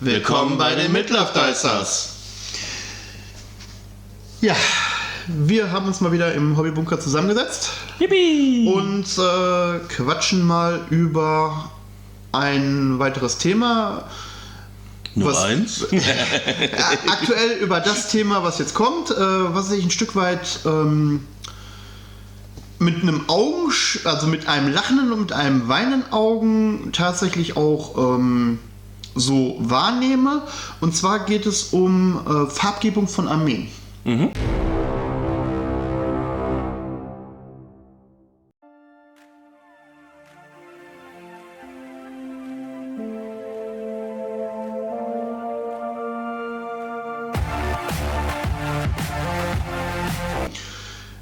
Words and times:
Willkommen 0.00 0.56
bei 0.56 0.74
den 0.74 0.92
Midlife 0.92 1.32
Dicers. 1.34 2.14
Ja, 4.40 4.56
wir 5.26 5.70
haben 5.70 5.86
uns 5.86 6.00
mal 6.00 6.10
wieder 6.12 6.32
im 6.32 6.56
Hobbybunker 6.56 6.98
zusammengesetzt 6.98 7.70
Yippie! 7.98 8.66
und 8.72 9.04
äh, 9.18 9.78
quatschen 9.94 10.46
mal 10.46 10.80
über 10.88 11.70
ein 12.32 12.98
weiteres 12.98 13.36
Thema. 13.36 14.04
Nur 15.14 15.32
was- 15.32 15.42
eins? 15.44 15.82
Äh, 15.92 16.70
aktuell 17.06 17.58
über 17.60 17.80
das 17.80 18.08
Thema, 18.08 18.42
was 18.42 18.58
jetzt 18.58 18.72
kommt, 18.74 19.10
äh, 19.10 19.14
was 19.18 19.68
sich 19.68 19.84
ein 19.84 19.90
Stück 19.90 20.16
weit 20.16 20.60
ähm, 20.64 21.26
mit 22.78 23.02
einem 23.02 23.28
Augen, 23.28 23.70
also 24.04 24.26
mit 24.28 24.48
einem 24.48 24.72
lachenden 24.72 25.12
und 25.12 25.20
mit 25.20 25.32
einem 25.34 25.68
weinenden 25.68 26.10
Augen 26.10 26.90
tatsächlich 26.92 27.58
auch 27.58 27.98
ähm, 28.16 28.60
so 29.14 29.56
wahrnehme. 29.60 30.42
Und 30.80 30.96
zwar 30.96 31.20
geht 31.20 31.46
es 31.46 31.72
um 31.72 32.20
äh, 32.26 32.50
Farbgebung 32.50 33.08
von 33.08 33.28
Armeen. 33.28 33.68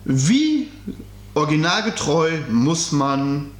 Wie 0.05 0.69
originalgetreu 1.35 2.39
muss 2.51 2.93
man 2.93 3.51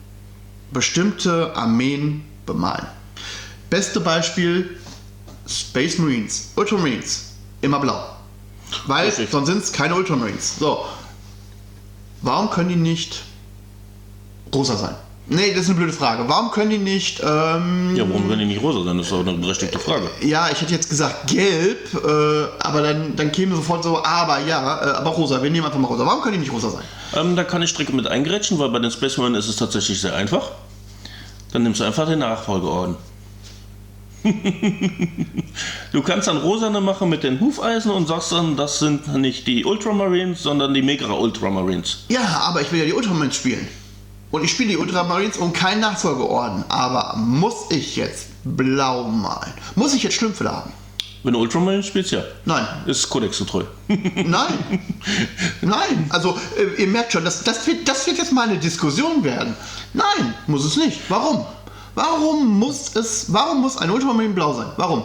bestimmte 0.73 1.55
Armeen 1.55 2.25
bemalen? 2.47 2.98
Beste 3.71 4.01
Beispiel: 4.01 4.79
Space 5.47 5.99
Marines, 5.99 6.53
Ultramarines, 6.57 7.33
immer 7.61 7.79
blau. 7.81 8.01
Weil 8.87 9.07
Richtig. 9.07 9.31
sonst 9.31 9.49
sind 9.49 9.63
es 9.63 9.73
keine 9.73 9.95
Ultramarines. 9.95 10.57
So. 10.59 10.85
Warum 12.23 12.51
können 12.51 12.69
die 12.71 12.77
nicht 12.77 13.23
rosa 14.55 14.77
sein? 14.77 14.95
Nee, 15.31 15.51
das 15.53 15.65
ist 15.65 15.69
eine 15.71 15.77
blöde 15.79 15.93
Frage. 15.93 16.25
Warum 16.27 16.51
können 16.51 16.71
die 16.71 16.79
nicht. 16.79 17.21
Ähm, 17.23 17.95
Ja, 17.95 18.09
warum 18.09 18.27
können 18.29 18.41
die 18.41 18.47
nicht 18.47 18.63
rosa 18.63 18.83
sein? 18.83 18.97
Das 18.97 19.07
ist 19.07 19.13
doch 19.13 19.21
eine 19.21 19.35
berechtigte 19.35 19.79
Frage. 19.79 20.11
ja, 20.23 20.49
ich 20.51 20.61
hätte 20.61 20.73
jetzt 20.73 20.89
gesagt 20.89 21.27
gelb, 21.29 21.93
äh, 21.95 22.47
aber 22.61 22.81
dann, 22.83 23.15
dann 23.15 23.31
käme 23.31 23.55
sofort 23.55 23.85
so, 23.85 24.03
aber 24.03 24.39
ja, 24.41 24.61
äh, 24.83 24.91
aber 24.97 25.11
rosa. 25.11 25.43
Wir 25.43 25.51
nehmen 25.51 25.67
einfach 25.67 25.79
mal 25.79 25.89
rosa. 25.89 26.07
Warum 26.07 26.23
können 26.23 26.35
die 26.35 26.41
nicht 26.41 26.53
rosa 26.53 26.71
sein? 26.71 26.85
Ähm, 27.15 27.37
da 27.37 27.45
kann 27.45 27.61
ich 27.63 27.73
direkt 27.75 27.93
mit 27.93 28.07
eingrätschen, 28.07 28.59
weil 28.59 28.71
bei 28.71 28.79
den 28.79 28.91
Space 28.91 29.19
Marines 29.19 29.45
ist 29.45 29.51
es 29.51 29.57
tatsächlich 29.57 30.01
sehr 30.01 30.15
einfach. 30.15 30.51
Dann 31.53 31.63
nimmst 31.63 31.81
du 31.81 31.85
einfach 31.85 32.07
den 32.07 32.19
Nachfolgeorden. 32.21 32.97
du 35.93 36.03
kannst 36.03 36.29
dann 36.29 36.39
rosane 36.39 36.81
machen 36.81 37.09
mit 37.09 37.23
den 37.23 37.41
Hufeisen 37.41 37.91
und 37.91 38.07
sagst 38.07 38.33
dann, 38.33 38.57
das 38.57 38.79
sind 38.79 39.09
nicht 39.17 39.47
die 39.47 39.65
Ultramarines, 39.65 40.43
sondern 40.43 40.75
die 40.75 40.83
Megra 40.83 41.13
Ultramarines. 41.13 42.05
Ja, 42.09 42.43
aber 42.47 42.61
ich 42.61 42.71
will 42.73 42.81
ja 42.81 42.87
die 42.87 42.93
Ultramarines 42.93 43.37
spielen. 43.37 43.67
Und 44.31 44.45
ich 44.45 44.51
spiele 44.51 44.71
die 44.71 44.77
Ultramarines 44.77 45.39
und 45.39 45.55
keinen 45.55 45.81
Nachfolgeorden. 45.81 46.65
Aber 46.69 47.17
muss 47.17 47.67
ich 47.71 47.97
jetzt 47.97 48.27
blau 48.45 49.05
malen? 49.05 49.53
Muss 49.75 49.95
ich 49.95 50.03
jetzt 50.03 50.17
Schlümpfe 50.17 50.51
haben? 50.51 50.73
Wenn 51.25 51.33
du 51.33 51.41
Ultramarines 51.41 51.87
spielst, 51.87 52.13
ja. 52.13 52.23
Nein. 52.45 52.65
Ist 52.87 53.09
Codex 53.09 53.39
so 53.39 53.45
treu. 53.45 53.65
Nein. 53.89 54.81
Nein. 55.63 56.07
Also, 56.11 56.39
äh, 56.57 56.83
ihr 56.83 56.87
merkt 56.87 57.13
schon, 57.13 57.25
das, 57.25 57.43
das, 57.43 57.67
wird, 57.67 57.89
das 57.89 58.07
wird 58.07 58.19
jetzt 58.19 58.33
mal 58.33 58.49
eine 58.49 58.59
Diskussion 58.59 59.25
werden. 59.25 59.57
Nein, 59.95 60.35
muss 60.47 60.65
es 60.65 60.77
nicht. 60.77 61.01
Warum? 61.09 61.45
Warum 62.03 62.61
muss 62.61 62.95
es, 62.95 63.27
warum 63.33 63.61
muss 63.61 63.77
ein 63.77 63.91
Ultramarine 63.91 64.33
blau 64.33 64.55
sein? 64.55 64.69
Warum? 64.77 65.03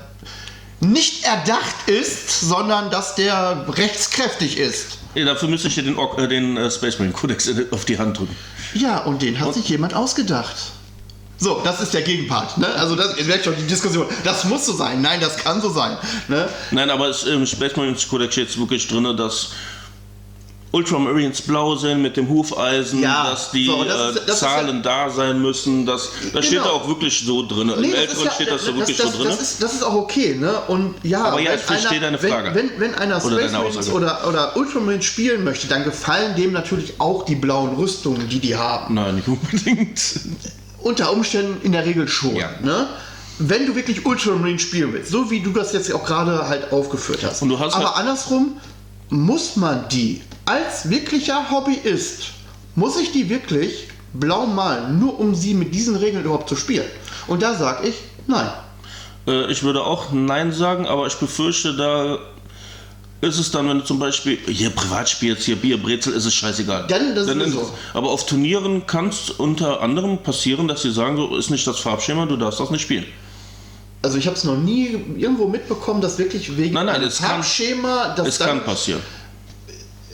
nicht 0.80 1.26
erdacht 1.26 1.76
ist, 1.88 2.42
sondern 2.42 2.92
dass 2.92 3.16
der 3.16 3.66
rechtskräftig 3.68 4.58
ist. 4.58 5.00
Ja, 5.16 5.26
dafür 5.26 5.50
müsste 5.50 5.68
ich 5.68 5.76
dir 5.76 5.84
den, 5.84 5.98
äh, 5.98 6.28
den 6.30 6.56
äh, 6.56 6.72
Space 6.72 6.98
Marine 7.00 7.14
Kodex 7.14 7.50
auf 7.72 7.84
die 7.84 7.98
Hand 7.98 8.20
drücken. 8.20 8.36
Ja, 8.74 9.00
und 9.00 9.22
den 9.22 9.38
hat 9.40 9.54
sich 9.54 9.68
jemand 9.68 9.94
ausgedacht. 9.94 10.56
So, 11.38 11.62
das 11.64 11.82
ist 11.82 11.94
der 11.94 12.02
Gegenpart. 12.02 12.58
Ne? 12.58 12.68
Also, 12.76 12.96
das, 12.96 13.18
ihr 13.18 13.26
merkt 13.26 13.44
schon 13.46 13.56
die 13.58 13.68
Diskussion. 13.68 14.06
Das 14.24 14.46
muss 14.46 14.66
so 14.66 14.74
sein. 14.74 15.02
Nein, 15.02 15.20
das 15.20 15.36
kann 15.38 15.62
so 15.62 15.70
sein. 15.70 15.98
Ne? 16.30 16.48
Nein, 16.72 16.90
aber 16.90 17.10
es, 17.10 17.24
im 17.24 17.46
Space 17.46 17.76
Marines 17.76 18.08
Kodex 18.08 18.34
steht 18.34 18.48
jetzt 18.48 18.58
wirklich 18.60 18.88
drin, 18.88 19.16
dass 19.18 19.50
Ultramarines 20.72 21.42
blau 21.42 21.76
sind 21.76 22.02
mit 22.02 22.18
dem 22.18 22.28
Hufeisen, 22.28 23.02
Ja, 23.02 23.30
dass 23.30 23.52
die 23.52 23.66
so, 23.66 23.84
das 23.86 23.94
ist- 24.12 24.18
äh, 24.18 24.22
das 24.28 24.36
ist 24.36 24.40
Zahlen 24.42 24.84
da 24.84 25.10
sein 25.10 25.42
müssen. 25.42 25.86
Das, 25.86 26.10
das 26.34 26.46
steht 26.46 26.60
da 26.60 26.64
Genau. 26.64 26.76
auch 26.76 26.88
wirklich 26.90 27.24
so 27.26 27.46
drin. 27.48 27.70
Im 27.70 27.80
Nee, 27.80 27.92
das 27.92 28.00
Älteren 28.02 28.18
ist 28.18 28.26
ja- 28.26 28.32
steht 28.32 28.52
das 28.52 28.66
da 28.66 28.76
wirklich 28.76 28.98
so 28.98 29.10
drin. 29.10 29.28
Das 29.28 29.42
ist, 29.42 29.64
das 29.64 29.74
ist 29.74 29.84
auch 29.84 29.94
okay, 29.94 30.36
ne? 30.36 30.54
Und 30.68 30.96
ja, 31.04 31.24
Aber 31.24 31.40
ja, 31.40 31.54
ich 31.54 31.62
verstehe 31.62 32.02
deine 32.02 32.18
Frage. 32.18 32.54
Wenn, 32.54 32.72
wenn, 32.72 32.80
wenn 32.92 32.96
einer 32.96 33.24
Oder 33.24 33.38
Space 33.40 33.52
Marines 33.54 33.78
Aussage. 33.78 33.96
oder, 33.96 34.28
oder 34.28 34.58
Ultramarines 34.58 35.06
spielen 35.06 35.44
möchte, 35.46 35.68
dann 35.68 35.86
gefallen 35.86 36.36
dem 36.36 36.52
natürlich 36.52 36.94
auch 37.00 37.24
die 37.24 37.36
blauen 37.36 37.76
Rüstungen, 37.76 38.28
die 38.28 38.40
die 38.40 38.56
haben. 38.58 38.96
Nein, 38.96 39.16
nicht 39.16 39.28
unbedingt. 39.30 40.02
Unter 40.86 41.12
Umständen 41.12 41.66
in 41.66 41.72
der 41.72 41.84
Regel 41.84 42.08
schon. 42.08 42.36
Ja. 42.36 42.52
Ne? 42.62 42.88
Wenn 43.40 43.66
du 43.66 43.76
wirklich 43.76 44.06
Ultramarine 44.06 44.60
spielen 44.60 44.94
willst, 44.94 45.10
so 45.10 45.32
wie 45.32 45.40
du 45.40 45.50
das 45.50 45.74
jetzt 45.74 45.92
auch 45.92 46.06
gerade 46.06 46.48
halt 46.48 46.72
aufgeführt 46.72 47.24
hast. 47.24 47.42
Und 47.42 47.50
du 47.50 47.58
hast 47.58 47.74
Aber 47.74 47.86
halt- 47.86 47.98
andersrum 47.98 48.58
muss 49.10 49.56
man 49.56 49.90
die 49.90 50.22
als 50.46 50.88
wirklicher 50.88 51.50
Hobbyist, 51.50 52.26
muss 52.76 53.00
ich 53.00 53.12
die 53.12 53.30
wirklich 53.30 53.88
blau 54.14 54.46
malen, 54.46 55.00
nur 55.00 55.20
um 55.20 55.34
sie 55.34 55.56
mit 55.56 55.74
diesen 55.74 55.96
Regeln 55.96 56.24
überhaupt 56.24 56.48
zu 56.48 56.56
spielen. 56.56 56.86
Und 57.26 57.42
da 57.42 57.56
sage 57.56 57.88
ich, 57.88 57.96
nein. 58.28 58.48
Äh, 59.28 59.52
ich 59.52 59.64
würde 59.64 59.82
auch 59.84 60.12
Nein 60.12 60.52
sagen, 60.52 60.86
aber 60.86 61.08
ich 61.08 61.16
befürchte, 61.16 61.76
da 61.76 62.20
ist 63.22 63.40
es 63.40 63.50
dann, 63.52 63.68
wenn 63.70 63.80
du 63.80 63.84
zum 63.86 63.98
Beispiel 64.00 64.38
hier 64.48 64.70
privat 64.70 65.10
spielst, 65.10 65.44
hier 65.44 65.56
Bier, 65.56 65.82
Brezel, 65.82 66.14
ist 66.14 66.26
es 66.26 66.34
scheißegal. 66.34 66.86
Dann- 66.88 67.16
das 67.16 67.28
ist 67.28 67.34
sowieso. 67.34 67.62
es- 67.62 67.68
aber 67.94 68.10
auf 68.10 68.26
Turnieren 68.26 68.86
kann 68.86 69.10
es 69.10 69.30
unter 69.32 69.82
anderem 69.82 70.20
passieren, 70.22 70.68
dass 70.68 70.82
sie 70.84 70.92
sagen, 70.92 71.18
so 71.18 71.36
ist 71.36 71.50
nicht 71.50 71.66
das 71.66 71.80
Farbschema, 71.80 72.26
du 72.26 72.38
darfst 72.38 72.60
das 72.60 72.70
nicht 72.70 72.82
spielen. 72.82 73.06
Also 74.02 74.18
ich 74.20 74.28
habe 74.28 74.36
es 74.38 74.44
noch 74.44 74.58
nie 74.58 74.90
irgendwo 75.18 75.48
mitbekommen, 75.48 76.00
dass 76.02 76.18
wirklich 76.20 76.56
wegen 76.58 76.74
Nein, 76.76 76.86
nein, 76.86 76.96
einem 76.98 77.08
es 77.08 77.18
kann- 77.18 77.28
Farbschema, 77.30 78.10
das 78.16 78.28
Es 78.28 78.38
dann, 78.38 78.50
kann 78.50 78.64
passieren. 78.64 79.02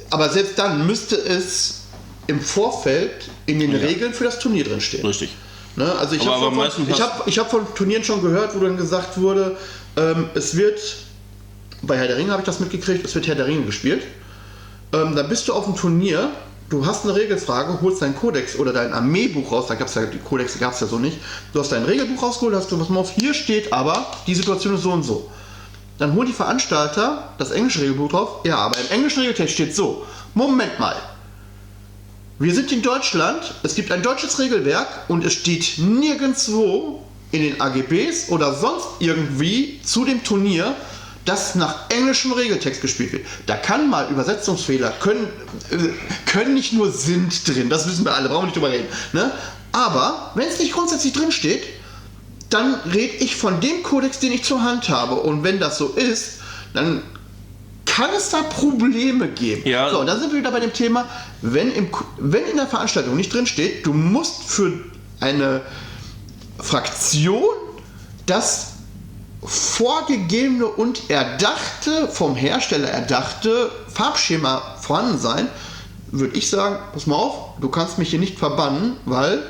aber 0.10 0.30
selbst 0.30 0.58
dann 0.58 0.86
müsste 0.88 1.18
es 1.18 1.82
im 2.28 2.40
Vorfeld 2.40 3.12
in 3.48 3.60
den 3.60 3.76
Regeln 3.76 4.14
für 4.14 4.24
das 4.26 4.40
Turnier 4.40 4.64
drin 4.64 4.80
stehen. 4.80 5.06
Richtig. 5.06 5.32
Ne? 5.76 5.92
Also 6.00 6.16
ich 6.16 6.26
habe 6.26 6.54
von, 6.56 6.88
ich 6.90 7.02
hab, 7.02 7.28
ich 7.28 7.40
hab 7.40 7.50
von 7.52 7.66
Turnieren 7.76 8.04
schon 8.04 8.22
gehört, 8.22 8.56
wo 8.56 8.60
dann 8.60 8.78
gesagt 8.78 9.20
wurde, 9.20 9.58
ähm, 9.98 10.30
es 10.36 10.56
wird, 10.56 10.80
bei 11.82 11.98
Herr 11.98 12.08
der 12.08 12.18
Ringe 12.18 12.32
habe 12.32 12.42
ich 12.42 12.46
das 12.46 12.60
mitgekriegt, 12.60 13.06
es 13.06 13.16
wird 13.16 13.28
Herr 13.28 13.36
der 13.36 13.48
Ringe 13.48 13.66
gespielt. 13.66 14.04
Ähm, 14.94 15.16
dann 15.16 15.30
bist 15.30 15.48
du 15.48 15.54
auf 15.54 15.66
dem 15.66 15.76
Turnier, 15.76 16.30
du 16.70 16.86
hast 16.86 17.06
eine 17.06 17.16
Regelfrage, 17.16 17.82
holst 17.82 18.02
deinen 18.02 18.16
Kodex 18.16 18.58
oder 18.58 18.74
dein 18.74 18.94
Armeebuch 18.94 19.52
raus, 19.52 19.66
da 19.68 19.76
gab 19.76 19.88
es 19.88 19.96
ja, 19.96 20.06
die 20.06 20.18
Kodex 20.18 20.60
gab 20.60 20.74
es 20.74 20.82
ja 20.82 20.88
so 20.88 21.00
nicht. 21.00 21.18
Du 21.54 21.60
hast 21.60 21.72
dein 21.72 21.86
Regelbuch 21.86 22.22
rausgeholt, 22.22 22.56
hast 22.56 22.72
du 22.72 22.80
was 22.80 22.90
mal 22.90 23.00
auf, 23.00 23.12
hier 23.12 23.34
steht 23.34 23.72
aber, 23.72 24.06
die 24.28 24.36
Situation 24.36 24.76
ist 24.76 24.84
so 24.84 24.92
und 24.92 25.04
so. 25.04 25.30
Dann 25.98 26.14
holen 26.14 26.28
die 26.28 26.34
Veranstalter 26.34 27.30
das 27.38 27.52
englische 27.52 27.82
Regelbuch 27.82 28.10
drauf, 28.10 28.30
ja, 28.44 28.58
aber 28.58 28.78
im 28.78 28.90
englischen 28.90 29.22
Regeltext 29.22 29.54
steht 29.54 29.76
so, 29.76 30.06
Moment 30.34 30.80
mal, 30.80 30.96
wir 32.40 32.54
sind 32.54 32.72
in 32.72 32.82
Deutschland, 32.82 33.54
es 33.62 33.76
gibt 33.76 33.92
ein 33.92 34.02
deutsches 34.02 34.40
Regelwerk 34.40 34.88
und 35.10 35.24
es 35.24 35.34
steht 35.34 35.78
nirgendwo 35.78 37.04
in 37.32 37.44
den 37.44 37.62
AGBs 37.62 38.30
oder 38.30 38.54
sonst 38.54 38.88
irgendwie 39.00 39.80
zu 39.84 40.06
dem 40.06 40.24
Turnier, 40.24 40.76
dass 41.26 41.56
nach 41.56 41.90
englischem 41.90 42.32
Regeltext 42.32 42.82
gespielt 42.82 43.12
wird. 43.14 43.26
Da 43.46 43.56
kann 43.56 43.90
mal 43.90 44.10
Übersetzungsfehler, 44.10 44.92
können, 45.00 45.28
äh, 45.70 45.78
können 46.26 46.54
nicht 46.54 46.74
nur 46.74 46.92
sind 46.92 47.48
drin, 47.48 47.70
das 47.70 47.88
wissen 47.88 48.06
wir 48.06 48.16
alle, 48.16 48.30
brauchen 48.30 48.44
wir 48.44 48.46
nicht 48.48 48.56
drüber 48.56 48.72
reden. 48.72 48.88
Ne? 49.14 49.32
Aber 49.72 50.32
wenn 50.36 50.48
es 50.48 50.60
nicht 50.60 50.74
grundsätzlich 50.74 51.14
drin 51.14 51.32
steht, 51.32 51.64
dann 52.50 52.76
rede 52.94 53.16
ich 53.18 53.36
von 53.36 53.62
dem 53.62 53.84
Kodex, 53.84 54.20
den 54.20 54.34
ich 54.34 54.44
zur 54.44 54.62
Hand 54.62 54.90
habe. 54.90 55.16
Und 55.16 55.44
wenn 55.44 55.60
das 55.60 55.78
so 55.78 55.88
ist, 55.90 56.40
dann 56.74 57.02
kann 57.86 58.10
es 58.16 58.30
da 58.30 58.42
Probleme 58.44 59.28
geben. 59.30 59.68
Ja. 59.68 59.90
So, 59.90 60.00
und 60.00 60.08
da 60.08 60.18
sind 60.18 60.32
wir 60.32 60.40
wieder 60.40 60.52
bei 60.52 60.60
dem 60.60 60.74
Thema, 60.74 61.08
wenn, 61.42 61.72
im, 61.72 61.90
wenn 62.18 62.46
in 62.46 62.58
der 62.58 62.68
Veranstaltung 62.68 63.16
nicht 63.16 63.34
drin 63.34 63.46
steht, 63.46 63.86
du 63.86 63.94
musst 63.94 64.44
für 64.44 64.74
eine 65.20 65.62
Fraktion 66.60 67.44
das 68.26 68.71
vorgegebene 69.44 70.66
und 70.66 71.10
erdachte, 71.10 72.08
vom 72.08 72.36
Hersteller 72.36 72.90
erdachte 72.90 73.72
Farbschema 73.88 74.62
vorhanden 74.80 75.18
sein, 75.18 75.48
würde 76.12 76.38
ich 76.38 76.50
sagen, 76.50 76.78
pass 76.94 77.08
mal 77.08 77.16
auf, 77.16 77.56
du 77.60 77.70
kannst 77.70 77.98
mich 77.98 78.10
hier 78.10 78.20
nicht 78.20 78.38
verbannen, 78.38 78.98
weil 79.06 79.44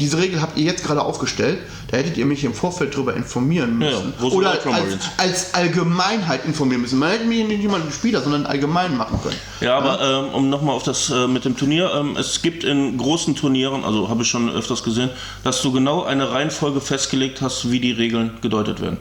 diese 0.00 0.18
Regel 0.18 0.40
habt 0.42 0.58
ihr 0.58 0.64
jetzt 0.64 0.84
gerade 0.84 1.02
aufgestellt, 1.02 1.58
da 1.90 1.96
hättet 1.96 2.16
ihr 2.16 2.26
mich 2.26 2.42
im 2.44 2.54
Vorfeld 2.54 2.94
darüber 2.94 3.14
informieren 3.14 3.80
Ja, 3.80 3.90
müssen. 3.90 4.14
wo 4.18 4.30
sind 4.30 4.38
Oder 4.38 4.50
als, 4.50 5.10
als 5.16 5.54
Allgemeinheit 5.54 6.44
informieren 6.44 6.82
müssen. 6.82 6.98
Man 6.98 7.10
hätte 7.10 7.24
mich 7.24 7.46
nicht 7.46 7.68
mal 7.68 7.80
den 7.80 7.92
Spieler, 7.92 8.20
sondern 8.20 8.46
allgemein 8.46 8.96
machen 8.96 9.20
können. 9.22 9.36
Ja, 9.60 9.76
aber 9.78 10.00
ähm, 10.28 10.34
um 10.34 10.50
nochmal 10.50 10.74
auf 10.74 10.82
das 10.82 11.10
äh, 11.10 11.26
mit 11.26 11.44
dem 11.44 11.56
Turnier, 11.56 11.92
ähm, 11.94 12.16
es 12.16 12.42
gibt 12.42 12.64
in 12.64 12.96
großen 12.96 13.36
Turnieren, 13.36 13.84
also 13.84 14.08
habe 14.08 14.22
ich 14.22 14.28
schon 14.28 14.50
öfters 14.50 14.82
gesehen, 14.82 15.10
dass 15.44 15.62
du 15.62 15.72
genau 15.72 16.04
eine 16.04 16.30
Reihenfolge 16.32 16.80
festgelegt 16.80 17.40
hast, 17.40 17.70
wie 17.70 17.80
die 17.80 17.92
Regeln 17.92 18.32
gedeutet 18.40 18.80
werden. 18.80 18.98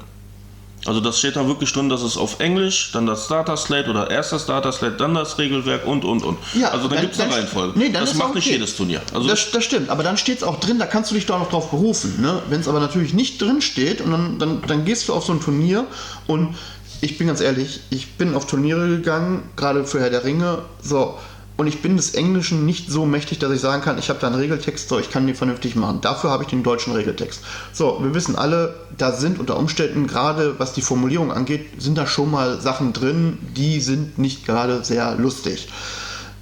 Also 0.89 1.01
das 1.01 1.19
steht 1.19 1.35
da 1.35 1.45
wirklich 1.45 1.71
drin, 1.71 1.87
dass 1.87 2.01
es 2.01 2.17
auf 2.17 2.39
Englisch, 2.39 2.89
dann 2.93 3.05
das 3.05 3.25
Starter 3.25 3.55
Slate 3.57 3.91
oder 3.91 4.09
erster 4.09 4.39
Starter 4.39 4.71
Slate, 4.71 4.95
dann 4.97 5.13
das 5.13 5.37
Regelwerk 5.37 5.85
und 5.85 6.03
und 6.03 6.23
und. 6.23 6.39
Ja, 6.55 6.69
also 6.69 6.87
dann, 6.87 7.01
gibt 7.01 7.13
es 7.13 7.19
eine 7.19 7.31
Reihenfolge. 7.31 7.77
nee, 7.77 7.89
das 7.89 8.15
macht 8.15 8.31
auch 8.31 8.33
nicht 8.33 8.47
okay. 8.47 8.55
jedes 8.55 8.75
Turnier. 8.75 8.99
Also 9.13 9.27
das, 9.27 9.51
das 9.51 9.63
stimmt, 9.63 9.91
aber 9.91 10.01
dann 10.01 10.17
steht 10.17 10.37
es 10.39 10.43
auch 10.43 10.59
drin, 10.59 10.79
da 10.79 10.87
kannst 10.87 11.11
du 11.11 11.15
dich 11.15 11.27
doch 11.27 11.37
noch 11.37 11.51
drauf 11.51 11.69
berufen. 11.69 12.19
Ne? 12.19 12.41
Wenn 12.49 12.61
es 12.61 12.67
aber 12.67 12.79
natürlich 12.79 13.13
nicht 13.13 13.39
drin 13.39 13.61
steht 13.61 14.01
und 14.01 14.09
dann, 14.09 14.39
dann, 14.39 14.63
dann 14.65 14.83
gehst 14.83 15.07
du 15.07 15.13
auf 15.13 15.23
so 15.23 15.33
ein 15.33 15.41
Turnier 15.41 15.85
und 16.25 16.55
ich 17.01 17.19
bin 17.19 17.27
ganz 17.27 17.39
ehrlich, 17.39 17.81
ich 17.91 18.13
bin 18.13 18.33
auf 18.33 18.47
Turniere 18.47 18.87
gegangen, 18.87 19.43
gerade 19.55 19.85
für 19.85 19.99
Herr 19.99 20.09
der 20.09 20.23
Ringe, 20.23 20.63
so. 20.81 21.19
Und 21.59 21.67
ich 21.67 21.81
bin 21.81 21.97
des 21.97 22.13
Englischen 22.13 22.65
nicht 22.65 22.89
so 22.89 23.05
mächtig, 23.05 23.39
dass 23.39 23.51
ich 23.51 23.59
sagen 23.59 23.81
kann, 23.81 23.97
ich 23.97 24.07
habe 24.07 24.17
da 24.17 24.27
einen 24.27 24.37
Regeltext, 24.37 24.87
so, 24.87 24.97
ich 24.97 25.11
kann 25.11 25.27
den 25.27 25.35
vernünftig 25.35 25.75
machen. 25.75 25.99
Dafür 25.99 26.29
habe 26.29 26.43
ich 26.43 26.49
den 26.49 26.63
deutschen 26.63 26.93
Regeltext. 26.93 27.41
So, 27.73 27.99
wir 28.01 28.13
wissen 28.13 28.37
alle, 28.37 28.75
da 28.97 29.11
sind 29.11 29.41
unter 29.41 29.57
Umständen, 29.57 30.07
gerade 30.07 30.57
was 30.57 30.71
die 30.71 30.81
Formulierung 30.81 31.33
angeht, 31.33 31.65
sind 31.77 31.97
da 31.97 32.07
schon 32.07 32.31
mal 32.31 32.61
Sachen 32.61 32.93
drin, 32.93 33.39
die 33.57 33.81
sind 33.81 34.17
nicht 34.17 34.45
gerade 34.45 34.85
sehr 34.85 35.15
lustig. 35.15 35.67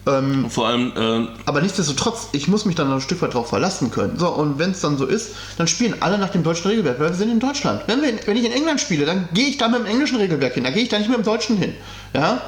vor 0.06 0.68
allem, 0.68 0.92
äh, 0.96 1.28
Aber 1.48 1.62
nichtsdestotrotz, 1.62 2.28
ich 2.34 2.48
muss 2.48 2.66
mich 2.66 2.76
dann 2.76 2.94
ein 2.94 3.02
Stück 3.02 3.20
weit 3.24 3.34
darauf 3.34 3.50
verlassen 3.50 3.90
können. 3.90 4.20
So, 4.20 4.30
und 4.30 4.60
wenn 4.60 4.70
es 4.70 4.82
dann 4.82 5.00
so 5.00 5.08
ist, 5.08 5.32
dann 5.58 5.68
spielen 5.68 5.96
alle 6.00 6.20
nach 6.20 6.30
dem 6.30 6.44
deutschen 6.44 6.68
Regelwerk, 6.68 7.00
weil 7.00 7.10
wir 7.10 7.16
sind 7.16 7.32
in 7.32 7.40
Deutschland. 7.40 7.82
Wenn, 7.88 8.04
wir, 8.04 8.14
wenn 8.28 8.38
ich 8.38 8.46
in 8.46 8.52
England 8.52 8.80
spiele, 8.82 9.08
dann 9.08 9.28
gehe 9.34 9.48
ich 9.48 9.58
da 9.58 9.68
mit 9.68 9.80
dem 9.80 9.88
englischen 9.88 10.18
Regelwerk 10.18 10.54
hin, 10.54 10.64
da 10.64 10.70
gehe 10.70 10.84
ich 10.84 10.90
da 10.90 11.00
nicht 11.00 11.10
mit 11.10 11.18
dem 11.18 11.26
deutschen 11.26 11.58
hin. 11.58 11.74
Ja? 12.14 12.40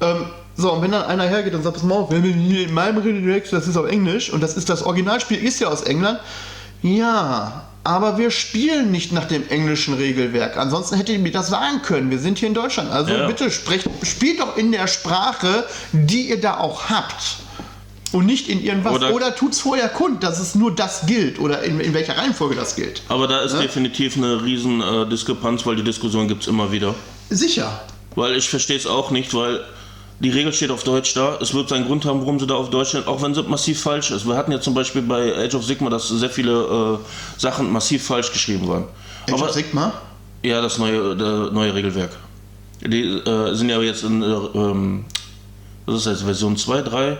Ähm, 0.00 0.24
so, 0.56 0.72
und 0.72 0.82
wenn 0.82 0.92
dann 0.92 1.02
einer 1.04 1.24
hergeht 1.24 1.54
und 1.54 1.62
sagt, 1.62 1.74
pass 1.76 1.82
mal 1.84 1.96
auf, 1.96 2.10
in 2.12 2.72
meinem 2.72 2.98
Regelwerk, 2.98 3.48
das 3.50 3.66
ist 3.66 3.76
auf 3.76 3.86
Englisch 3.86 4.30
und 4.30 4.40
das 4.40 4.56
ist 4.56 4.68
das 4.68 4.82
Originalspiel, 4.82 5.42
ist 5.42 5.60
ja 5.60 5.68
aus 5.68 5.82
England, 5.82 6.20
ja, 6.82 7.64
aber 7.82 8.18
wir 8.18 8.30
spielen 8.30 8.90
nicht 8.90 9.12
nach 9.12 9.24
dem 9.26 9.48
englischen 9.48 9.94
Regelwerk. 9.94 10.56
Ansonsten 10.56 10.96
hätte 10.96 11.12
ich 11.12 11.18
mir 11.18 11.32
das 11.32 11.48
sagen 11.48 11.82
können. 11.82 12.10
Wir 12.10 12.18
sind 12.18 12.38
hier 12.38 12.48
in 12.48 12.54
Deutschland. 12.54 12.90
Also 12.90 13.12
Ja. 13.12 13.26
bitte 13.26 13.50
sprecht, 13.50 13.88
spielt 14.02 14.40
doch 14.40 14.56
in 14.56 14.72
der 14.72 14.86
Sprache, 14.86 15.64
die 15.92 16.28
ihr 16.30 16.40
da 16.40 16.58
auch 16.58 16.88
habt. 16.88 17.36
Und 18.12 18.26
nicht 18.26 18.48
in 18.48 18.62
irgendwas. 18.62 18.94
Oder- 18.94 19.12
Oder, 19.12 19.34
tut's 19.34 19.60
vorher 19.60 19.88
kund, 19.88 20.22
dass 20.22 20.38
es 20.38 20.54
nur 20.54 20.74
das 20.74 21.04
gilt. 21.06 21.38
Oder 21.40 21.62
in, 21.64 21.80
in 21.80 21.92
welcher 21.94 22.16
Reihenfolge 22.16 22.54
das 22.54 22.76
gilt. 22.76 23.02
aber 23.08 23.26
da 23.26 23.40
ist 23.40 23.54
definitiv 23.58 24.16
eine 24.16 24.42
riesen 24.44 24.80
äh, 24.80 25.06
Diskrepanz, 25.08 25.66
weil 25.66 25.76
die 25.76 25.82
Diskussion 25.84 26.28
gibt 26.28 26.42
es 26.42 26.48
immer 26.48 26.70
wieder. 26.70 26.94
Sicher. 27.28 27.80
Weil 28.14 28.36
ich 28.36 28.48
verstehe 28.48 28.76
es 28.76 28.86
auch 28.86 29.10
nicht, 29.10 29.34
weil 29.34 29.60
die 30.20 30.30
Regel 30.30 30.52
steht 30.52 30.70
auf 30.70 30.84
Deutsch 30.84 31.14
da. 31.14 31.38
Es 31.40 31.52
wird 31.54 31.68
seinen 31.68 31.86
Grund 31.86 32.04
haben, 32.04 32.20
warum 32.20 32.38
sie 32.38 32.46
da 32.46 32.54
auf 32.54 32.70
Deutsch 32.70 32.90
steht, 32.90 33.06
auch 33.06 33.20
wenn 33.22 33.34
sie 33.34 33.42
massiv 33.42 33.82
falsch 33.82 34.10
ist. 34.10 34.26
Wir 34.26 34.36
hatten 34.36 34.52
ja 34.52 34.60
zum 34.60 34.74
Beispiel 34.74 35.02
bei 35.02 35.36
Age 35.36 35.54
of 35.54 35.64
Sigma, 35.64 35.90
dass 35.90 36.08
sehr 36.08 36.30
viele 36.30 36.98
äh, 36.98 37.40
Sachen 37.40 37.72
massiv 37.72 38.06
falsch 38.06 38.32
geschrieben 38.32 38.68
waren. 38.68 38.84
Age 39.26 39.32
Aber 39.34 39.44
of 39.46 39.50
Sigma? 39.52 39.92
ja, 40.42 40.60
das 40.60 40.78
neue, 40.78 41.16
der 41.16 41.50
neue 41.50 41.74
Regelwerk. 41.74 42.10
Die 42.80 43.02
äh, 43.02 43.54
sind 43.54 43.70
ja 43.70 43.80
jetzt 43.80 44.04
in, 44.04 44.22
äh, 44.22 44.26
ähm, 44.26 45.04
was 45.86 45.96
ist 45.96 46.06
das 46.06 46.22
Version 46.22 46.56
2, 46.56 46.82
3? 46.82 47.16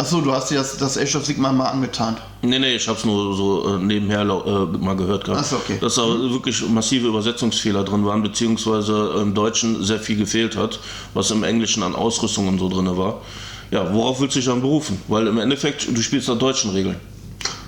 Achso, 0.00 0.22
du 0.22 0.32
hast 0.32 0.50
dir 0.50 0.54
das, 0.54 0.78
das 0.78 0.96
Age 0.96 1.16
of 1.16 1.26
Sigma 1.26 1.52
mal 1.52 1.66
angetan. 1.66 2.16
Nee, 2.40 2.58
nee, 2.58 2.74
ich 2.76 2.88
hab's 2.88 3.04
nur 3.04 3.36
so 3.36 3.76
äh, 3.76 3.78
nebenher 3.78 4.22
äh, 4.22 4.78
mal 4.78 4.96
gehört 4.96 5.24
gehabt. 5.24 5.42
Ach 5.42 5.46
so, 5.46 5.56
okay. 5.56 5.76
Dass 5.78 5.96
da 5.96 6.04
wirklich 6.04 6.66
massive 6.70 7.08
Übersetzungsfehler 7.08 7.84
drin 7.84 8.06
waren, 8.06 8.22
beziehungsweise 8.22 9.16
im 9.20 9.34
Deutschen 9.34 9.84
sehr 9.84 9.98
viel 9.98 10.16
gefehlt 10.16 10.56
hat, 10.56 10.80
was 11.12 11.30
im 11.30 11.44
Englischen 11.44 11.82
an 11.82 11.94
Ausrüstung 11.94 12.48
und 12.48 12.58
so 12.58 12.70
drin 12.70 12.96
war. 12.96 13.20
Ja, 13.70 13.92
worauf 13.92 14.22
willst 14.22 14.36
du 14.36 14.38
dich 14.38 14.48
dann 14.48 14.62
berufen? 14.62 15.02
Weil 15.06 15.26
im 15.26 15.38
Endeffekt, 15.38 15.94
du 15.94 16.00
spielst 16.00 16.28
nach 16.28 16.38
deutschen 16.38 16.70
Regeln. 16.70 16.96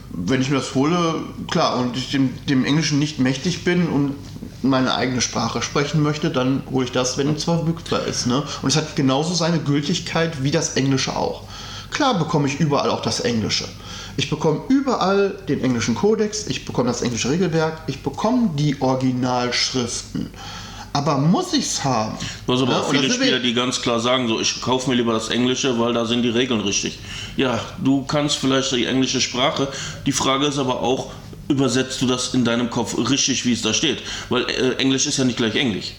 Wenn 0.09 0.41
ich 0.41 0.49
mir 0.49 0.57
das 0.57 0.75
hole, 0.75 1.17
klar, 1.51 1.79
und 1.81 1.99
ich 1.99 2.13
dem, 2.13 2.31
dem 2.49 2.65
Englischen 2.65 2.99
nicht 2.99 3.19
mächtig 3.19 3.63
bin 3.63 3.89
und 3.89 4.15
meine 4.63 4.95
eigene 4.95 5.21
Sprache 5.21 5.61
sprechen 5.61 6.03
möchte, 6.03 6.31
dann 6.31 6.63
hole 6.71 6.87
ich 6.87 6.93
das, 6.93 7.19
wenn 7.19 7.35
es 7.35 7.45
verfügbar 7.45 8.07
ist. 8.07 8.27
Ne? 8.27 8.43
Und 8.63 8.71
es 8.71 8.77
hat 8.77 8.97
genauso 8.97 9.35
seine 9.35 9.59
Gültigkeit 9.59 10.43
wie 10.43 10.51
das 10.51 10.77
Englische 10.77 11.15
auch. 11.15 11.43
Klar 11.93 12.19
bekomme 12.19 12.49
ich 12.49 12.59
überall 12.59 12.91
auch 12.91 13.03
das 13.03 13.21
Englische. 13.21 13.69
Ich 14.17 14.29
bekomme 14.29 14.63
überall 14.69 15.37
den 15.49 15.63
englischen 15.63 15.95
Kodex, 15.95 16.47
ich 16.47 16.65
bekomme 16.65 16.89
das 16.89 17.03
englische 17.03 17.31
Regelwerk, 17.31 17.83
ich 17.87 18.03
bekomme 18.03 18.51
die 18.57 18.81
Originalschriften. 18.81 20.31
Aber 20.95 21.17
muss 21.17 21.55
ich 21.55 21.65
es 21.65 21.85
haben? 21.85 22.19
Du 22.47 22.53
hast 22.53 22.63
aber 22.63 22.73
Ja, 22.73 22.81
auch 22.81 22.93
da 22.93 22.99
viele 22.99 23.11
Spieler, 23.11 23.39
die 23.39 23.55
ganz 23.55 23.81
klar 23.81 23.99
sagen, 23.99 24.29
so, 24.29 24.41
ich 24.41 24.61
kaufe 24.61 24.91
mir 24.91 24.97
lieber 24.97 25.15
das 25.15 25.31
Englische, 25.31 25.79
weil 25.79 25.95
da 25.95 26.05
sind 26.05 26.23
die 26.23 26.29
Regeln 26.29 26.61
richtig. 26.61 26.99
Ja, 27.37 27.61
du 27.83 28.05
kannst 28.05 28.37
vielleicht 28.37 28.71
die 28.73 28.85
englische 28.85 29.23
Sprache. 29.23 29.69
Die 30.05 30.13
Frage 30.13 30.47
ist 30.47 30.59
aber 30.59 30.81
auch, 30.81 31.11
übersetzt 31.49 32.03
du 32.03 32.07
das 32.07 32.35
in 32.35 32.45
deinem 32.45 32.69
Kopf 32.69 32.97
richtig, 33.11 33.47
wie 33.47 33.55
es 33.55 33.63
da 33.63 33.73
steht? 33.73 34.03
Weil 34.29 34.43
äh, 34.51 34.75
Englisch 34.75 35.07
ist 35.07 35.17
ja 35.17 35.25
nicht 35.25 35.39
gleich 35.39 35.55
Englisch. 35.57 35.93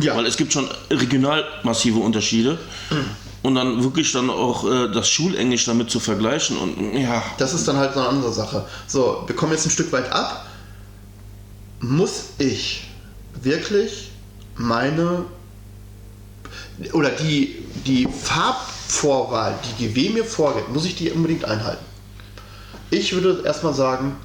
Ja. 0.00 0.16
Weil 0.16 0.26
es 0.26 0.36
gibt 0.36 0.52
schon 0.52 0.68
regional 0.90 1.44
massive 1.64 1.98
Unterschiede. 1.98 2.58
Und 3.46 3.54
dann 3.54 3.84
wirklich 3.84 4.10
dann 4.10 4.28
auch 4.28 4.64
äh, 4.64 4.90
das 4.90 5.08
Schulenglisch 5.08 5.66
damit 5.66 5.88
zu 5.88 6.00
vergleichen 6.00 6.56
und 6.56 6.98
ja, 6.98 7.22
Das 7.38 7.54
ist 7.54 7.68
dann 7.68 7.76
halt 7.76 7.94
so 7.94 8.00
eine 8.00 8.08
andere 8.08 8.32
Sache. 8.32 8.66
So, 8.88 9.22
wir 9.24 9.36
kommen 9.36 9.52
jetzt 9.52 9.64
ein 9.64 9.70
Stück 9.70 9.92
weit 9.92 10.10
ab. 10.10 10.46
Muss 11.78 12.30
ich 12.38 12.88
wirklich 13.40 14.10
meine 14.56 15.26
oder 16.92 17.10
die, 17.10 17.62
die 17.86 18.08
Farbvorwahl, 18.08 19.56
die 19.78 19.86
GW 19.86 20.08
mir 20.10 20.24
vorgibt, 20.24 20.72
muss 20.72 20.84
ich 20.84 20.96
die 20.96 21.12
unbedingt 21.12 21.44
einhalten? 21.44 21.84
Ich 22.90 23.12
würde 23.12 23.42
erstmal 23.44 23.74
sagen, 23.74 24.16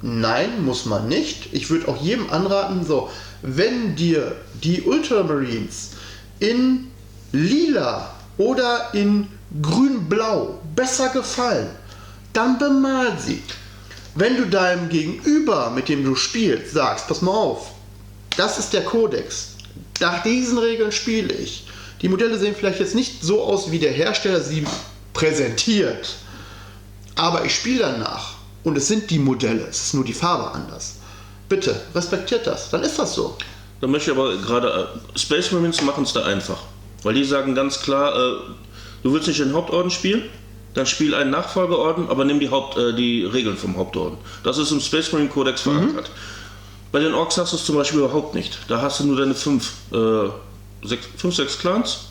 nein, 0.00 0.64
muss 0.64 0.86
man 0.86 1.06
nicht. 1.06 1.52
Ich 1.52 1.68
würde 1.68 1.86
auch 1.88 2.00
jedem 2.00 2.30
anraten, 2.30 2.86
so, 2.86 3.10
wenn 3.42 3.94
dir 3.94 4.36
die 4.62 4.80
Ultramarines 4.80 5.90
in 6.40 6.86
lila 7.32 8.13
oder 8.38 8.90
in 8.92 9.28
grün-blau 9.62 10.60
besser 10.74 11.10
gefallen, 11.10 11.68
dann 12.32 12.58
bemal 12.58 13.18
sie. 13.18 13.42
Wenn 14.14 14.36
du 14.36 14.46
deinem 14.46 14.88
Gegenüber, 14.88 15.70
mit 15.70 15.88
dem 15.88 16.04
du 16.04 16.14
spielst, 16.14 16.72
sagst, 16.72 17.08
pass 17.08 17.22
mal 17.22 17.32
auf, 17.32 17.70
das 18.36 18.58
ist 18.58 18.72
der 18.72 18.84
Kodex, 18.84 19.54
nach 20.00 20.22
diesen 20.22 20.58
Regeln 20.58 20.92
spiele 20.92 21.32
ich. 21.34 21.66
Die 22.02 22.08
Modelle 22.08 22.38
sehen 22.38 22.54
vielleicht 22.56 22.80
jetzt 22.80 22.94
nicht 22.94 23.22
so 23.22 23.42
aus, 23.42 23.70
wie 23.70 23.78
der 23.78 23.92
Hersteller 23.92 24.40
sie 24.40 24.66
präsentiert, 25.12 26.16
aber 27.14 27.44
ich 27.44 27.54
spiele 27.54 27.80
danach 27.80 28.34
und 28.64 28.76
es 28.76 28.88
sind 28.88 29.10
die 29.10 29.18
Modelle, 29.18 29.66
es 29.68 29.86
ist 29.86 29.94
nur 29.94 30.04
die 30.04 30.12
Farbe 30.12 30.50
anders. 30.52 30.96
Bitte, 31.48 31.80
respektiert 31.94 32.46
das, 32.46 32.70
dann 32.70 32.82
ist 32.82 32.98
das 32.98 33.14
so. 33.14 33.36
Da 33.80 33.86
möchte 33.86 34.10
ich 34.10 34.16
aber 34.16 34.36
gerade, 34.38 34.88
äh, 35.14 35.18
Space 35.18 35.52
Marines 35.52 35.82
machen 35.82 36.04
es 36.04 36.12
da 36.12 36.24
einfach. 36.24 36.62
Weil 37.04 37.14
die 37.14 37.24
sagen 37.24 37.54
ganz 37.54 37.80
klar, 37.80 38.14
äh, 38.16 38.36
du 39.04 39.12
willst 39.12 39.28
nicht 39.28 39.38
den 39.40 39.52
Hauptorden 39.52 39.90
spielen, 39.90 40.22
dann 40.74 40.86
spiel 40.86 41.14
einen 41.14 41.30
Nachfolgeorden, 41.30 42.08
aber 42.08 42.24
nimm 42.24 42.40
die, 42.40 42.50
Haupt, 42.50 42.76
äh, 42.76 42.92
die 42.94 43.24
Regeln 43.24 43.56
vom 43.56 43.76
Hauptorden. 43.76 44.18
Das 44.42 44.58
ist 44.58 44.72
im 44.72 44.80
Space 44.80 45.12
Marine 45.12 45.28
Codex 45.30 45.60
verankert. 45.60 46.10
Bei 46.90 46.98
den 47.00 47.14
Orks 47.14 47.38
hast 47.38 47.52
du 47.52 47.56
es 47.56 47.64
zum 47.64 47.76
Beispiel 47.76 48.00
überhaupt 48.00 48.34
nicht. 48.34 48.58
Da 48.68 48.80
hast 48.82 48.98
du 49.00 49.04
nur 49.04 49.16
deine 49.16 49.34
fünf, 49.34 49.72
äh, 49.92 50.28
sechs, 50.86 51.06
fünf 51.16 51.34
sechs 51.36 51.58
Clans 51.58 52.06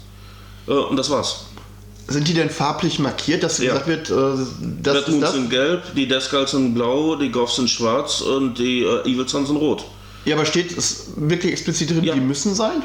äh, 0.68 0.72
und 0.72 0.96
das 0.98 1.10
war's. 1.10 1.46
Sind 2.08 2.28
die 2.28 2.34
denn 2.34 2.50
farblich 2.50 3.00
markiert, 3.00 3.44
dass 3.44 3.60
Ja. 3.60 3.74
gesagt 3.74 3.88
wird, 3.88 4.10
äh, 4.10 4.14
das 4.82 4.96
Red 4.96 5.02
ist 5.04 5.08
Moons 5.10 5.22
das? 5.22 5.34
sind 5.34 5.50
gelb, 5.50 5.84
die 5.96 6.08
Deathskulls 6.08 6.52
sind 6.52 6.74
blau, 6.74 7.16
die 7.16 7.32
Goths 7.32 7.56
sind 7.56 7.70
schwarz 7.70 8.20
und 8.22 8.58
die 8.60 8.84
äh, 8.84 9.02
Evil 9.10 9.28
Suns 9.28 9.48
sind 9.48 9.58
rot. 9.58 9.86
Ja, 10.26 10.36
aber 10.36 10.46
steht 10.46 10.78
es 10.78 11.08
wirklich 11.16 11.54
explizit 11.54 11.90
drin, 11.90 12.04
Ja. 12.04 12.14
die 12.14 12.20
müssen 12.22 12.54
sein? 12.56 12.84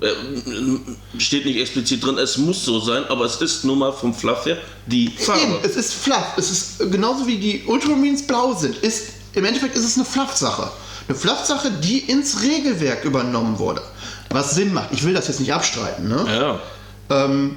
Äh, 0.00 1.18
steht 1.18 1.44
nicht 1.44 1.58
explizit 1.58 2.04
drin, 2.04 2.16
es 2.16 2.38
muss 2.38 2.64
so 2.64 2.80
sein, 2.80 3.04
aber 3.08 3.26
es 3.26 3.40
ist 3.40 3.64
nun 3.64 3.78
mal 3.80 3.92
vom 3.92 4.14
Fluff 4.14 4.46
her 4.46 4.56
die 4.86 5.06
Eben, 5.06 5.18
Farbe. 5.18 5.60
es 5.62 5.76
ist 5.76 5.92
fluff. 5.92 6.24
Es 6.38 6.50
ist 6.50 6.90
genauso 6.90 7.26
wie 7.26 7.36
die 7.36 7.64
Ultramarines 7.66 8.26
blau 8.26 8.54
sind. 8.54 8.76
Ist 8.78 9.10
im 9.34 9.44
Endeffekt 9.44 9.76
ist 9.76 9.84
es 9.84 9.96
eine 9.96 10.04
Fluff-Sache. 10.06 10.70
Eine 11.08 11.16
Fluff-Sache, 11.18 11.70
die 11.82 11.98
ins 11.98 12.42
Regelwerk 12.42 13.04
übernommen 13.04 13.58
wurde. 13.58 13.82
Was 14.30 14.54
Sinn 14.54 14.72
macht. 14.72 14.88
Ich 14.92 15.04
will 15.04 15.12
das 15.12 15.28
jetzt 15.28 15.40
nicht 15.40 15.52
abstreiten. 15.52 16.08
Ne? 16.08 16.24
Ja. 16.28 17.24
Ähm, 17.24 17.56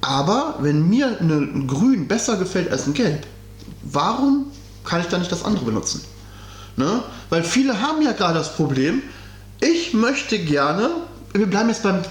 aber 0.00 0.56
wenn 0.60 0.88
mir 0.88 1.16
ein 1.20 1.66
Grün 1.66 2.06
besser 2.06 2.36
gefällt 2.36 2.70
als 2.70 2.86
ein 2.86 2.94
Gelb, 2.94 3.26
warum 3.82 4.46
kann 4.84 5.00
ich 5.00 5.06
dann 5.06 5.20
nicht 5.20 5.32
das 5.32 5.44
andere 5.44 5.64
benutzen? 5.64 6.02
Ne? 6.76 7.02
Weil 7.30 7.42
viele 7.42 7.80
haben 7.80 8.02
ja 8.02 8.12
gerade 8.12 8.38
das 8.38 8.54
Problem, 8.54 9.02
ich 9.60 9.92
möchte 9.94 10.38
gerne, 10.38 10.90
wir 11.32 11.46
bleiben 11.46 11.68
jetzt 11.68 11.82
beim 11.82 12.02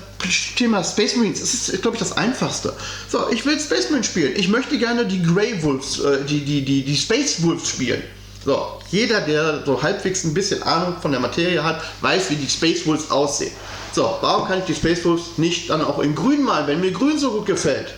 Thema 0.56 0.84
Space 0.84 1.16
Marines, 1.16 1.40
das 1.40 1.54
ist, 1.54 1.82
glaube 1.82 1.96
ich, 1.96 2.00
das 2.00 2.18
Einfachste. 2.18 2.74
So, 3.10 3.30
ich 3.32 3.46
will 3.46 3.60
Space 3.60 3.90
Marines 3.90 4.08
spielen, 4.08 4.34
ich 4.36 4.48
möchte 4.48 4.78
gerne 4.78 5.06
die 5.06 5.22
Grey 5.22 5.62
Wolves, 5.64 6.00
äh, 6.00 6.24
die, 6.26 6.42
die, 6.42 6.64
die, 6.64 6.84
die 6.84 6.96
Space 6.96 7.42
Wolves 7.44 7.70
spielen. 7.70 8.02
So, 8.44 8.80
jeder, 8.92 9.22
der 9.22 9.64
so 9.66 9.82
halbwegs 9.82 10.24
ein 10.24 10.34
bisschen 10.34 10.62
Ahnung 10.64 10.96
von 11.02 11.12
der 11.12 11.20
Materie 11.20 11.64
hat, 11.64 11.82
weiß, 12.02 12.30
wie 12.30 12.36
die 12.36 12.50
Space 12.50 12.86
Wolves 12.86 13.10
aussehen. 13.10 13.52
So, 13.92 14.18
warum 14.22 14.48
kann 14.48 14.60
ich 14.60 14.66
die 14.66 14.76
Space 14.76 15.04
Wolves 15.04 15.38
nicht 15.38 15.70
dann 15.70 15.82
auch 15.82 16.00
in 16.00 16.14
grün 16.14 16.44
malen, 16.44 16.68
wenn 16.68 16.80
mir 16.80 16.92
grün 16.92 17.18
so 17.18 17.32
gut 17.32 17.46
gefällt? 17.46 17.96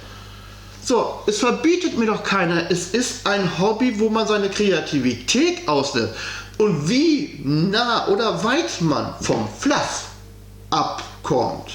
So, 0.88 1.20
es 1.26 1.40
verbietet 1.40 1.98
mir 1.98 2.06
doch 2.06 2.24
keiner. 2.24 2.72
Es 2.72 2.94
ist 2.94 3.28
ein 3.28 3.60
Hobby, 3.60 4.00
wo 4.00 4.08
man 4.08 4.26
seine 4.26 4.50
Kreativität 4.50 5.68
auslässt. 5.68 6.14
Und 6.58 6.88
wie 6.88 7.42
nah 7.44 8.08
oder 8.08 8.42
weit 8.46 8.80
man 8.80 9.14
vom 9.20 9.50
Fluff 9.60 10.06
abkommt. 10.70 11.72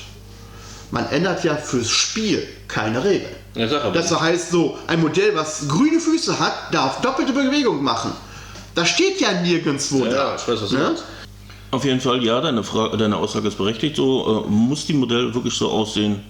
Man 0.92 1.06
ändert 1.10 1.44
ja 1.44 1.56
fürs 1.56 1.90
Spiel 1.90 2.42
keine 2.68 3.04
Regeln. 3.04 3.36
Ja. 3.54 3.90
Das 3.90 4.18
heißt 4.18 4.50
so, 4.50 4.78
ein 4.86 5.02
Modell, 5.02 5.34
was 5.34 5.68
grüne 5.68 6.00
Füße 6.00 6.40
hat, 6.40 6.72
darf 6.72 7.02
doppelte 7.02 7.34
Bewegung 7.34 7.82
machen. 7.82 8.12
Das 8.74 8.88
steht 8.88 9.20
ja 9.20 9.42
nirgendwo 9.42 10.06
Ja, 10.06 10.10
da. 10.10 10.36
ich 10.36 10.48
weiß, 10.48 10.62
was 10.62 10.70
du 10.70 10.76
Ne? 10.78 10.96
Auf 11.70 11.84
jeden 11.84 12.00
Fall, 12.00 12.24
ja, 12.24 12.40
deine, 12.40 12.64
Frage, 12.64 12.96
deine 12.96 13.16
Aussage 13.16 13.48
ist 13.48 13.58
berechtigt. 13.58 13.96
So 13.96 14.46
äh, 14.46 14.50
muss 14.50 14.86
die 14.86 14.94
Modell 14.94 15.34
wirklich 15.34 15.54
so 15.54 15.70
aussehen, 15.70 16.20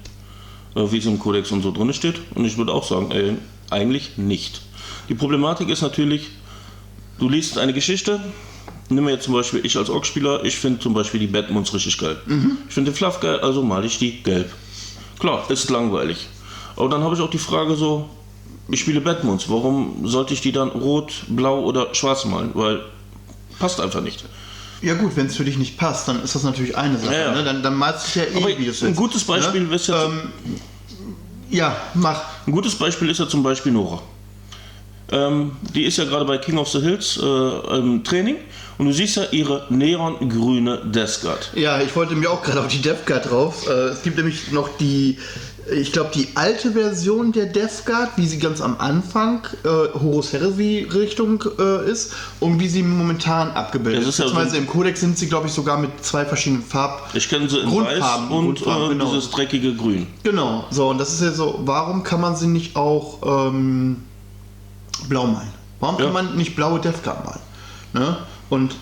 wie 0.74 0.98
es 0.98 1.06
im 1.06 1.18
Kodex 1.18 1.50
und 1.50 1.62
so 1.62 1.70
drin 1.70 1.92
steht. 1.92 2.16
Und 2.34 2.44
ich 2.44 2.56
würde 2.56 2.72
auch 2.72 2.86
sagen, 2.86 3.10
äh, 3.10 3.34
eigentlich 3.70 4.16
nicht. 4.16 4.62
Die 5.08 5.14
Problematik 5.14 5.68
ist 5.68 5.82
natürlich, 5.82 6.28
du 7.18 7.28
liest 7.28 7.58
eine 7.58 7.72
Geschichte. 7.72 8.20
Nimm 8.88 9.04
mir 9.04 9.12
jetzt 9.12 9.24
zum 9.24 9.34
Beispiel 9.34 9.64
ich 9.64 9.76
als 9.76 9.88
Orc-Spieler, 9.88 10.44
ich 10.44 10.56
finde 10.56 10.80
zum 10.80 10.92
Beispiel 10.94 11.20
die 11.20 11.26
Batmons 11.26 11.72
richtig 11.72 11.98
geil. 11.98 12.16
Ich 12.68 12.74
finde 12.74 12.90
den 12.90 12.96
Fluff 12.96 13.20
geil, 13.20 13.40
also 13.40 13.62
male 13.62 13.86
ich 13.86 13.98
die 13.98 14.22
gelb. 14.22 14.52
Klar, 15.18 15.50
ist 15.50 15.70
langweilig. 15.70 16.28
Aber 16.76 16.88
dann 16.88 17.02
habe 17.02 17.14
ich 17.14 17.20
auch 17.20 17.30
die 17.30 17.38
Frage 17.38 17.74
so, 17.74 18.08
ich 18.68 18.80
spiele 18.80 19.00
Batmons, 19.00 19.48
warum 19.48 20.06
sollte 20.06 20.34
ich 20.34 20.40
die 20.40 20.52
dann 20.52 20.68
rot, 20.68 21.12
blau 21.28 21.62
oder 21.62 21.94
schwarz 21.94 22.24
malen? 22.24 22.50
Weil 22.54 22.80
passt 23.58 23.80
einfach 23.80 24.00
nicht. 24.00 24.24
Ja 24.82 24.94
gut, 24.94 25.16
wenn 25.16 25.26
es 25.26 25.36
für 25.36 25.44
dich 25.44 25.56
nicht 25.58 25.78
passt, 25.78 26.08
dann 26.08 26.22
ist 26.22 26.34
das 26.34 26.42
natürlich 26.42 26.76
eine 26.76 26.98
Sache. 26.98 27.14
Ja, 27.14 27.20
ja. 27.26 27.32
Ne? 27.34 27.44
Dann, 27.44 27.62
dann 27.62 27.74
malst 27.76 28.14
du 28.14 28.20
ja 28.20 28.26
eh, 28.26 28.36
Aber 28.36 28.48
wie 28.58 28.64
du 28.64 28.70
es 28.70 28.82
ein 28.82 28.94
gutes 28.96 29.22
Beispiel 29.24 29.62
Ne? 29.62 29.74
ist 29.76 29.86
ja- 29.88 30.04
Ähm, 30.06 30.20
ja, 31.50 31.76
mach. 31.94 32.20
Ein 32.46 32.52
gutes 32.52 32.74
Beispiel 32.74 33.08
ist 33.10 33.20
ja 33.20 33.28
zum 33.28 33.42
Beispiel 33.42 33.72
Nora. 33.72 34.00
Ähm, 35.10 35.52
die 35.74 35.84
ist 35.84 35.98
ja 35.98 36.04
gerade 36.04 36.24
bei 36.24 36.38
King 36.38 36.56
of 36.58 36.68
the 36.70 36.80
Hills 36.80 37.18
äh, 37.22 37.76
im 37.78 38.02
Training 38.02 38.36
und 38.78 38.86
du 38.86 38.92
siehst 38.92 39.16
ja 39.16 39.24
ihre 39.30 39.66
neongrüne 39.68 40.78
Death 40.86 41.20
Guard. 41.20 41.50
Ja, 41.54 41.80
ich 41.82 41.94
wollte 41.94 42.14
mir 42.14 42.30
auch 42.30 42.42
gerade 42.42 42.60
auf 42.60 42.68
die 42.68 42.80
Death 42.80 43.04
Guard 43.06 43.30
drauf. 43.30 43.68
Äh, 43.68 43.72
es 43.90 44.02
gibt 44.02 44.16
nämlich 44.16 44.50
noch 44.52 44.70
die, 44.78 45.18
ich 45.70 45.92
glaube, 45.92 46.10
die 46.14 46.28
alte 46.34 46.72
Version 46.72 47.30
der 47.32 47.46
Death 47.46 47.84
Guard, 47.86 48.10
wie 48.16 48.26
sie 48.26 48.38
ganz 48.38 48.60
am 48.60 48.76
Anfang 48.78 49.46
äh, 49.64 49.68
Horus 49.68 50.32
Heresy 50.32 50.88
Richtung 50.92 51.42
äh, 51.58 51.88
ist 51.90 52.12
und 52.40 52.58
wie 52.58 52.68
sie 52.68 52.82
momentan 52.82 53.50
abgebildet 53.52 54.02
Das 54.02 54.08
ist. 54.08 54.18
ja 54.18 54.28
so- 54.48 54.56
im 54.56 54.66
Codex 54.66 55.00
sind 55.00 55.16
sie, 55.16 55.28
glaube 55.28 55.46
ich, 55.46 55.52
sogar 55.52 55.78
mit 55.78 56.04
zwei 56.04 56.24
verschiedenen 56.24 56.64
Farben. 56.64 57.02
Ich 57.14 57.28
kenne 57.28 57.48
sie 57.48 57.58
in 57.60 57.68
Grundfarben, 57.68 58.24
weiß 58.28 58.30
und 58.36 58.44
Grundfarben, 58.46 58.86
äh, 58.86 58.88
genau. 58.94 59.04
dieses 59.12 59.30
dreckige 59.30 59.74
Grün. 59.76 60.06
Genau, 60.24 60.64
so, 60.70 60.88
und 60.88 60.98
das 60.98 61.12
ist 61.12 61.22
ja 61.22 61.30
so, 61.32 61.60
warum 61.64 62.02
kann 62.02 62.20
man 62.20 62.34
sie 62.34 62.48
nicht 62.48 62.74
auch 62.74 63.48
ähm, 63.48 63.98
blau 65.08 65.26
malen? 65.26 65.48
Warum 65.78 65.98
Ja. 65.98 66.04
kann 66.06 66.12
man 66.12 66.36
nicht 66.36 66.56
blaue 66.56 66.80
Death 66.80 67.02
Guard 67.04 67.24
malen? 67.24 67.40
Ne? 67.92 68.16
Und 68.50 68.74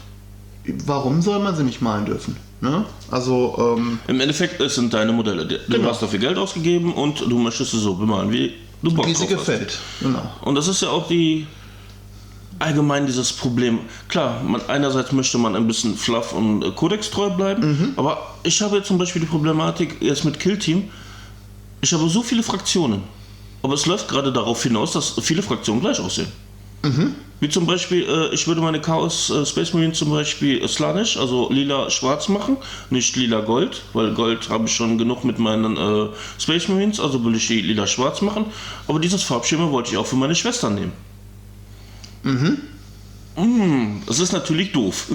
warum 0.87 1.21
soll 1.23 1.41
man 1.41 1.55
sie 1.57 1.63
nicht 1.65 1.83
malen 1.83 2.05
dürfen? 2.07 2.37
Ne? 2.63 2.85
Also, 3.11 3.77
ähm, 3.79 3.99
Im 4.07 4.21
Endeffekt, 4.21 4.61
es 4.61 4.75
sind 4.75 4.93
deine 4.93 5.13
Modelle. 5.13 5.47
Du 5.47 5.59
Genau. 5.69 5.89
hast 5.91 6.03
dafür 6.03 6.19
Geld 6.19 6.37
ausgegeben 6.37 6.93
und 6.93 7.21
du 7.21 7.39
möchtest 7.39 7.71
sie 7.71 7.79
so 7.81 7.95
bemalen, 7.95 8.31
wie 8.31 8.53
du 8.83 8.93
Bock 8.93 9.07
wie 9.07 9.15
sie 9.15 9.27
drauf 9.27 9.31
hast. 9.39 9.47
gefällt. 9.47 9.79
Genau. 10.01 10.23
Und 10.43 10.55
das 10.57 10.69
ist 10.69 10.83
ja 10.83 10.91
auch 10.91 11.09
die 11.09 11.47
allgemein 12.59 13.07
dieses 13.07 13.33
Problem. 13.33 13.79
Klar, 14.09 14.43
man, 14.43 14.61
einerseits 14.69 15.13
möchte 15.13 15.39
man 15.39 15.57
ein 15.57 15.67
bisschen 15.67 15.97
Fluff 15.97 16.33
und 16.35 16.63
äh, 16.63 16.71
Codex 16.73 17.11
treu 17.11 17.31
bleiben, 17.31 17.63
Mhm. 17.71 17.93
aber 17.97 18.35
ich 18.43 18.61
habe 18.61 18.77
jetzt 18.77 18.89
zum 18.89 18.99
Beispiel 18.99 19.21
die 19.23 19.27
Problematik 19.29 19.97
jetzt 20.01 20.25
mit 20.27 20.39
Kill 20.39 20.59
Team. 20.59 20.91
Ich 21.81 21.93
habe 21.95 22.07
so 22.11 22.23
viele 22.23 22.43
Fraktionen, 22.43 23.03
aber 23.63 23.73
es 23.73 23.87
läuft 23.87 24.09
gerade 24.09 24.31
darauf 24.31 24.63
hinaus, 24.63 24.93
dass 24.93 25.15
viele 25.23 25.43
Fraktionen 25.43 25.81
gleich 25.81 25.99
aussehen. 25.99 26.29
Mhm. 26.83 27.15
Wie 27.41 27.49
zum 27.49 27.67
Beispiel, 27.67 28.07
äh, 28.07 28.35
ich 28.35 28.47
würde 28.47 28.61
meine 28.61 28.81
Chaos 28.81 29.31
äh, 29.31 29.47
Space 29.47 29.73
Marine 29.73 29.93
zum 29.95 30.11
Beispiel 30.11 30.67
Slanish, 30.69 31.17
also 31.17 31.51
lila-schwarz 31.51 32.29
machen, 32.29 32.59
nicht 32.91 33.17
lila-gold, 33.17 33.83
weil 33.95 34.13
Gold 34.13 34.51
habe 34.51 34.67
ich 34.67 34.73
schon 34.75 34.99
genug 34.99 35.25
mit 35.25 35.39
meinen 35.39 35.77
äh, 35.77 36.09
Space 36.39 36.69
Marines, 36.69 37.01
also 37.01 37.25
will 37.25 37.35
ich 37.35 37.47
die 37.49 37.63
lila-schwarz 37.63 38.21
machen. 38.21 38.45
Aber 38.87 38.99
dieses 39.01 39.23
Farbschema 39.23 39.71
wollte 39.71 39.91
ich 39.93 39.97
auch 39.97 40.07
für 40.07 40.17
meine 40.17 40.35
Schwestern 40.35 40.75
nehmen. 40.75 40.93
Mhm. 42.23 42.59
Das 44.07 44.19
ist 44.19 44.33
natürlich 44.33 44.73
doof. 44.73 45.07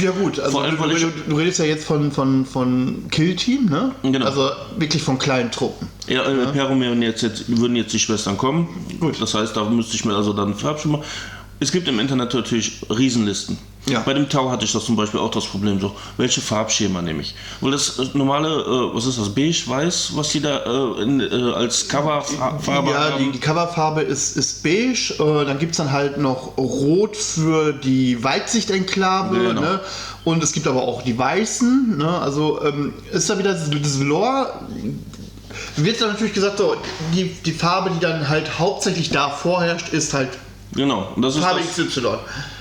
Ja 0.00 0.12
gut, 0.12 0.38
also 0.38 0.52
Vor 0.52 0.62
allem, 0.62 0.76
du, 0.76 0.82
weil 0.82 0.96
ich- 0.96 1.04
du, 1.28 1.34
redest 1.36 1.58
ja 1.58 1.64
jetzt 1.64 1.84
von, 1.84 2.12
von, 2.12 2.44
von 2.46 3.06
Kill-Team, 3.10 3.66
ne? 3.66 3.92
Genau. 4.04 4.24
Also 4.26 4.50
wirklich 4.78 5.02
von 5.02 5.18
kleinen 5.18 5.50
Truppen. 5.50 5.88
Ja, 6.06 6.22
äh, 6.22 6.52
Peromir 6.52 6.92
und 6.92 7.02
jetzt, 7.02 7.22
jetzt 7.22 7.48
würden 7.48 7.74
jetzt 7.74 7.92
die 7.92 7.98
Schwestern 7.98 8.36
kommen. 8.36 8.68
Gut. 9.00 9.20
Das 9.20 9.34
heißt, 9.34 9.56
da 9.56 9.64
müsste 9.64 9.96
ich 9.96 10.04
mir 10.04 10.14
also 10.14 10.32
dann 10.32 10.54
Farbschema. 10.54 11.00
Es 11.62 11.70
gibt 11.70 11.86
im 11.86 12.00
Internet 12.00 12.34
natürlich 12.34 12.80
Riesenlisten. 12.90 13.56
Ja. 13.86 14.00
Bei 14.00 14.14
dem 14.14 14.28
Tau 14.28 14.50
hatte 14.50 14.64
ich 14.64 14.72
das 14.72 14.84
zum 14.84 14.96
Beispiel 14.96 15.20
auch 15.20 15.30
das 15.30 15.44
Problem 15.44 15.80
so, 15.80 15.94
welche 16.16 16.40
Farbschema 16.40 17.02
nehme 17.02 17.22
ich? 17.22 17.36
Weil 17.60 17.70
das 17.70 18.00
äh, 18.00 18.06
normale, 18.14 18.48
äh, 18.48 18.94
was 18.94 19.06
ist 19.06 19.18
das, 19.18 19.32
beige, 19.32 19.62
weiß, 19.66 20.12
was 20.14 20.30
die 20.30 20.40
da 20.40 20.58
äh, 20.58 21.02
in, 21.02 21.20
äh, 21.20 21.52
als 21.52 21.88
Coverfarbe 21.88 22.90
ja, 22.90 23.10
haben? 23.12 23.24
die, 23.24 23.30
die 23.30 23.38
Coverfarbe 23.38 24.02
ist, 24.02 24.36
ist 24.36 24.64
beige. 24.64 25.14
Äh, 25.20 25.44
dann 25.44 25.60
gibt 25.60 25.72
es 25.72 25.76
dann 25.76 25.92
halt 25.92 26.18
noch 26.18 26.58
Rot 26.58 27.16
für 27.16 27.72
die 27.72 28.22
Weitsichtenklave. 28.22 29.38
Genau. 29.38 29.60
Ne? 29.60 29.80
Und 30.24 30.42
es 30.42 30.52
gibt 30.52 30.66
aber 30.66 30.82
auch 30.82 31.02
die 31.02 31.16
Weißen. 31.16 31.96
Ne? 31.96 32.08
Also 32.08 32.60
ähm, 32.64 32.92
ist 33.12 33.30
da 33.30 33.38
wieder 33.38 33.52
das, 33.52 33.70
das 33.70 33.98
Lore. 34.00 34.52
Wird 35.76 36.00
dann 36.00 36.10
natürlich 36.10 36.34
gesagt, 36.34 36.58
so, 36.58 36.76
die, 37.14 37.24
die 37.44 37.52
Farbe, 37.52 37.90
die 37.90 38.00
dann 38.00 38.28
halt 38.28 38.58
hauptsächlich 38.58 39.10
da 39.10 39.30
vorherrscht, 39.30 39.92
ist 39.92 40.12
halt 40.12 40.30
Genau, 40.74 41.12
und 41.16 41.22
das 41.22 41.36
ist 41.36 41.42
Farbe 41.42 41.60
das, 41.60 41.86
XY. 41.86 42.00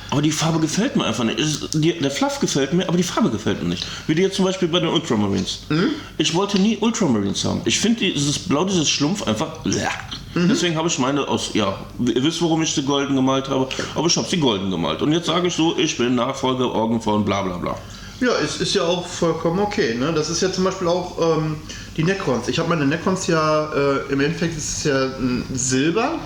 aber 0.09 0.21
die 0.21 0.31
Farbe 0.31 0.59
gefällt 0.59 0.95
mir 0.97 1.05
einfach 1.05 1.23
nicht. 1.23 1.39
Ist- 1.39 1.69
die, 1.73 1.97
der 1.97 2.11
Fluff 2.11 2.39
gefällt 2.39 2.73
mir, 2.73 2.87
aber 2.87 2.97
die 2.97 3.03
Farbe 3.03 3.29
gefällt 3.29 3.61
mir 3.63 3.69
nicht. 3.69 3.85
Wie 4.07 4.15
die 4.15 4.21
jetzt 4.21 4.35
zum 4.35 4.45
Beispiel 4.45 4.67
bei 4.67 4.79
den 4.79 4.89
Ultramarines. 4.89 5.59
Mhm. 5.69 5.89
Ich 6.17 6.33
wollte 6.33 6.59
nie 6.59 6.77
Ultramarines 6.81 7.45
haben. 7.45 7.61
Ich 7.65 7.79
finde 7.79 7.99
dieses 8.01 8.37
Blau, 8.39 8.65
dieses 8.65 8.89
Schlumpf 8.89 9.25
einfach. 9.27 9.63
Mhm. 9.63 10.47
Deswegen 10.49 10.75
habe 10.75 10.87
ich 10.89 10.97
meine 10.99 11.27
aus, 11.27 11.51
ja, 11.53 11.77
ihr 11.99 12.23
wisst, 12.23 12.41
warum 12.41 12.61
ich 12.61 12.71
sie 12.73 12.83
golden 12.83 13.15
gemalt 13.15 13.47
habe, 13.49 13.67
aber 13.95 14.07
ich 14.07 14.17
habe 14.17 14.27
sie 14.29 14.37
golden 14.37 14.69
gemalt. 14.71 15.01
Und 15.01 15.11
jetzt 15.13 15.27
sage 15.27 15.47
ich 15.47 15.53
so, 15.53 15.77
ich 15.77 15.97
bin 15.97 16.15
Nachfolger 16.15 16.69
Orgen 16.71 17.01
von 17.01 17.23
bla 17.25 17.41
bla 17.41 17.57
bla. 17.57 17.77
Ja, 18.19 18.29
es 18.43 18.61
ist 18.61 18.75
ja 18.75 18.83
auch 18.83 19.07
vollkommen 19.07 19.59
okay. 19.59 19.95
Ne? 19.95 20.13
Das 20.13 20.29
ist 20.29 20.41
ja 20.41 20.51
zum 20.51 20.63
Beispiel 20.65 20.87
auch 20.87 21.37
ähm, 21.37 21.55
die 21.97 22.03
Necrons. 22.03 22.47
Ich 22.49 22.59
habe 22.59 22.69
meine 22.69 22.85
Necrons 22.85 23.25
ja, 23.27 23.71
äh, 23.73 24.11
im 24.13 24.19
Endeffekt 24.21 24.55
ist 24.57 24.77
es 24.77 24.83
ja 24.83 25.05
ein 25.05 25.43
Silber, 25.55 26.19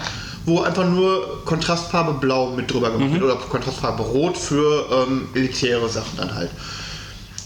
wo 0.46 0.62
einfach 0.62 0.86
nur 0.86 1.44
Kontrastfarbe 1.46 2.14
Blau 2.14 2.52
mit 2.52 2.72
drüber 2.72 2.92
gemacht 2.92 3.12
wird 3.12 3.24
oder 3.24 3.36
Kontrastfarbe 3.36 4.04
Rot 4.04 4.38
für 4.38 4.86
ähm, 4.92 5.28
elitäre 5.34 5.90
Sachen 5.90 6.18
dann 6.18 6.34
halt. 6.36 6.52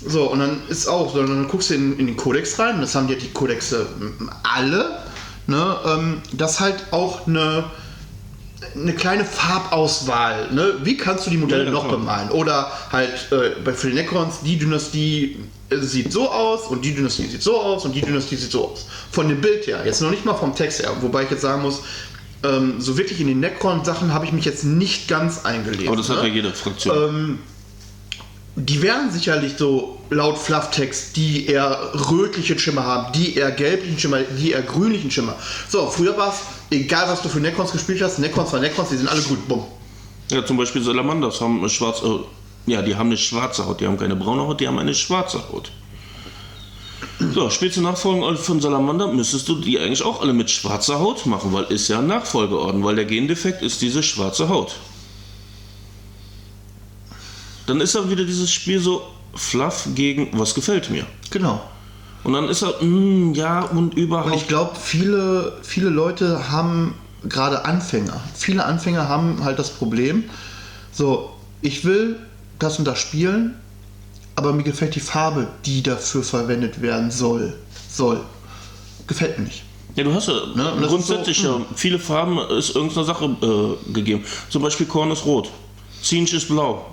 So, 0.06 0.32
und 0.32 0.40
dann 0.40 0.62
ist 0.70 0.88
auch, 0.88 1.14
so, 1.14 1.26
dann 1.26 1.48
guckst 1.48 1.70
du 1.70 1.74
in, 1.76 2.00
in 2.00 2.08
den 2.08 2.18
Kodex 2.18 2.58
rein, 2.60 2.80
das 2.80 2.96
haben 2.96 3.10
ja 3.10 3.16
die 3.16 3.30
Kodexe 3.30 3.86
alle, 4.44 5.00
ne, 5.48 5.76
ähm, 5.86 6.22
dass 6.34 6.60
halt 6.60 6.76
auch 6.92 7.28
eine, 7.28 7.66
eine 8.76 8.94
kleine 8.94 9.26
Farbauswahl, 9.26 10.52
ne? 10.54 10.76
wie 10.84 10.96
kannst 10.96 11.26
du 11.26 11.32
die 11.32 11.38
Modelle 11.38 11.66
Ja, 11.66 11.72
noch 11.72 11.88
klar. 11.88 11.98
bemalen? 11.98 12.30
Oder 12.32 12.72
halt 12.92 13.32
äh, 13.32 13.60
bei 13.64 13.74
für 13.74 13.90
die 13.90 13.96
Necrons, 13.96 14.40
die 14.44 14.58
Dynastie 14.58 15.38
äh, 15.70 15.78
sieht 15.78 16.14
so 16.14 16.30
aus 16.32 16.68
und 16.68 16.84
die 16.86 16.96
Dynastie 16.96 17.28
sieht 17.28 17.44
so 17.44 17.60
aus 17.60 17.84
und 17.84 17.94
die 17.94 18.02
Dynastie 18.02 18.38
sieht 18.38 18.52
so 18.52 18.70
aus. 18.70 18.86
Von 19.12 19.28
dem 19.28 19.42
Bild 19.42 19.68
her, 19.68 19.82
jetzt 19.86 20.02
noch 20.02 20.12
nicht 20.12 20.24
mal 20.24 20.36
vom 20.36 20.56
Text 20.56 20.82
her, 20.82 20.92
wobei 21.02 21.24
ich 21.24 21.30
jetzt 21.30 21.42
sagen 21.42 21.62
muss, 21.62 21.82
ähm, 22.44 22.80
so 22.80 22.98
wirklich 22.98 23.20
in 23.20 23.28
den 23.28 23.40
Necron-Sachen 23.40 24.14
habe 24.14 24.26
ich 24.26 24.32
mich 24.32 24.46
jetzt 24.46 24.64
nicht 24.64 25.08
ganz 25.08 25.46
eingelesen. 25.46 25.88
Aber 25.88 25.98
das 25.98 26.10
hat 26.10 26.22
ne? 26.22 26.28
ja 26.28 26.34
jede 26.34 26.52
Fraktion. 26.52 26.96
Ähm, 26.96 27.40
die 28.56 28.82
werden 28.82 29.12
sicherlich 29.12 29.54
so 29.58 30.00
laut 30.10 30.38
Flufftext, 30.38 31.16
die 31.16 31.48
eher 31.48 31.92
rötlichen 32.12 32.60
Schimmer 32.60 32.84
haben, 32.84 33.14
die 33.14 33.36
eher 33.36 33.52
gelblichen 33.52 33.98
Schimmer, 34.00 34.20
die 34.22 34.52
eher 34.52 34.62
grünlichen 34.62 35.12
Schimmer. 35.12 35.36
So, 35.70 35.88
früher 35.88 36.18
war 36.18 36.30
es, 36.30 36.42
egal 36.76 37.08
was 37.08 37.22
du 37.22 37.30
für 37.30 37.40
Necrons 37.40 37.72
gespielt 37.72 38.02
hast, 38.02 38.20
Necrons 38.20 38.52
war 38.52 38.60
Necrons, 38.60 38.90
die 38.90 38.98
sind 38.98 39.08
alle 39.08 39.22
grün. 39.22 39.38
Bumm. 39.48 39.66
Ja, 40.32 40.46
zum 40.46 40.58
Beispiel 40.58 40.82
Salamanders 40.82 41.40
haben 41.42 41.60
eine 41.60 41.70
schwarze, 41.70 42.06
äh, 42.06 42.72
ja, 42.72 42.82
die 42.82 42.96
haben 42.96 43.08
eine 43.08 43.18
schwarze 43.18 43.66
Haut, 43.66 43.80
die 43.80 43.88
haben 43.88 43.98
keine 43.98 44.16
braune 44.16 44.42
Haut, 44.42 44.60
die 44.60 44.68
haben 44.68 44.80
eine 44.80 44.94
schwarze 44.94 45.42
Haut. 45.52 45.72
So, 47.20 47.50
spielst 47.50 47.76
du 47.76 47.82
Nachfolgen 47.82 48.38
von 48.38 48.62
Salamander, 48.62 49.08
müsstest 49.12 49.50
du 49.50 49.56
die 49.56 49.78
eigentlich 49.78 50.04
auch 50.04 50.22
alle 50.22 50.32
mit 50.32 50.50
schwarzer 50.50 51.00
Haut 51.00 51.26
machen, 51.26 51.52
weil 51.52 51.66
ist 51.66 51.90
ja 51.90 52.00
ein 52.00 52.08
Nachfolgeorden, 52.08 52.84
weil 52.84 52.96
der 52.96 53.06
Gendefekt 53.06 53.62
ist 53.62 53.82
diese 53.82 54.02
schwarze 54.04 54.48
Haut. 54.48 54.78
Dann 57.68 57.82
ist 57.82 57.96
er 57.96 58.10
wieder 58.10 58.24
dieses 58.24 58.50
Spiel 58.52 58.80
so 58.80 59.02
fluff 59.36 59.90
gegen 59.96 60.30
was 60.40 60.56
gefällt 60.56 60.90
mir. 60.90 61.06
Genau. 61.30 61.62
Und 62.24 62.34
dann 62.34 62.48
ist 62.48 62.62
er, 62.62 62.82
mm, 62.82 63.34
ja, 63.34 63.62
und 63.62 63.96
überhaupt. 63.96 64.28
Und 64.28 64.36
ich 64.36 64.48
glaube, 64.48 64.76
viele, 64.82 65.58
viele 65.62 65.90
Leute 65.90 66.50
haben, 66.50 66.96
gerade 67.24 67.66
Anfänger, 67.66 68.20
viele 68.34 68.66
Anfänger 68.66 69.10
haben 69.10 69.44
halt 69.44 69.60
das 69.60 69.70
Problem, 69.72 70.24
so, 70.92 71.32
ich 71.62 71.84
will 71.84 72.18
das 72.60 72.80
und 72.80 72.86
das 72.86 73.00
spielen, 73.00 73.56
aber 74.36 74.54
mir 74.54 74.64
gefällt 74.64 74.96
die 74.96 75.00
Farbe, 75.00 75.48
die 75.66 75.84
dafür 75.84 76.24
verwendet 76.24 76.82
werden 76.82 77.12
soll. 77.12 77.54
Soll. 77.90 78.22
Gefällt 79.08 79.38
mir 79.38 79.46
nicht. 79.46 79.64
Ja, 79.96 80.04
du 80.04 80.14
hast 80.14 80.28
ja 80.28 80.34
Ne, 80.56 80.88
grundsätzlich 80.88 81.42
so, 81.42 81.48
ja, 81.60 81.66
viele 81.76 82.00
Farben 82.00 82.38
ist 82.58 82.76
irgendeine 82.76 83.06
Sache 83.06 83.26
äh, 83.42 83.92
gegeben. 83.92 84.24
Zum 84.50 84.62
Beispiel 84.62 84.86
Korn 84.86 85.12
ist 85.12 85.26
rot, 85.26 85.50
Zinch 86.02 86.32
ist 86.34 86.48
blau, 86.48 86.86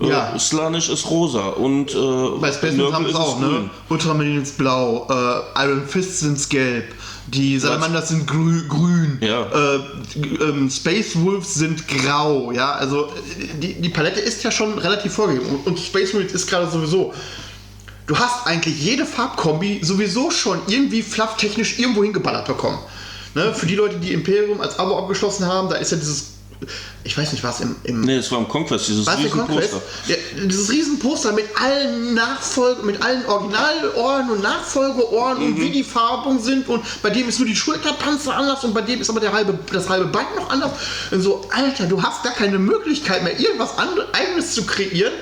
Ja. 0.00 0.34
äh, 0.34 0.38
Slanisch 0.38 0.88
ist 0.88 1.10
rosa 1.10 1.48
und 1.48 1.92
äh, 1.94 2.38
Bei 2.40 2.52
Space 2.52 2.78
haben 2.92 3.04
es 3.04 3.10
ist 3.10 3.16
auch, 3.16 3.40
ne? 3.40 3.68
Ultramarine 3.88 4.40
ist 4.40 4.56
blau, 4.56 5.06
äh, 5.10 5.64
Iron 5.66 5.86
Fist 5.86 6.20
sind 6.20 6.48
gelb, 6.48 6.94
die 7.34 7.58
Salamanders 7.58 8.08
sind 8.08 8.26
grü 8.26 8.66
grün, 8.68 9.18
Ja. 9.20 9.42
äh, 9.42 9.80
ähm, 10.42 10.70
Space 10.70 11.16
Wolves 11.16 11.54
sind 11.54 11.86
grau, 11.88 12.52
ja, 12.52 12.72
also 12.72 13.06
äh, 13.06 13.58
die, 13.60 13.74
die 13.74 13.88
Palette 13.88 14.20
ist 14.20 14.42
ja 14.42 14.50
schon 14.50 14.78
relativ 14.78 15.14
vorgegeben 15.14 15.46
und, 15.46 15.66
und 15.66 15.78
Space 15.78 16.12
Marines 16.12 16.32
ist 16.32 16.46
gerade 16.48 16.70
sowieso. 16.70 17.14
Du 18.06 18.18
hast 18.18 18.46
eigentlich 18.46 18.82
jede 18.82 19.06
Farbkombi 19.06 19.80
sowieso 19.82 20.30
schon 20.32 20.58
irgendwie 20.66 21.02
flufftechnisch 21.02 21.78
irgendwo 21.78 22.02
hingeballert 22.02 22.46
bekommen. 22.46 22.78
Ne? 23.36 23.54
Für 23.54 23.66
die 23.66 23.76
Leute, 23.76 23.96
die 23.98 24.12
Imperium 24.12 24.60
als 24.60 24.78
Abo 24.80 24.98
abgeschlossen 24.98 25.46
haben, 25.46 25.68
da 25.68 25.76
ist 25.76 25.92
ja 25.92 25.96
dieses, 25.96 26.32
ich 27.04 27.16
weiß 27.16 27.32
nicht 27.32 27.42
was, 27.42 27.60
im, 27.60 27.76
im 27.84 28.02
Nee, 28.02 28.16
es 28.16 28.30
war 28.30 28.38
im 28.38 28.48
Conquest, 28.48 28.88
dieses 28.88 29.06
was 29.06 29.16
der 29.16 29.24
riesen 29.24 29.38
Conquest? 29.38 29.72
Poster. 29.72 29.86
Ja, 30.06 30.16
dieses 30.44 30.70
Riesenposter 30.70 31.32
mit 31.32 31.46
allen 31.60 32.14
Nachfolgen, 32.14 32.86
mit 32.86 33.02
allen 33.02 33.24
Originalorden 33.26 34.30
und 34.30 34.42
Nachfolgeorden 34.42 35.44
und 35.44 35.60
wie 35.60 35.70
die 35.70 35.84
Farbungen 35.84 36.40
sind 36.40 36.68
und 36.68 36.82
bei 37.02 37.10
dem 37.10 37.28
ist 37.28 37.38
nur 37.38 37.48
die 37.48 37.56
Schulterpanzer 37.56 38.34
anders 38.36 38.62
und 38.64 38.74
bei 38.74 38.82
dem 38.82 39.00
ist 39.00 39.08
aber 39.10 39.20
der 39.20 39.32
halbe, 39.32 39.58
das 39.72 39.88
halbe 39.88 40.06
Band 40.06 40.36
noch 40.36 40.50
anders. 40.50 40.72
Und 41.10 41.22
so, 41.22 41.48
Alter, 41.50 41.86
du 41.86 42.02
hast 42.02 42.22
gar 42.22 42.34
keine 42.34 42.58
Möglichkeit 42.58 43.24
mehr, 43.24 43.38
irgendwas 43.38 43.70
eigenes 44.12 44.54
zu 44.54 44.64
kreieren. 44.64 45.12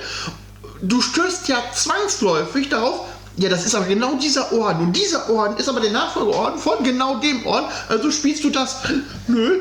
Du 0.83 1.01
stößt 1.01 1.49
ja 1.49 1.63
zwangsläufig 1.75 2.69
darauf, 2.69 3.07
ja, 3.39 3.49
das 3.49 3.65
ist 3.65 3.75
aber 3.77 3.87
genau 3.87 4.15
dieser 4.15 4.53
Orden. 4.53 4.87
Und 4.87 4.97
dieser 4.97 5.31
Orden 5.31 5.57
ist 5.59 5.69
aber 5.69 5.81
der 5.81 5.93
Nachfolgeorden 5.93 6.59
von 6.59 6.83
genau 6.83 7.19
dem 7.21 7.47
Orden. 7.47 7.67
Also 7.89 8.11
spielst 8.11 8.43
du 8.43 8.51
das. 8.51 8.79
Nö, 9.29 9.61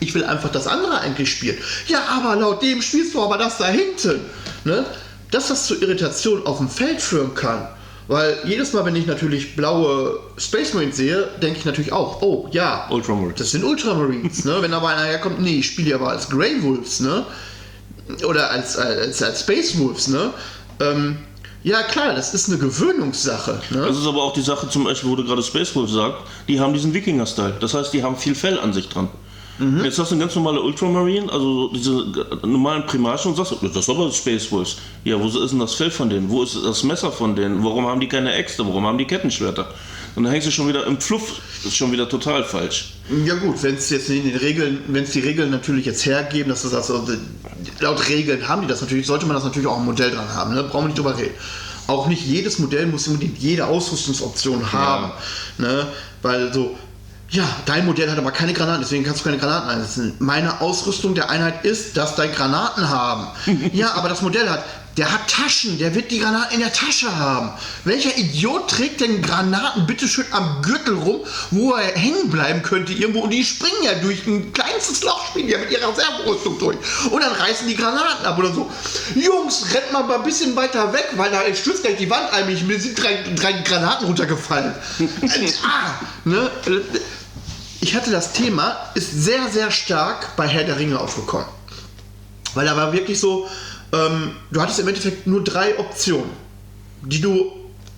ich 0.00 0.14
will 0.14 0.24
einfach 0.24 0.50
das 0.50 0.66
andere 0.66 1.00
eigentlich 1.00 1.30
spielen. 1.30 1.58
Ja, 1.86 2.02
aber 2.08 2.36
laut 2.36 2.62
dem 2.62 2.82
spielst 2.82 3.14
du 3.14 3.22
aber 3.22 3.38
das 3.38 3.58
da 3.58 3.68
hinten. 3.68 4.20
Ne? 4.64 4.84
Dass 5.30 5.48
das 5.48 5.66
zu 5.66 5.80
Irritation 5.80 6.46
auf 6.46 6.58
dem 6.58 6.68
Feld 6.68 7.00
führen 7.00 7.34
kann. 7.34 7.68
Weil 8.06 8.38
jedes 8.44 8.74
Mal, 8.74 8.84
wenn 8.84 8.96
ich 8.96 9.06
natürlich 9.06 9.56
blaue 9.56 10.18
Space 10.36 10.74
Marines 10.74 10.96
sehe, 10.96 11.26
denke 11.40 11.58
ich 11.58 11.64
natürlich 11.64 11.92
auch, 11.92 12.20
oh 12.20 12.48
ja, 12.52 12.86
Ultramarines. 12.90 13.38
das 13.38 13.50
sind 13.52 13.64
Ultramarines. 13.64 14.44
ne? 14.44 14.58
Wenn 14.60 14.74
aber 14.74 14.88
einer 14.88 15.04
herkommt, 15.04 15.40
nee, 15.40 15.58
ich 15.60 15.66
spiele 15.66 15.88
die 15.88 15.94
aber 15.94 16.10
als 16.10 16.28
Grey 16.28 16.62
Wolves, 16.62 17.00
ne? 17.00 17.24
Oder 18.28 18.50
als, 18.50 18.76
als, 18.76 19.22
als 19.22 19.40
Space 19.40 19.78
Wolves, 19.78 20.08
ne? 20.08 20.30
Ähm, 20.80 21.16
ja 21.62 21.82
klar, 21.82 22.14
das 22.14 22.34
ist 22.34 22.50
eine 22.50 22.58
Gewöhnungssache. 22.58 23.58
Ne? 23.70 23.86
Das 23.86 23.96
ist 23.96 24.06
aber 24.06 24.22
auch 24.22 24.34
die 24.34 24.42
Sache, 24.42 24.68
zum 24.68 24.84
Beispiel, 24.84 25.08
wo 25.08 25.16
du 25.16 25.24
gerade 25.24 25.42
Space 25.42 25.74
Wolf 25.74 25.90
sagst, 25.90 26.18
die 26.46 26.60
haben 26.60 26.74
diesen 26.74 26.92
Wikinger-Style. 26.92 27.56
Das 27.58 27.72
heißt, 27.72 27.90
die 27.94 28.02
haben 28.02 28.16
viel 28.18 28.34
Fell 28.34 28.60
an 28.60 28.74
sich 28.74 28.90
dran. 28.90 29.08
Mhm. 29.58 29.84
Jetzt 29.84 29.98
hast 29.98 30.10
du 30.10 30.16
eine 30.16 30.24
ganz 30.24 30.34
normale 30.34 30.60
Ultramarine, 30.60 31.32
also 31.32 31.68
diese 31.68 32.04
normalen 32.42 32.86
Primarchen 32.86 33.30
und 33.30 33.36
sagst, 33.36 33.54
das 33.62 33.76
ist 33.76 33.90
aber 33.90 34.10
Space 34.10 34.50
Wolves. 34.50 34.76
Ja, 35.04 35.20
wo 35.20 35.26
ist 35.26 35.52
denn 35.52 35.60
das 35.60 35.74
Fell 35.74 35.90
von 35.90 36.10
denen? 36.10 36.28
Wo 36.28 36.42
ist 36.42 36.56
das 36.64 36.82
Messer 36.82 37.12
von 37.12 37.36
denen? 37.36 37.62
Warum 37.62 37.86
haben 37.86 38.00
die 38.00 38.08
keine 38.08 38.32
Äxte? 38.32 38.66
Warum 38.66 38.86
haben 38.86 38.98
die 38.98 39.06
Kettenschwerter? 39.06 39.68
Und 40.16 40.22
dann 40.24 40.32
hängst 40.32 40.46
du 40.46 40.52
schon 40.52 40.68
wieder 40.68 40.86
im 40.86 41.00
Fluff, 41.00 41.40
das 41.56 41.72
ist 41.72 41.76
schon 41.76 41.90
wieder 41.90 42.08
total 42.08 42.44
falsch. 42.44 42.94
Ja 43.24 43.34
gut, 43.34 43.62
wenn 43.62 43.74
es 43.74 43.90
jetzt 43.90 44.08
in 44.10 44.24
den 44.24 44.36
Regeln, 44.36 44.80
wenn 44.86 45.04
es 45.04 45.10
die 45.10 45.20
Regeln 45.20 45.50
natürlich 45.50 45.86
jetzt 45.86 46.06
hergeben, 46.06 46.50
dass 46.50 46.62
du 46.62 46.68
sagst, 46.68 46.90
also, 46.90 47.12
laut 47.80 48.08
Regeln 48.08 48.46
haben 48.46 48.62
die 48.62 48.68
das 48.68 48.80
natürlich, 48.80 49.06
sollte 49.06 49.26
man 49.26 49.34
das 49.34 49.44
natürlich 49.44 49.66
auch 49.66 49.78
im 49.78 49.84
Modell 49.84 50.12
dran 50.12 50.28
haben, 50.32 50.54
ne? 50.54 50.62
brauchen 50.62 50.84
wir 50.84 50.88
nicht 50.88 50.98
drüber 50.98 51.18
reden. 51.18 51.34
Auch 51.86 52.06
nicht 52.06 52.24
jedes 52.24 52.58
Modell 52.60 52.86
muss 52.86 53.08
unbedingt 53.08 53.38
jede 53.38 53.66
Ausrüstungsoption 53.66 54.72
haben, 54.72 55.12
ne? 55.58 55.88
weil 56.22 56.52
so, 56.52 56.76
ja, 57.34 57.48
dein 57.66 57.84
Modell 57.84 58.08
hat 58.10 58.16
aber 58.18 58.30
keine 58.30 58.52
Granaten, 58.52 58.82
deswegen 58.82 59.02
kannst 59.04 59.20
du 59.20 59.24
keine 59.24 59.38
Granaten 59.38 59.68
einsetzen. 59.70 60.14
Meine 60.20 60.60
Ausrüstung 60.60 61.14
der 61.16 61.30
Einheit 61.30 61.64
ist, 61.64 61.96
dass 61.96 62.14
dein 62.14 62.32
Granaten 62.32 62.88
haben. 62.88 63.26
ja, 63.72 63.92
aber 63.94 64.08
das 64.08 64.22
Modell 64.22 64.48
hat, 64.48 64.64
der 64.96 65.10
hat 65.12 65.26
Taschen, 65.28 65.76
der 65.78 65.92
wird 65.96 66.12
die 66.12 66.20
Granaten 66.20 66.54
in 66.54 66.60
der 66.60 66.72
Tasche 66.72 67.16
haben. 67.18 67.50
Welcher 67.82 68.16
Idiot 68.16 68.70
trägt 68.70 69.00
denn 69.00 69.20
Granaten 69.22 69.84
bitteschön 69.88 70.24
am 70.30 70.62
Gürtel 70.62 70.94
rum, 70.94 71.22
wo 71.50 71.72
er 71.72 71.92
hängen 71.98 72.30
bleiben 72.30 72.62
könnte 72.62 72.92
irgendwo 72.92 73.22
und 73.22 73.30
die 73.30 73.44
springen 73.44 73.82
ja 73.82 73.94
durch 73.94 74.24
ein 74.28 74.52
kleinstes 74.52 75.02
Loch, 75.02 75.26
springen 75.30 75.48
ja 75.48 75.58
mit 75.58 75.72
ihrer 75.72 75.88
Reserverüstung 75.88 76.60
durch. 76.60 76.76
Und 77.10 77.20
dann 77.20 77.32
reißen 77.32 77.66
die 77.66 77.74
Granaten 77.74 78.24
ab 78.24 78.38
oder 78.38 78.52
so. 78.52 78.70
Jungs, 79.16 79.64
rennt 79.74 79.92
mal 79.92 80.08
ein 80.14 80.22
bisschen 80.22 80.54
weiter 80.54 80.92
weg, 80.92 81.08
weil 81.16 81.32
da 81.32 81.40
stürzt 81.52 81.82
gleich 81.82 81.96
die 81.96 82.08
Wand 82.08 82.32
ein, 82.32 82.46
mich- 82.46 82.62
mir 82.62 82.78
sind 82.78 82.96
drei, 83.02 83.18
drei 83.34 83.52
Granaten 83.62 84.06
runtergefallen. 84.06 84.72
Ah, 85.64 85.94
ne? 86.24 86.48
Ich 87.84 87.94
hatte 87.94 88.10
das 88.10 88.32
Thema, 88.32 88.78
ist 88.94 89.12
sehr, 89.12 89.50
sehr 89.50 89.70
stark 89.70 90.36
bei 90.36 90.48
Herr 90.48 90.64
der 90.64 90.78
Ringe 90.78 90.98
aufgekommen. 90.98 91.44
Weil 92.54 92.64
da 92.64 92.78
war 92.78 92.94
wirklich 92.94 93.20
so, 93.20 93.46
ähm, 93.92 94.36
du 94.50 94.62
hattest 94.62 94.78
im 94.78 94.88
Endeffekt 94.88 95.26
nur 95.26 95.44
drei 95.44 95.78
Optionen, 95.78 96.30
die 97.02 97.20
du 97.20 97.52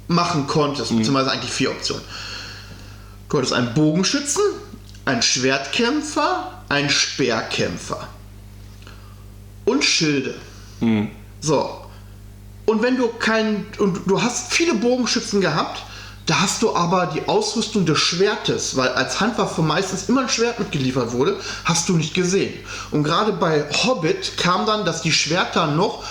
machen 0.08 0.48
konntest, 0.48 0.90
beziehungsweise 0.90 1.30
eigentlich 1.30 1.52
vier 1.52 1.70
Optionen. 1.70 2.02
Du 3.28 3.36
hattest 3.38 3.52
einen 3.52 3.74
Bogenschützen, 3.74 4.42
einen 5.04 5.22
Schwertkämpfer, 5.22 6.64
einen 6.68 6.90
Speerkämpfer 6.90 8.08
und 9.66 9.84
Schilde. 9.84 10.34
So. 11.40 11.80
Und 12.64 12.82
wenn 12.82 12.96
du 12.96 13.06
keinen, 13.06 13.68
und 13.78 14.00
du 14.06 14.20
hast 14.20 14.52
viele 14.52 14.74
Bogenschützen 14.74 15.40
gehabt, 15.40 15.84
da 16.26 16.40
hast 16.40 16.62
du 16.62 16.74
aber 16.74 17.06
die 17.06 17.28
Ausrüstung 17.28 17.86
des 17.86 17.98
Schwertes, 17.98 18.76
weil 18.76 18.88
als 18.88 19.20
Handwaffe 19.20 19.62
meistens 19.62 20.08
immer 20.08 20.22
ein 20.22 20.28
Schwert 20.28 20.58
mitgeliefert 20.58 21.12
wurde, 21.12 21.38
hast 21.64 21.88
du 21.88 21.96
nicht 21.96 22.14
gesehen. 22.14 22.52
Und 22.90 23.04
gerade 23.04 23.32
bei 23.32 23.64
Hobbit 23.84 24.36
kam 24.36 24.66
dann, 24.66 24.84
dass 24.84 25.02
die 25.02 25.12
Schwerter 25.12 25.68
noch 25.68 26.02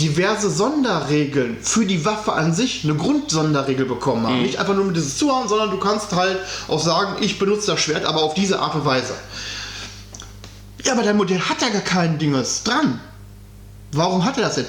diverse 0.00 0.48
Sonderregeln 0.48 1.58
für 1.60 1.86
die 1.86 2.04
Waffe 2.04 2.32
an 2.32 2.54
sich, 2.54 2.84
eine 2.84 2.94
Grundsonderregel 2.94 3.86
bekommen 3.86 4.26
haben. 4.26 4.42
Nicht 4.42 4.58
einfach 4.58 4.74
nur 4.74 4.84
mit 4.84 4.96
dieses 4.96 5.18
Zuhauen, 5.18 5.48
sondern 5.48 5.70
du 5.70 5.78
kannst 5.78 6.12
halt 6.12 6.38
auch 6.68 6.80
sagen, 6.80 7.16
ich 7.20 7.38
benutze 7.38 7.68
das 7.68 7.80
Schwert, 7.80 8.04
aber 8.04 8.22
auf 8.22 8.34
diese 8.34 8.60
Art 8.60 8.76
und 8.76 8.84
Weise. 8.84 9.14
Ja, 10.84 10.92
aber 10.92 11.02
dein 11.02 11.16
Modell 11.16 11.40
hat 11.40 11.62
ja 11.62 11.68
gar 11.68 11.80
kein 11.80 12.18
Dinges 12.18 12.62
dran. 12.62 13.00
Warum 13.92 14.24
hat 14.24 14.36
er 14.36 14.44
das 14.44 14.56
denn? 14.56 14.66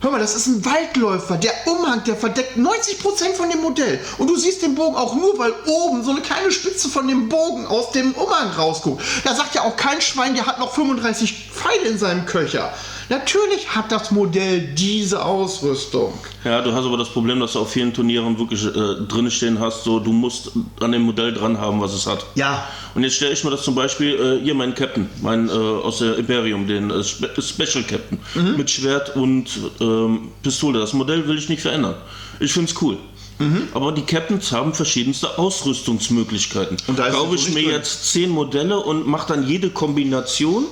Hör 0.00 0.10
mal, 0.10 0.20
das 0.20 0.36
ist 0.36 0.46
ein 0.46 0.64
Waldläufer. 0.64 1.38
Der 1.38 1.52
Umhang, 1.66 2.04
der 2.04 2.16
verdeckt 2.16 2.58
90% 2.58 3.32
von 3.34 3.48
dem 3.48 3.62
Modell. 3.62 3.98
Und 4.18 4.28
du 4.28 4.36
siehst 4.36 4.60
den 4.60 4.74
Bogen 4.74 4.94
auch 4.94 5.14
nur, 5.14 5.38
weil 5.38 5.54
oben 5.66 6.04
so 6.04 6.10
eine 6.10 6.20
kleine 6.20 6.52
Spitze 6.52 6.90
von 6.90 7.08
dem 7.08 7.30
Bogen 7.30 7.66
aus 7.66 7.92
dem 7.92 8.12
Umhang 8.12 8.50
rausguckt. 8.50 9.02
Da 9.24 9.34
sagt 9.34 9.54
ja 9.54 9.62
auch 9.62 9.76
kein 9.76 10.02
Schwein, 10.02 10.34
der 10.34 10.46
hat 10.46 10.58
noch 10.58 10.74
35 10.74 11.48
Pfeile 11.50 11.88
in 11.88 11.98
seinem 11.98 12.26
Köcher. 12.26 12.74
Natürlich 13.08 13.68
hat 13.68 13.92
das 13.92 14.10
Modell 14.10 14.60
diese 14.74 15.24
Ausrüstung. 15.24 16.12
Ja, 16.44 16.60
du 16.60 16.72
hast 16.72 16.84
aber 16.84 16.96
das 16.96 17.08
Problem, 17.08 17.38
dass 17.40 17.52
du 17.52 17.60
auf 17.60 17.70
vielen 17.70 17.92
Turnieren 17.94 18.38
wirklich 18.38 18.64
äh, 18.66 18.70
drin 19.06 19.30
stehen 19.30 19.60
hast, 19.60 19.84
so 19.84 20.00
du 20.00 20.12
musst 20.12 20.50
an 20.80 20.92
dem 20.92 21.02
Modell 21.02 21.32
dran 21.32 21.58
haben, 21.60 21.80
was 21.80 21.92
es 21.94 22.06
hat. 22.06 22.26
Ja, 22.34 22.66
Und 22.94 23.04
jetzt 23.04 23.14
stelle 23.16 23.32
ich 23.32 23.44
mir 23.44 23.50
das 23.50 23.62
zum 23.62 23.74
Beispiel, 23.74 24.40
äh, 24.40 24.44
hier 24.44 24.54
mein 24.54 24.74
Captain, 24.74 25.08
mein 25.22 25.48
äh, 25.48 25.52
aus 25.52 25.98
der 25.98 26.16
Imperium, 26.18 26.66
den 26.66 26.90
äh, 26.90 27.04
Spe 27.04 27.30
Special 27.40 27.84
Captain, 27.84 28.18
Mhm. 28.34 28.56
mit 28.56 28.70
Schwert 28.70 29.14
und 29.16 29.46
ähm, 29.80 30.28
Pistole. 30.42 30.78
Das 30.80 30.92
Modell 30.92 31.26
will 31.28 31.38
ich 31.38 31.48
nicht 31.48 31.62
verändern. 31.62 31.94
Ich 32.40 32.52
finde 32.52 32.70
es 32.70 32.82
cool. 32.82 32.96
Mhm. 33.38 33.68
Aber 33.74 33.92
die 33.92 34.02
Captains 34.02 34.50
haben 34.52 34.72
verschiedenste 34.74 35.38
Ausrüstungsmöglichkeiten. 35.38 36.76
Und 36.86 36.98
da 36.98 37.06
ist 37.06 37.14
Kaufe 37.14 37.34
ich 37.34 37.48
mir 37.50 37.62
drin. 37.64 37.72
jetzt 37.72 38.10
zehn 38.12 38.30
Modelle 38.30 38.78
und 38.80 39.06
mache 39.06 39.28
dann 39.34 39.46
jede 39.46 39.70
Kombination, 39.70 40.64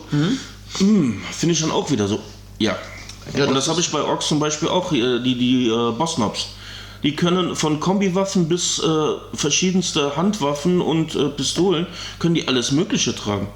hm, 0.78 1.20
finde 1.32 1.52
ich 1.54 1.60
dann 1.60 1.70
auch 1.70 1.90
wieder 1.90 2.08
so, 2.08 2.20
ja. 2.58 2.76
Ja, 3.34 3.46
und 3.46 3.54
das 3.54 3.68
habe 3.68 3.80
ich 3.80 3.90
bei 3.90 4.02
Orks 4.02 4.28
zum 4.28 4.38
Beispiel 4.38 4.68
auch, 4.68 4.92
äh, 4.92 5.18
die, 5.22 5.34
die 5.36 5.68
äh, 5.68 5.92
Bossnobs. 5.92 6.48
Die 7.02 7.16
können 7.16 7.54
von 7.56 7.80
Kombiwaffen 7.80 8.48
bis 8.48 8.78
äh, 8.78 8.84
verschiedenste 9.34 10.16
Handwaffen 10.16 10.80
und 10.80 11.14
äh, 11.14 11.28
Pistolen, 11.30 11.86
können 12.18 12.34
die 12.34 12.48
alles 12.48 12.72
Mögliche 12.72 13.14
tragen. 13.14 13.48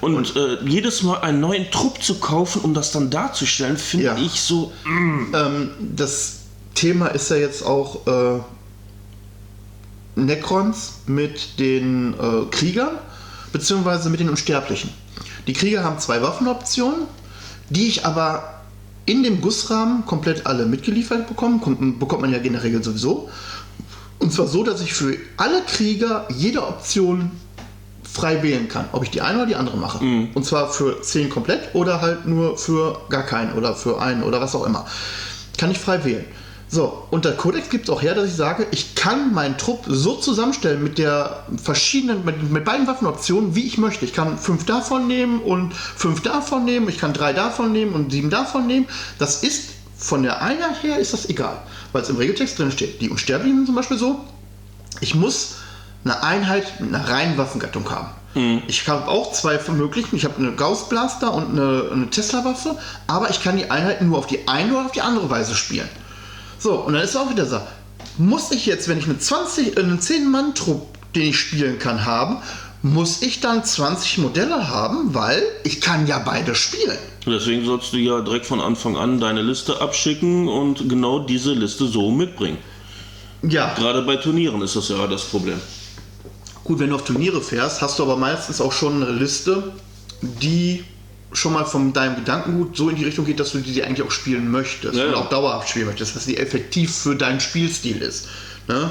Und, 0.00 0.34
äh, 0.36 0.58
jedes 0.66 1.02
Mal 1.02 1.18
einen 1.20 1.40
neuen 1.40 1.70
Trupp 1.70 2.02
zu 2.02 2.14
kaufen, 2.18 2.62
um 2.62 2.72
das 2.74 2.90
dann 2.92 3.10
darzustellen, 3.10 3.76
finde 3.76 4.06
Ja. 4.06 4.16
ich 4.16 4.40
so. 4.40 4.72
Ähm, 4.86 5.70
das 5.94 6.40
Thema 6.74 7.08
ist 7.08 7.30
ja 7.30 7.36
jetzt 7.36 7.64
auch 7.64 8.06
äh, 8.06 8.40
Necrons 10.16 11.00
mit 11.06 11.58
den 11.58 12.14
äh, 12.14 12.46
Kriegern, 12.50 12.98
beziehungsweise 13.52 14.08
mit 14.10 14.20
den 14.20 14.28
Unsterblichen. 14.30 14.90
Die 15.46 15.52
Krieger 15.52 15.84
haben 15.84 15.98
zwei 15.98 16.22
Waffenoptionen, 16.22 17.02
die 17.70 17.86
ich 17.86 18.06
aber 18.06 18.62
in 19.06 19.22
dem 19.22 19.40
Gussrahmen 19.40 20.06
komplett 20.06 20.46
alle 20.46 20.66
mitgeliefert 20.66 21.26
bekomme. 21.28 21.58
Kommt, 21.60 21.98
bekommt 21.98 22.22
man 22.22 22.32
ja 22.32 22.38
generell 22.38 22.82
sowieso. 22.82 23.28
Und 24.18 24.32
zwar 24.32 24.46
so, 24.46 24.64
dass 24.64 24.80
ich 24.80 24.94
für 24.94 25.16
alle 25.36 25.62
Krieger 25.62 26.26
jede 26.34 26.66
Option 26.66 27.30
frei 28.02 28.42
wählen 28.42 28.68
kann, 28.68 28.86
ob 28.92 29.02
ich 29.02 29.10
die 29.10 29.20
eine 29.20 29.38
oder 29.38 29.46
die 29.46 29.56
andere 29.56 29.76
mache. 29.76 30.02
Und 30.34 30.46
zwar 30.46 30.70
für 30.70 31.02
10 31.02 31.28
komplett 31.30 31.74
oder 31.74 32.00
halt 32.00 32.26
nur 32.26 32.56
für 32.56 33.00
gar 33.10 33.24
keinen 33.24 33.52
oder 33.54 33.74
für 33.74 34.00
einen 34.00 34.22
oder 34.22 34.40
was 34.40 34.54
auch 34.54 34.64
immer. 34.64 34.86
Kann 35.58 35.70
ich 35.70 35.78
frei 35.78 36.04
wählen. 36.04 36.24
So, 36.68 37.06
und 37.10 37.24
der 37.24 37.36
Codex 37.36 37.68
gibt 37.68 37.84
es 37.84 37.90
auch 37.90 38.02
her, 38.02 38.14
dass 38.14 38.26
ich 38.26 38.34
sage, 38.34 38.66
ich 38.70 38.94
kann 38.94 39.32
meinen 39.32 39.56
Trupp 39.58 39.84
so 39.86 40.16
zusammenstellen 40.16 40.82
mit 40.82 40.98
der 40.98 41.44
verschiedenen, 41.62 42.24
mit, 42.24 42.50
mit 42.50 42.64
beiden 42.64 42.86
Waffenoptionen, 42.86 43.54
wie 43.54 43.66
ich 43.66 43.78
möchte. 43.78 44.04
Ich 44.04 44.12
kann 44.12 44.38
fünf 44.38 44.64
davon 44.64 45.06
nehmen 45.06 45.40
und 45.40 45.74
fünf 45.74 46.22
davon 46.22 46.64
nehmen, 46.64 46.88
ich 46.88 46.98
kann 46.98 47.12
drei 47.12 47.32
davon 47.32 47.72
nehmen 47.72 47.92
und 47.92 48.10
sieben 48.10 48.30
davon 48.30 48.66
nehmen. 48.66 48.86
Das 49.18 49.42
ist 49.42 49.70
von 49.96 50.22
der 50.22 50.42
Einheit 50.42 50.82
her 50.82 50.98
ist 50.98 51.12
das 51.12 51.28
egal, 51.28 51.56
weil 51.92 52.02
es 52.02 52.08
im 52.08 52.16
Regeltext 52.16 52.58
drin 52.58 52.72
steht. 52.72 53.00
Die 53.00 53.08
Unsterblichen 53.08 53.58
sind 53.58 53.66
zum 53.66 53.74
Beispiel 53.74 53.98
so, 53.98 54.20
ich 55.00 55.14
muss 55.14 55.56
eine 56.04 56.22
Einheit 56.22 56.80
mit 56.80 56.94
einer 56.94 57.08
reinen 57.08 57.38
Waffengattung 57.38 57.88
haben. 57.90 58.08
Ich 58.66 58.88
habe 58.88 59.06
auch 59.06 59.32
zwei 59.32 59.60
möglichen. 59.72 60.16
Ich 60.16 60.24
habe 60.24 60.38
eine 60.38 60.52
Gauss 60.52 60.88
Blaster 60.88 61.32
und 61.32 61.50
eine, 61.50 61.88
eine 61.92 62.10
Tesla-Waffe, 62.10 62.76
aber 63.06 63.30
ich 63.30 63.42
kann 63.42 63.56
die 63.56 63.70
Einheit 63.70 64.02
nur 64.02 64.18
auf 64.18 64.26
die 64.26 64.48
eine 64.48 64.72
oder 64.72 64.86
auf 64.86 64.92
die 64.92 65.02
andere 65.02 65.30
Weise 65.30 65.54
spielen. 65.54 65.88
So, 66.64 66.76
und 66.76 66.94
dann 66.94 67.02
ist 67.02 67.14
auch 67.14 67.28
wieder 67.28 67.44
so, 67.44 67.60
muss 68.16 68.50
ich 68.50 68.64
jetzt, 68.64 68.88
wenn 68.88 68.96
ich 68.96 69.04
einen 69.04 69.20
20, 69.20 69.76
äh, 69.76 69.80
einen 69.80 69.98
10-Mann-Trupp, 69.98 71.12
den 71.14 71.24
ich 71.24 71.38
spielen 71.38 71.78
kann, 71.78 72.06
haben, 72.06 72.38
muss 72.80 73.20
ich 73.20 73.40
dann 73.40 73.62
20 73.62 74.16
Modelle 74.16 74.66
haben, 74.70 75.12
weil 75.12 75.42
ich 75.64 75.82
kann 75.82 76.06
ja 76.06 76.20
beide 76.20 76.54
spielen. 76.54 76.96
Deswegen 77.26 77.66
sollst 77.66 77.92
du 77.92 77.98
ja 77.98 78.22
direkt 78.22 78.46
von 78.46 78.62
Anfang 78.62 78.96
an 78.96 79.20
deine 79.20 79.42
Liste 79.42 79.78
abschicken 79.82 80.48
und 80.48 80.88
genau 80.88 81.18
diese 81.18 81.52
Liste 81.52 81.86
so 81.86 82.10
mitbringen. 82.10 82.56
Ja, 83.42 83.74
Gerade 83.74 84.00
bei 84.00 84.16
Turnieren 84.16 84.62
ist 84.62 84.74
das 84.74 84.88
ja 84.88 85.06
das 85.06 85.24
Problem. 85.24 85.60
Gut, 86.64 86.78
wenn 86.78 86.88
du 86.88 86.94
auf 86.94 87.04
Turniere 87.04 87.42
fährst, 87.42 87.82
hast 87.82 87.98
du 87.98 88.04
aber 88.04 88.16
meistens 88.16 88.62
auch 88.62 88.72
schon 88.72 89.02
eine 89.02 89.12
Liste, 89.12 89.74
die 90.22 90.82
schon 91.34 91.52
mal 91.52 91.64
von 91.64 91.92
deinem 91.92 92.16
Gedankengut 92.16 92.76
so 92.76 92.88
in 92.88 92.96
die 92.96 93.04
Richtung 93.04 93.24
geht, 93.24 93.40
dass 93.40 93.52
du 93.52 93.58
die 93.58 93.82
eigentlich 93.82 94.06
auch 94.06 94.10
spielen 94.10 94.50
möchtest 94.50 94.96
Ja, 94.96 95.06
und 95.06 95.14
auch 95.14 95.28
dauerhaft 95.28 95.68
spielen 95.68 95.86
möchtest, 95.86 96.16
dass 96.16 96.24
die 96.26 96.36
effektiv 96.36 96.94
für 96.94 97.16
deinen 97.16 97.40
Spielstil 97.40 97.98
ist. 97.98 98.28
Ne? 98.68 98.90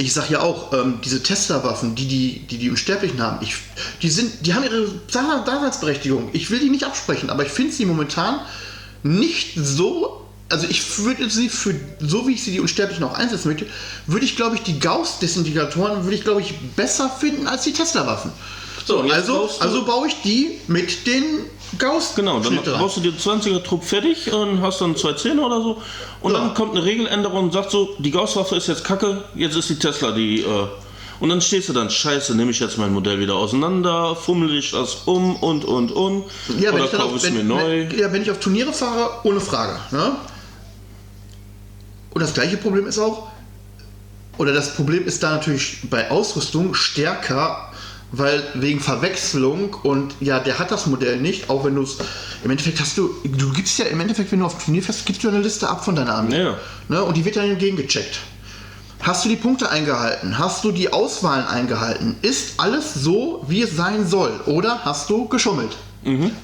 Ich 0.00 0.12
sag 0.12 0.30
ja 0.30 0.40
auch, 0.40 0.72
ähm, 0.72 1.00
diese 1.04 1.22
Tesla-Waffen, 1.22 1.94
die 1.96 2.06
die, 2.06 2.38
die 2.46 2.58
die 2.58 2.70
Unsterblichen 2.70 3.20
haben, 3.20 3.38
ich, 3.42 3.56
die, 4.00 4.08
sind, 4.10 4.46
die 4.46 4.54
haben 4.54 4.62
ihre 4.64 4.86
Da- 5.12 5.42
Daseinsberechtigung. 5.44 6.30
Ich 6.32 6.50
will 6.50 6.60
die 6.60 6.70
nicht 6.70 6.84
absprechen, 6.84 7.30
aber 7.30 7.44
ich 7.44 7.50
finde 7.50 7.72
sie 7.72 7.84
momentan 7.84 8.40
nicht 9.02 9.54
so. 9.56 10.24
Also 10.50 10.66
ich 10.68 10.98
würde 11.00 11.28
sie 11.28 11.48
für, 11.50 11.74
so 12.00 12.26
wie 12.26 12.32
ich 12.32 12.42
sie 12.42 12.52
die 12.52 12.60
Unsterblichen 12.60 13.04
auch 13.04 13.14
einsetzen 13.14 13.48
möchte, 13.48 13.66
würde 14.06 14.24
ich 14.24 14.34
glaube 14.36 14.56
ich 14.56 14.62
die 14.62 14.78
Gauss-Desintegratoren 14.78 16.04
würde 16.04 16.16
ich 16.16 16.24
glaube 16.24 16.40
ich 16.40 16.54
besser 16.74 17.10
finden 17.10 17.46
als 17.46 17.64
die 17.64 17.72
Tesla-Waffen. 17.72 18.32
So, 18.88 19.00
also, 19.00 19.38
baust 19.40 19.60
also 19.62 19.84
baue 19.84 20.08
ich 20.08 20.16
die 20.22 20.58
mit 20.66 21.06
den 21.06 21.24
Gauss. 21.78 22.14
Genau, 22.16 22.40
dann 22.40 22.56
brauchst 22.64 22.96
du 22.96 23.00
dir 23.02 23.12
20er 23.12 23.62
Trupp 23.62 23.84
fertig 23.84 24.32
und 24.32 24.62
hast 24.62 24.80
dann 24.80 24.96
zwei 24.96 25.12
Zähne 25.12 25.42
oder 25.42 25.60
so. 25.60 25.82
Und 26.22 26.32
Ja. 26.32 26.38
dann 26.38 26.54
kommt 26.54 26.74
eine 26.74 26.82
Regeländerung 26.82 27.44
und 27.44 27.52
sagt 27.52 27.70
so, 27.70 27.90
die 27.98 28.10
Gausswaffe 28.10 28.56
ist 28.56 28.66
jetzt 28.66 28.84
kacke, 28.84 29.24
jetzt 29.34 29.56
ist 29.56 29.68
die 29.68 29.78
Tesla 29.78 30.12
die. 30.12 30.40
Äh, 30.40 30.66
und 31.20 31.28
dann 31.28 31.42
stehst 31.42 31.68
du 31.68 31.74
dann, 31.74 31.90
scheiße, 31.90 32.34
nehme 32.34 32.50
ich 32.52 32.60
jetzt 32.60 32.78
mein 32.78 32.92
Modell 32.94 33.20
wieder 33.20 33.34
auseinander, 33.34 34.16
fummel 34.16 34.56
ich 34.56 34.70
das 34.70 34.94
um 35.04 35.36
und 35.36 35.66
und 35.66 35.92
und. 35.92 36.24
Ja, 36.58 36.72
oder 36.72 36.84
ich, 36.86 36.92
kaufe 36.92 37.14
auf, 37.14 37.16
es 37.22 37.30
mir 37.30 37.44
neu. 37.44 37.88
wenn, 37.90 37.98
ja, 37.98 38.10
wenn 38.10 38.22
ich 38.22 38.30
auf 38.30 38.40
Turniere 38.40 38.72
fahre, 38.72 39.10
ohne 39.24 39.40
Frage. 39.40 39.78
Ne? 39.90 40.12
Und 42.10 42.22
das 42.22 42.32
gleiche 42.32 42.56
Problem 42.56 42.86
ist 42.86 42.98
auch, 42.98 43.28
oder 44.38 44.52
das 44.54 44.74
Problem 44.76 45.04
ist 45.04 45.22
da 45.22 45.32
natürlich 45.32 45.78
bei 45.90 46.10
Ausrüstung 46.10 46.72
stärker, 46.72 47.67
weil 48.12 48.42
wegen 48.54 48.80
Verwechslung 48.80 49.74
und 49.82 50.14
ja, 50.20 50.40
der 50.40 50.58
hat 50.58 50.70
das 50.70 50.86
Modell 50.86 51.18
nicht, 51.18 51.50
auch 51.50 51.64
wenn 51.64 51.74
du 51.74 51.82
es, 51.82 51.98
im 52.42 52.50
Endeffekt 52.50 52.80
hast 52.80 52.96
du, 52.96 53.10
du 53.24 53.52
gibst 53.52 53.78
ja 53.78 53.84
im 53.86 54.00
Endeffekt, 54.00 54.32
wenn 54.32 54.40
du 54.40 54.46
auf 54.46 54.62
Turnier 54.62 54.82
fährst, 54.82 55.04
gibst 55.04 55.24
du 55.24 55.28
eine 55.28 55.40
Liste 55.40 55.68
ab 55.68 55.84
von 55.84 55.94
deiner 55.94 56.14
Armee. 56.14 56.40
Ja. 56.42 56.56
Ne? 56.88 57.02
Und 57.02 57.16
die 57.16 57.24
wird 57.24 57.36
dann 57.36 57.58
gegengecheckt. 57.58 58.20
Hast 59.00 59.24
du 59.24 59.28
die 59.28 59.36
Punkte 59.36 59.70
eingehalten? 59.70 60.38
Hast 60.38 60.64
du 60.64 60.72
die 60.72 60.92
Auswahlen 60.92 61.46
eingehalten? 61.46 62.16
Ist 62.22 62.58
alles 62.58 62.94
so, 62.94 63.44
wie 63.46 63.62
es 63.62 63.76
sein 63.76 64.06
soll? 64.08 64.32
Oder 64.46 64.84
hast 64.84 65.08
du 65.10 65.28
geschummelt? 65.28 65.76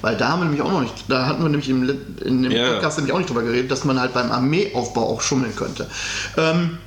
Weil 0.01 0.15
da 0.17 0.29
haben 0.29 0.41
wir 0.41 0.45
nämlich 0.45 0.61
auch 0.61 0.71
noch 0.71 0.81
nicht, 0.81 0.93
da 1.07 1.25
hatten 1.25 1.41
wir 1.41 1.49
nämlich 1.49 1.69
im, 1.69 1.89
in 2.23 2.43
dem 2.43 2.51
Ja. 2.51 2.73
Podcast 2.73 2.97
nämlich 2.97 3.13
auch 3.13 3.17
nicht 3.17 3.29
drüber 3.29 3.41
geredet, 3.41 3.71
dass 3.71 3.83
man 3.83 3.99
halt 3.99 4.13
beim 4.13 4.31
Armeeaufbau 4.31 5.09
auch 5.09 5.21
schummeln 5.21 5.55
könnte. 5.55 5.89
Ähm, 6.37 6.77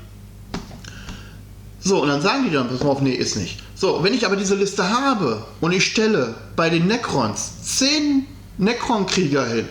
so, 1.80 2.02
und 2.02 2.08
dann 2.08 2.20
sagen 2.20 2.44
die 2.44 2.52
dann, 2.52 2.68
pass 2.68 2.82
mal 2.82 2.90
auf, 2.90 3.00
nee, 3.00 3.12
ist 3.12 3.36
nicht. 3.36 3.58
So, 3.80 4.02
wenn 4.02 4.12
ich 4.12 4.26
aber 4.26 4.34
diese 4.34 4.56
Liste 4.56 4.90
habe 4.90 5.44
und 5.60 5.70
ich 5.70 5.86
stelle 5.86 6.34
bei 6.56 6.68
den 6.68 6.88
Necrons 6.88 7.62
10 7.62 8.26
Necron-Krieger 8.58 9.46
hin, 9.46 9.68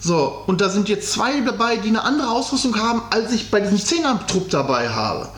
so, 0.00 0.42
und 0.46 0.60
da 0.60 0.68
sind 0.68 0.88
jetzt 0.88 1.12
zwei 1.12 1.40
dabei, 1.40 1.76
die 1.76 1.90
eine 1.90 2.02
andere 2.02 2.30
Ausrüstung 2.30 2.76
haben, 2.76 3.02
als 3.10 3.32
ich 3.32 3.50
bei 3.50 3.60
diesem 3.60 3.76
10er-Trupp 3.76 4.50
dabei 4.50 4.88
habe. 4.88 5.28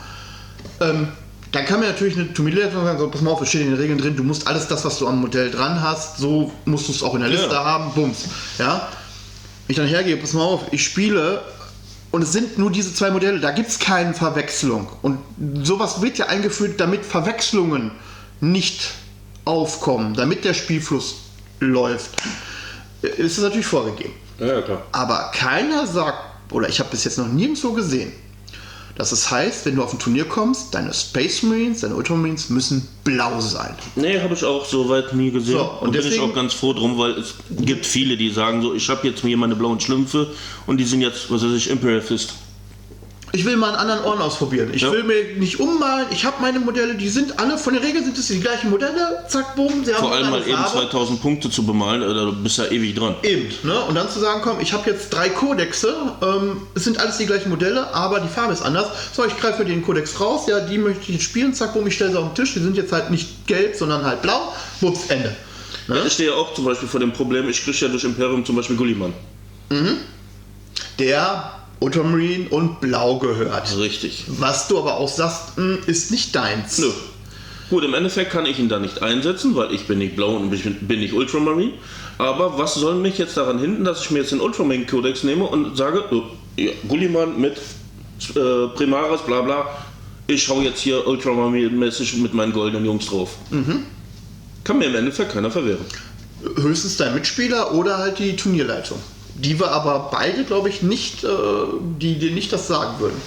Ähm, 0.81 1.09
dann 1.51 1.67
kann 1.67 1.81
mir 1.81 1.89
natürlich 1.89 2.17
eine 2.17 2.33
Tomilette 2.33 2.73
sagen, 2.73 2.99
so, 2.99 3.09
pass 3.09 3.21
mal 3.21 3.33
auf, 3.33 3.43
es 3.43 3.51
steht 3.51 3.63
in 3.63 3.71
den 3.71 3.79
Regeln 3.79 3.99
drin, 3.99 4.17
du 4.17 4.23
musst 4.23 4.47
alles 4.47 4.69
das, 4.69 4.85
was 4.87 4.99
du 4.99 5.07
am 5.07 5.21
Modell 5.21 5.51
dran 5.51 5.83
hast, 5.83 6.17
so 6.17 6.51
musst 6.65 6.89
du 6.89 6.93
es 6.93 7.03
auch 7.03 7.15
in 7.15 7.21
der 7.21 7.29
Ja. 7.31 7.41
Liste 7.41 7.57
haben, 7.63 7.93
bums. 7.93 8.25
Ja? 8.59 8.89
Ich 9.69 9.77
dann 9.77 9.87
hergehe, 9.87 10.17
pass 10.17 10.33
mal 10.33 10.45
auf, 10.45 10.63
ich 10.71 10.83
spiele 10.83 11.43
und 12.13 12.23
es 12.23 12.33
sind 12.33 12.59
nur 12.59 12.71
diese 12.71 12.95
zwei 12.95 13.11
Modelle, 13.11 13.41
da 13.41 13.51
gibt 13.51 13.71
es 13.71 13.79
keine 13.79 14.13
Verwechslung. 14.13 14.87
Und 15.01 15.19
sowas 15.63 16.03
wird 16.03 16.19
ja 16.19 16.27
eingeführt, 16.27 16.79
damit 16.79 17.05
Verwechslungen 17.05 17.91
nicht 18.41 18.93
aufkommen, 19.47 20.15
damit 20.15 20.45
der 20.45 20.53
Spielfluss 20.53 21.17
läuft. 21.59 22.11
Ist 23.01 23.39
es 23.39 23.43
natürlich 23.43 23.67
vorgegeben. 23.67 24.13
Ja, 24.39 24.61
ja. 24.61 24.83
Aber 24.93 25.31
keiner 25.35 25.87
sagt, 25.87 26.19
oder 26.53 26.69
ich 26.69 26.79
habe 26.81 26.91
bis 26.91 27.05
jetzt 27.05 27.17
noch 27.17 27.29
nirgendwo 27.29 27.73
gesehen, 27.73 28.13
dass 28.97 29.13
es 29.13 29.31
heißt, 29.31 29.67
wenn 29.67 29.77
du 29.77 29.83
auf 29.83 29.93
ein 29.93 29.99
Turnier 29.99 30.25
kommst, 30.25 30.75
deine 30.75 30.93
Space 30.93 31.43
Marines, 31.43 31.81
deine 31.81 31.95
Ultramarines 31.95 32.51
müssen 32.51 32.87
blau 33.05 33.41
sein. 33.41 33.75
Nee, 33.97 34.21
habe 34.21 34.35
ich 34.35 34.45
auch 34.45 34.65
soweit 34.65 35.15
nie 35.15 35.31
gesehen. 35.31 35.59
So, 35.59 35.65
und 35.81 35.89
und 35.89 35.93
bin 35.93 36.07
ich 36.07 36.21
auch 36.21 36.35
ganz 36.35 36.53
froh 36.53 36.73
drum, 36.73 36.99
weil 36.99 37.13
es 37.13 37.35
gibt 37.51 37.87
viele, 37.87 38.17
die 38.17 38.31
sagen 38.31 38.63
so, 38.63 38.75
ich 38.75 38.89
habe 38.89 39.07
jetzt 39.07 39.25
mir 39.25 39.37
meine 39.37 39.57
blauen 39.57 39.81
Schlümpfe 39.81 40.29
und 40.67 40.79
die 40.79 40.85
sind 40.85 41.01
jetzt, 41.01 41.31
was 41.31 41.43
weiß 41.43 41.53
ich, 41.53 41.71
Imperial 41.71 42.03
Fist. 42.03 42.35
Ich 43.35 43.47
will 43.47 43.57
mal 43.57 43.69
einen 43.69 43.77
anderen 43.77 44.05
Orden 44.05 44.21
ausprobieren. 44.21 44.71
Ich 44.75 44.83
Ja. 44.83 44.93
will 44.93 45.05
mir 45.05 45.39
nicht 45.39 45.59
ummalen. 45.59 46.07
Ich 46.11 46.27
habe 46.27 46.37
meine 46.43 46.61
Modelle, 46.61 46.95
die 46.97 47.09
sind 47.09 47.39
alle, 47.41 47.57
von 47.57 47.73
der 47.73 47.83
Regel 47.83 48.05
sind 48.05 48.19
es 48.19 48.27
die 48.29 48.41
gleichen 48.41 48.69
Modelle. 48.69 49.25
Zack, 49.27 49.57
bumm, 49.57 49.83
sie 49.87 49.95
haben 49.95 50.03
Vor 50.03 50.13
allem 50.15 50.29
mal 50.29 50.43
eben 50.43 50.53
Farbe. 50.53 50.81
2000 50.81 51.23
Punkte 51.23 51.49
zu 51.49 51.65
bemalen, 51.65 52.03
äh, 52.03 52.07
du 52.13 52.33
bist 52.43 52.59
ja 52.59 52.67
ewig 52.67 52.95
dran. 52.95 53.15
Eben, 53.23 53.49
ne? 53.63 53.81
Und 53.85 53.95
dann 53.95 54.11
zu 54.11 54.19
sagen, 54.19 54.43
komm, 54.45 54.61
ich 54.61 54.75
habe 54.75 54.91
jetzt 54.91 55.09
drei 55.15 55.31
Kodexe, 55.31 55.95
ähm, 56.21 56.59
es 56.75 56.85
sind 56.85 56.99
alles 56.99 57.17
die 57.17 57.25
gleichen 57.25 57.49
Modelle, 57.49 57.95
aber 57.95 58.21
die 58.21 58.29
Farbe 58.29 58.53
ist 58.53 58.61
anders. 58.61 58.89
So, 59.15 59.25
ich 59.25 59.35
greife 59.39 59.61
mir 59.65 59.69
den 59.71 59.83
Kodex 59.83 60.21
raus, 60.21 60.43
ja, 60.47 60.61
die 60.61 60.77
möchte 60.77 61.05
ich 61.05 61.09
jetzt 61.09 61.23
spielen, 61.25 61.55
zack, 61.55 61.73
bumm, 61.73 61.87
ich 61.87 61.95
stelle 61.95 62.11
sie 62.11 62.19
auf 62.19 62.35
den 62.35 62.35
Tisch, 62.35 62.53
die 62.53 62.61
sind 62.61 62.77
jetzt 62.77 62.93
halt 62.93 63.11
nicht 63.11 63.47
gelb, 63.47 63.75
sondern 63.77 64.05
halt 64.05 64.21
blau, 64.21 64.53
wups, 64.83 65.07
Ende. 65.09 65.35
Ne? 65.89 65.97
Ja, 65.97 66.05
ich 66.05 66.13
stehe 66.13 66.29
ja 66.31 66.37
auch 66.37 66.53
zum 66.53 66.67
Beispiel 66.67 66.87
vor 66.87 67.01
dem 67.01 67.13
Problem, 67.15 67.49
ich 67.49 67.65
kriege 67.65 67.79
ja 67.79 67.89
durch 67.89 68.05
Imperium 68.05 68.45
zum 68.45 68.57
Beispiel 68.57 68.77
Gulliman. 68.77 69.15
Der 70.99 71.53
Ultramarine 71.83 72.49
und 72.49 72.81
blau 72.81 73.19
gehört. 73.19 73.77
Richtig. 73.77 74.25
Was 74.29 74.69
du 74.69 74.79
aber 74.79 74.97
auch 74.99 75.09
sagst, 75.09 75.59
mh, 75.59 75.79
ist 75.87 76.11
nicht 76.11 76.35
deins. 76.35 76.79
Nö. 76.79 76.91
Gut, 77.71 77.85
im 77.85 77.95
Endeffekt 77.95 78.31
kann 78.31 78.47
ich 78.47 78.59
ihn 78.59 78.69
da 78.69 78.79
nicht 78.79 79.03
einsetzen, 79.03 79.57
weil 79.57 79.73
ich 79.73 79.87
bin 79.87 79.99
nicht 79.99 80.15
blau 80.15 80.37
und 80.37 80.53
ich 80.53 80.63
bin, 80.63 81.01
nicht 81.01 81.15
Ultramarine. 81.15 81.73
Aber 82.19 82.59
was 82.59 82.75
soll 82.75 82.97
mich 82.97 83.19
jetzt 83.19 83.37
daran 83.37 83.59
hindern, 83.59 83.85
dass 83.85 84.03
ich 84.03 84.11
mir 84.11 84.21
jetzt 84.21 84.31
den 84.33 84.41
Ultramarine 84.41 84.87
Codex 84.87 85.25
nehme 85.25 85.45
und 85.45 85.77
sage, 85.77 86.05
oh, 86.11 86.23
ja, 86.57 86.71
Gulliman 86.87 87.41
mit 87.41 87.57
äh, 88.37 88.69
Primaris, 88.75 89.23
bla 89.23 89.41
bla, 89.41 89.67
ich 90.27 90.49
hau 90.49 90.61
jetzt 90.61 90.81
hier 90.81 91.07
Ultramarine-mäßig 91.07 92.19
mit 92.19 92.35
meinen 92.35 92.53
goldenen 92.53 92.85
Jungs 92.85 93.07
drauf. 93.07 93.37
Kann 94.65 94.79
mir 94.79 94.85
im 94.85 94.95
Endeffekt 94.95 95.33
keiner 95.33 95.51
verwehren. 95.51 95.85
Höchstens 96.57 96.97
dein 96.99 97.15
Mitspieler 97.15 97.73
oder 97.73 97.99
halt 97.99 98.19
die 98.19 98.37
Turnierleitung. 98.37 98.99
Die 99.43 99.59
wir 99.59 99.73
aber 99.73 100.09
beide, 100.13 100.45
glaube 100.45 100.69
ich, 100.69 100.83
nicht, 100.83 101.25
äh, 101.25 101.29
die 101.99 102.19
dir 102.19 102.31
nicht 102.31 102.53
das 102.53 102.69
sagen 102.69 103.01
würden. 103.01 103.21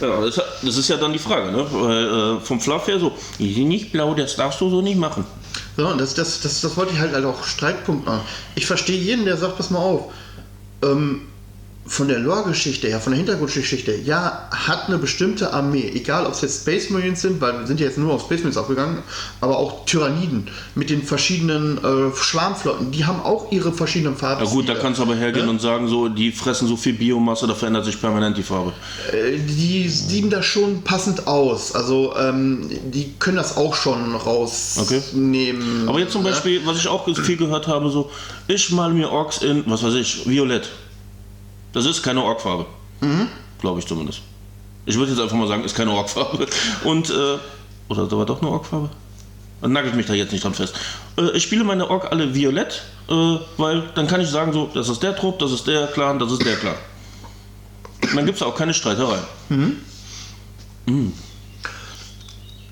Ja, 0.00 0.20
das, 0.20 0.40
das 0.62 0.76
ist 0.76 0.88
ja 0.88 0.96
dann 0.96 1.12
die 1.12 1.20
Frage, 1.20 1.52
ne? 1.52 1.64
Weil, 1.70 2.38
äh, 2.38 2.40
vom 2.40 2.60
Fluff 2.60 2.88
her 2.88 2.98
so, 2.98 3.12
die 3.38 3.54
sind 3.54 3.68
nicht 3.68 3.92
blau, 3.92 4.14
das 4.14 4.34
darfst 4.34 4.60
du 4.60 4.68
so 4.68 4.82
nicht 4.82 4.98
machen. 4.98 5.24
Und 5.76 6.00
das, 6.00 6.14
das, 6.14 6.40
das, 6.40 6.60
das 6.60 6.76
wollte 6.76 6.92
ich 6.92 6.98
halt, 6.98 7.14
halt 7.14 7.24
auch 7.24 7.44
Streitpunkt 7.44 8.04
machen. 8.04 8.22
Ich 8.56 8.66
verstehe 8.66 8.98
jeden, 8.98 9.24
der 9.24 9.36
sagt, 9.36 9.56
pass 9.56 9.70
mal 9.70 9.78
auf, 9.78 10.12
ähm, 10.82 11.22
von 11.84 12.06
der 12.06 12.20
Lore-Geschichte 12.20 12.86
her, 12.86 13.00
von 13.00 13.12
der 13.12 13.18
Hintergrundgeschichte, 13.18 13.94
ja, 14.04 14.48
hat 14.50 14.86
eine 14.86 14.98
bestimmte 14.98 15.52
Armee, 15.52 15.90
egal 15.94 16.26
ob 16.26 16.32
es 16.32 16.40
jetzt 16.40 16.62
Space 16.62 16.90
Marines 16.90 17.22
sind, 17.22 17.40
weil 17.40 17.58
wir 17.58 17.66
sind 17.66 17.80
ja 17.80 17.86
jetzt 17.86 17.98
nur 17.98 18.12
auf 18.12 18.22
Space 18.22 18.40
Marines 18.40 18.56
aufgegangen, 18.56 18.98
aber 19.40 19.58
auch 19.58 19.84
Tyranniden 19.84 20.46
mit 20.76 20.90
den 20.90 21.02
verschiedenen 21.02 21.78
äh, 21.78 22.16
Schwarmflotten, 22.16 22.92
die 22.92 23.04
haben 23.04 23.20
auch 23.20 23.50
ihre 23.50 23.72
verschiedenen 23.72 24.16
Farben. 24.16 24.44
Ja 24.44 24.50
gut, 24.50 24.68
da 24.68 24.74
kannst 24.74 25.00
du 25.00 25.02
aber 25.02 25.16
hergehen 25.16 25.46
Ja? 25.46 25.50
und 25.50 25.60
sagen, 25.60 25.88
so, 25.88 26.08
die 26.08 26.30
fressen 26.30 26.68
so 26.68 26.76
viel 26.76 26.92
Biomasse, 26.92 27.48
da 27.48 27.54
verändert 27.54 27.84
sich 27.84 28.00
permanent 28.00 28.38
die 28.38 28.44
Farbe. 28.44 28.72
Äh, 29.12 29.38
die 29.38 29.88
sieben 29.88 30.30
da 30.30 30.42
schon 30.42 30.82
passend 30.82 31.26
aus. 31.26 31.74
Also 31.74 32.14
ähm, 32.16 32.70
die 32.92 33.12
können 33.18 33.36
das 33.36 33.56
auch 33.56 33.74
schon 33.74 34.14
rausnehmen. 34.14 35.88
Aber 35.88 35.98
jetzt 35.98 36.12
zum 36.12 36.22
ne? 36.22 36.30
Beispiel, 36.30 36.60
was 36.64 36.78
ich 36.78 36.86
auch 36.86 37.08
viel 37.12 37.36
gehört 37.36 37.66
habe, 37.66 37.90
so, 37.90 38.10
ich 38.46 38.70
mal 38.70 38.94
mir 38.94 39.10
Orks 39.10 39.38
in, 39.38 39.64
was 39.66 39.82
weiß 39.82 39.94
ich, 39.94 40.28
Violett. 40.28 40.70
Das 41.72 41.86
ist 41.86 42.02
keine 42.02 42.22
Orkfarbe. 42.22 42.66
Mhm. 43.00 43.28
Glaube 43.60 43.80
ich 43.80 43.86
zumindest. 43.86 44.22
Ich 44.84 44.96
würde 44.96 45.12
jetzt 45.12 45.20
einfach 45.20 45.36
mal 45.36 45.48
sagen, 45.48 45.64
ist 45.64 45.76
keine 45.76 45.92
Orkfarbe. 45.92 46.46
Und, 46.84 47.10
äh, 47.10 47.38
oder 47.88 48.06
da 48.06 48.16
war 48.16 48.26
doch 48.26 48.40
eine 48.42 48.50
Orkfarbe? 48.50 48.90
Dann 49.60 49.72
nagelt 49.72 49.94
mich 49.94 50.06
da 50.06 50.14
jetzt 50.14 50.32
nicht 50.32 50.42
dran 50.42 50.54
fest. 50.54 50.74
Äh, 51.16 51.30
ich 51.36 51.42
spiele 51.44 51.64
meine 51.64 51.88
Ork 51.88 52.10
alle 52.10 52.34
violett, 52.34 52.82
äh, 53.08 53.36
weil 53.56 53.84
dann 53.94 54.06
kann 54.06 54.20
ich 54.20 54.28
sagen, 54.28 54.52
so, 54.52 54.68
das 54.74 54.88
ist 54.88 55.02
der 55.02 55.14
Trupp, 55.14 55.38
das 55.38 55.52
ist 55.52 55.66
der 55.66 55.86
Clan, 55.86 56.18
das 56.18 56.32
ist 56.32 56.44
der 56.44 56.56
Clan. 56.56 56.74
Und 58.02 58.16
dann 58.16 58.26
gibt 58.26 58.36
es 58.36 58.42
auch 58.42 58.56
keine 58.56 58.74
Streiterei. 58.74 59.18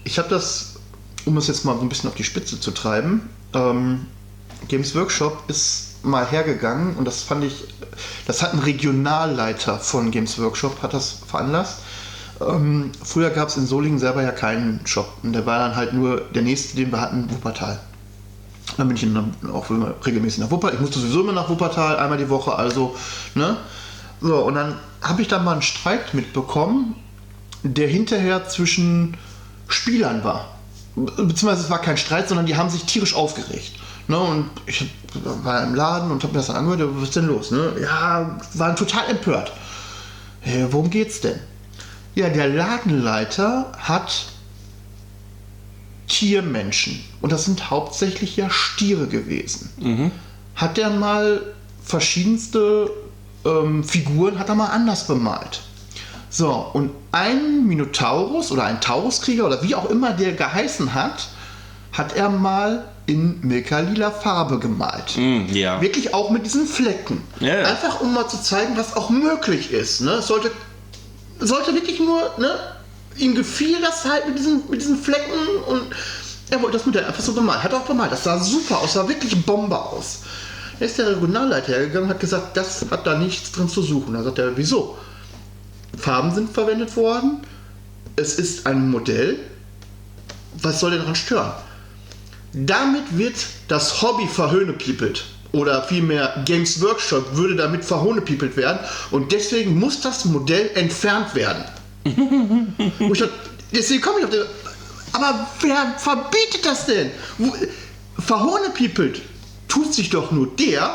Ich 0.04 0.18
habe 0.18 0.28
das, 0.28 0.80
um 1.24 1.36
es 1.36 1.46
jetzt 1.46 1.64
mal 1.64 1.76
so 1.76 1.82
ein 1.82 1.88
bisschen 1.88 2.10
auf 2.10 2.16
die 2.16 2.24
Spitze 2.24 2.58
zu 2.58 2.72
treiben, 2.72 3.30
ähm, 3.54 4.06
Games 4.68 4.94
Workshop 4.94 5.44
ist 5.48 5.89
mal 6.02 6.26
hergegangen 6.26 6.96
und 6.96 7.04
das 7.04 7.22
fand 7.22 7.44
ich, 7.44 7.64
das 8.26 8.42
hat 8.42 8.52
ein 8.52 8.60
Regionalleiter 8.60 9.78
von 9.78 10.10
Games 10.10 10.38
Workshop, 10.38 10.82
hat 10.82 10.94
das 10.94 11.18
veranlasst. 11.26 11.80
Ähm, 12.40 12.90
früher 13.04 13.30
gab 13.30 13.48
es 13.48 13.56
in 13.56 13.66
Solingen 13.66 13.98
selber 13.98 14.22
ja 14.22 14.32
keinen 14.32 14.80
Shop 14.86 15.12
und 15.22 15.32
der 15.34 15.44
war 15.44 15.58
dann 15.58 15.76
halt 15.76 15.92
nur 15.92 16.20
der 16.20 16.42
nächste, 16.42 16.76
den 16.76 16.90
wir 16.90 17.00
hatten, 17.00 17.30
Wuppertal. 17.30 17.78
Dann 18.76 18.88
bin 18.88 18.96
ich 18.96 19.02
dann 19.02 19.34
auch 19.52 19.68
regelmäßig 20.06 20.40
nach 20.40 20.50
Wuppertal. 20.50 20.76
Ich 20.76 20.80
musste 20.80 21.00
sowieso 21.00 21.20
immer 21.20 21.32
nach 21.32 21.48
Wuppertal, 21.48 21.98
einmal 21.98 22.18
die 22.18 22.30
Woche, 22.30 22.54
also, 22.54 22.96
ne? 23.34 23.56
So, 24.22 24.36
und 24.38 24.54
dann 24.54 24.76
habe 25.02 25.22
ich 25.22 25.28
da 25.28 25.38
mal 25.38 25.52
einen 25.52 25.62
Streit 25.62 26.14
mitbekommen, 26.14 26.94
der 27.62 27.88
hinterher 27.88 28.48
zwischen 28.48 29.16
Spielern 29.68 30.24
war. 30.24 30.56
Be- 30.94 31.10
Beziehungsweise 31.10 31.64
es 31.64 31.70
war 31.70 31.80
kein 31.80 31.96
Streit, 31.96 32.28
sondern 32.28 32.46
die 32.46 32.56
haben 32.56 32.70
sich 32.70 32.84
tierisch 32.84 33.14
aufgeregt. 33.14 33.72
Ne, 34.10 34.18
und 34.18 34.50
ich 34.66 34.90
war 35.14 35.62
im 35.62 35.76
Laden 35.76 36.10
und 36.10 36.20
habe 36.24 36.32
mir 36.32 36.40
das 36.40 36.48
dann 36.48 36.56
angehört, 36.56 36.90
was 36.96 37.04
ist 37.04 37.16
denn 37.16 37.28
los? 37.28 37.52
Ne? 37.52 37.76
Ja, 37.80 38.40
waren 38.54 38.74
total 38.74 39.08
empört. 39.08 39.52
Äh, 40.44 40.66
worum 40.70 40.90
geht's 40.90 41.20
denn? 41.20 41.38
Ja, 42.16 42.28
der 42.28 42.48
Ladenleiter 42.48 43.70
hat 43.78 44.26
Tiermenschen. 46.08 47.04
Und 47.20 47.30
das 47.30 47.44
sind 47.44 47.70
hauptsächlich 47.70 48.36
ja 48.36 48.50
Stiere 48.50 49.06
gewesen. 49.06 49.70
Hat 50.56 50.76
er 50.76 50.90
mal 50.90 51.42
verschiedenste 51.84 52.90
ähm, 53.44 53.84
Figuren, 53.84 54.40
hat 54.40 54.48
er 54.48 54.56
mal 54.56 54.70
anders 54.70 55.06
bemalt. 55.06 55.60
So, 56.30 56.50
und 56.72 56.90
ein 57.12 57.64
Minotaurus 57.68 58.50
oder 58.50 58.64
ein 58.64 58.80
Tauruskrieger 58.80 59.46
oder 59.46 59.62
wie 59.62 59.76
auch 59.76 59.88
immer 59.88 60.12
der 60.12 60.32
geheißen 60.32 60.94
hat, 60.94 61.28
hat 61.92 62.16
er 62.16 62.28
mal 62.28 62.86
in 63.10 63.40
milka-lila 63.42 64.12
Farbe 64.12 64.60
gemalt. 64.60 65.10
Hm, 65.10 65.48
ja. 65.52 65.80
Wirklich 65.80 66.14
auch 66.14 66.30
mit 66.30 66.46
diesen 66.46 66.66
Flecken. 66.66 67.22
Ja. 67.40 67.64
Einfach 67.64 68.00
um 68.00 68.14
mal 68.14 68.28
zu 68.28 68.40
zeigen, 68.40 68.76
was 68.76 68.96
auch 68.96 69.10
möglich 69.10 69.72
ist. 69.72 70.00
Ne? 70.00 70.12
Es 70.12 70.28
sollte, 70.28 70.52
sollte 71.40 71.74
wirklich 71.74 71.98
nur, 71.98 72.30
ne? 72.38 72.56
ihm 73.16 73.34
gefiel 73.34 73.80
das 73.80 74.04
halt 74.04 74.28
mit 74.28 74.38
diesen, 74.38 74.62
mit 74.70 74.80
diesen 74.80 74.96
Flecken 74.96 75.32
und 75.66 75.82
er 76.50 76.62
wollte 76.62 76.78
das 76.78 76.86
mit 76.86 76.94
der 76.94 77.06
einfach 77.08 77.22
so 77.22 77.32
bemalt. 77.32 77.62
Hat 77.64 77.74
auch 77.74 77.82
bemalt. 77.84 78.12
Das 78.12 78.24
sah 78.24 78.38
super 78.38 78.78
aus, 78.78 78.92
sah 78.92 79.08
wirklich 79.08 79.44
Bombe 79.44 79.78
aus. 79.78 80.20
Da 80.78 80.86
ist 80.86 80.96
der 80.98 81.08
Regionalleiter 81.08 81.72
hergegangen 81.72 82.04
und 82.04 82.10
hat 82.10 82.20
gesagt, 82.20 82.56
das 82.56 82.86
hat 82.90 83.06
da 83.06 83.18
nichts 83.18 83.50
drin 83.50 83.68
zu 83.68 83.82
suchen. 83.82 84.14
Da 84.14 84.22
sagt 84.22 84.38
er, 84.38 84.56
wieso? 84.56 84.96
Farben 85.98 86.32
sind 86.32 86.50
verwendet 86.52 86.96
worden. 86.96 87.40
Es 88.16 88.34
ist 88.34 88.66
ein 88.66 88.88
Modell. 88.90 89.38
Was 90.62 90.80
soll 90.80 90.92
denn 90.92 91.00
daran 91.00 91.16
stören? 91.16 91.52
Damit 92.52 93.16
wird 93.16 93.36
das 93.68 94.02
Hobby 94.02 94.26
verhöhnepiepelt. 94.26 95.24
Oder 95.52 95.82
vielmehr 95.82 96.42
Games 96.44 96.80
Workshop 96.80 97.36
würde 97.36 97.56
damit 97.56 97.84
verhohnepiepelt 97.84 98.56
werden. 98.56 98.78
Und 99.10 99.32
deswegen 99.32 99.78
muss 99.78 100.00
das 100.00 100.24
Modell 100.24 100.70
entfernt 100.74 101.34
werden. 101.34 101.64
Wo 102.98 103.12
ich 103.12 103.18
dachte, 103.18 103.32
deswegen 103.72 104.00
komme 104.00 104.20
ich 104.20 104.24
auf 104.24 104.30
den. 104.30 104.44
Aber 105.12 105.48
wer 105.60 105.94
verbietet 105.98 106.64
das 106.64 106.86
denn? 106.86 107.10
Verhohnepiepelt 108.18 109.22
tut 109.66 109.92
sich 109.92 110.10
doch 110.10 110.30
nur 110.30 110.46
der, 110.56 110.94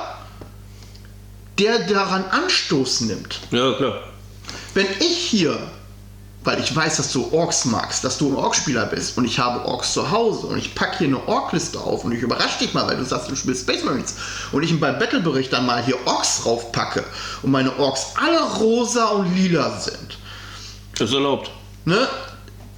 der 1.59 1.79
daran 1.87 2.23
Anstoß 2.25 3.01
nimmt. 3.01 3.41
Ja, 3.51 3.73
klar. 3.73 4.03
Wenn 4.73 4.87
ich 4.99 5.17
hier, 5.17 5.57
weil 6.45 6.59
ich 6.59 6.73
weiß, 6.73 6.97
dass 6.97 7.11
du 7.11 7.27
Orks 7.31 7.65
magst, 7.65 8.03
dass 8.03 8.17
du 8.17 8.29
ein 8.29 8.35
Orkspieler 8.35 8.85
bist 8.85 9.17
und 9.17 9.25
ich 9.25 9.39
habe 9.39 9.65
Orks 9.65 9.93
zu 9.93 10.11
Hause 10.11 10.47
und 10.47 10.57
ich 10.57 10.75
packe 10.75 10.99
hier 10.99 11.07
eine 11.07 11.27
Orkliste 11.27 11.79
auf 11.79 12.05
und 12.05 12.11
ich 12.11 12.21
überrasche 12.21 12.59
dich 12.59 12.73
mal, 12.73 12.87
weil 12.87 12.97
du 12.97 13.03
sagst, 13.03 13.29
du 13.29 13.35
spielst 13.35 13.63
Space 13.63 13.83
Marines 13.83 14.15
und 14.51 14.63
ich 14.63 14.79
beim 14.79 14.99
Battlebericht 14.99 15.51
dann 15.51 15.65
mal 15.65 15.83
hier 15.83 15.97
Orks 16.05 16.43
draufpacke 16.43 17.03
und 17.41 17.51
meine 17.51 17.77
Orks 17.79 18.13
alle 18.15 18.39
rosa 18.59 19.05
und 19.07 19.35
lila 19.35 19.79
sind. 19.79 20.17
Ist 20.99 21.13
erlaubt. 21.13 21.49
Ne? 21.83 22.07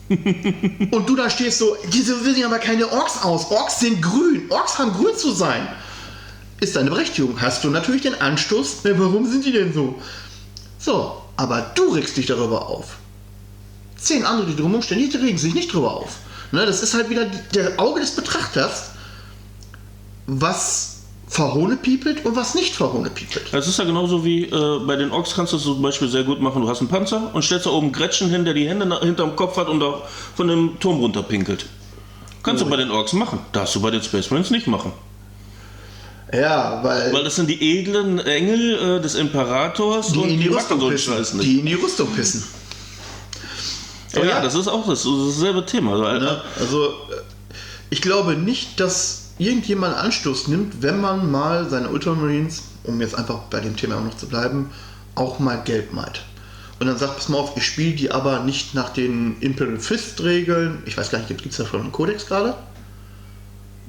und 0.91 1.09
du 1.09 1.15
da 1.17 1.29
stehst 1.29 1.59
so, 1.59 1.75
diese 1.91 2.17
sehen 2.23 2.45
aber 2.45 2.59
keine 2.59 2.89
Orks 2.89 3.21
aus. 3.21 3.51
Orks 3.51 3.81
sind 3.81 4.01
grün. 4.01 4.43
Orks 4.49 4.79
haben 4.79 4.93
grün 4.93 5.15
zu 5.15 5.31
sein. 5.31 5.67
Ist 6.61 6.77
deine 6.77 6.89
Berechtigung. 6.89 7.39
Hast 7.41 7.63
du 7.65 7.69
natürlich 7.69 8.03
den 8.03 8.15
Anstoß, 8.15 8.85
ne, 8.85 8.97
warum 8.97 9.29
sind 9.29 9.45
die 9.45 9.51
denn 9.51 9.73
so? 9.73 10.01
So, 10.79 11.21
aber 11.35 11.71
du 11.75 11.89
regst 11.89 12.15
dich 12.15 12.25
darüber 12.25 12.67
auf. 12.67 12.97
Zehn 13.97 14.23
andere, 14.25 14.47
die 14.47 14.55
drumherum 14.55 14.81
stehen, 14.81 15.09
die 15.09 15.17
regen 15.17 15.37
sich 15.37 15.53
nicht 15.53 15.73
drüber 15.73 15.95
auf. 15.97 16.17
Ne, 16.51 16.65
das 16.65 16.81
ist 16.81 16.93
halt 16.93 17.09
wieder 17.09 17.25
die- 17.25 17.39
der 17.55 17.79
Auge 17.79 17.99
des 17.99 18.11
Betrachters, 18.15 18.91
was 20.27 20.93
verhohnepiepelt 21.27 22.25
und 22.25 22.35
was 22.35 22.55
nicht 22.55 22.73
verhohnepiepelt. 22.75 23.53
Es 23.53 23.67
ist 23.67 23.77
ja 23.79 23.83
genauso 23.85 24.23
wie 24.23 24.43
äh, 24.45 24.79
bei 24.85 24.95
den 24.95 25.11
Orks 25.11 25.33
kannst 25.35 25.51
du 25.51 25.57
es 25.57 25.63
zum 25.63 25.81
Beispiel 25.81 26.07
sehr 26.07 26.23
gut 26.23 26.39
machen. 26.41 26.61
Du 26.61 26.69
hast 26.69 26.79
einen 26.79 26.87
Panzer 26.87 27.31
und 27.33 27.43
stellst 27.43 27.65
da 27.65 27.71
oben 27.71 27.91
Gretchen 27.91 28.29
hin, 28.29 28.45
der 28.45 28.53
die 28.53 28.67
Hände 28.67 28.85
nach, 28.85 29.01
hinterm 29.01 29.35
Kopf 29.35 29.57
hat 29.57 29.67
und 29.67 29.81
da 29.81 30.01
von 30.35 30.47
dem 30.47 30.79
Turm 30.79 30.99
runterpinkelt. 30.99 31.65
Kannst 32.43 32.63
du 32.63 32.69
bei 32.69 32.77
den 32.77 32.91
Orks 32.91 33.11
machen. 33.11 33.39
Darfst 33.51 33.75
du 33.75 33.81
bei 33.81 33.91
den 33.91 34.01
Space 34.01 34.29
Marines 34.31 34.51
nicht 34.51 34.67
machen. 34.67 34.93
Ja, 36.33 36.79
weil, 36.83 37.11
Weil 37.13 37.23
das 37.25 37.35
sind 37.35 37.49
die 37.49 37.79
edlen 37.79 38.19
Engel 38.19 38.97
äh, 38.97 39.01
des 39.01 39.15
Imperators 39.15 40.11
die 40.13 40.19
und 40.19 40.29
in 40.29 40.39
die 40.39 40.49
machen 40.49 40.79
Rüstung 40.79 41.15
pissen. 41.15 41.39
Die 41.41 41.59
in 41.59 41.65
die 41.65 41.73
Rüstung 41.73 42.07
pissen. 42.13 42.43
Aber 44.15 44.25
ja, 44.25 44.31
Ja. 44.37 44.41
das 44.41 44.55
ist 44.55 44.67
auch 44.67 44.87
das, 44.87 45.03
das 45.03 45.11
dasselbe 45.35 45.65
Thema. 45.65 45.99
Weil, 45.99 46.19
Ne? 46.19 46.41
Also 46.59 46.85
äh, 46.87 46.91
ich 47.89 48.01
glaube 48.01 48.35
nicht, 48.35 48.79
dass 48.79 49.31
irgendjemand 49.37 49.95
Anstoß 49.95 50.47
nimmt, 50.47 50.81
wenn 50.81 50.99
man 51.01 51.29
mal 51.31 51.69
seine 51.69 51.89
Ultramarines, 51.89 52.63
um 52.85 52.99
jetzt 53.01 53.15
einfach 53.15 53.39
bei 53.49 53.59
dem 53.59 53.75
Thema 53.75 53.97
auch 53.97 54.03
noch 54.03 54.17
zu 54.17 54.27
bleiben, 54.27 54.69
auch 55.15 55.39
mal 55.39 55.57
gelb 55.63 55.93
malt. 55.93 56.23
Und 56.79 56.87
dann 56.87 56.97
sagt, 56.97 57.15
pass 57.17 57.27
mal 57.29 57.37
auf, 57.39 57.57
ich 57.57 57.65
spiele 57.65 57.95
die 57.95 58.11
aber 58.11 58.41
nicht 58.41 58.75
nach 58.75 58.89
den 58.89 59.37
Imperial 59.41 59.79
Fist 59.79 60.21
Regeln. 60.23 60.83
Ich 60.85 60.95
weiß 60.97 61.09
gar 61.09 61.17
nicht, 61.19 61.27
gibt 61.27 61.45
es 61.45 61.57
da 61.57 61.65
schon 61.65 61.81
einen 61.81 61.91
Kodex 61.91 62.25
gerade? 62.27 62.55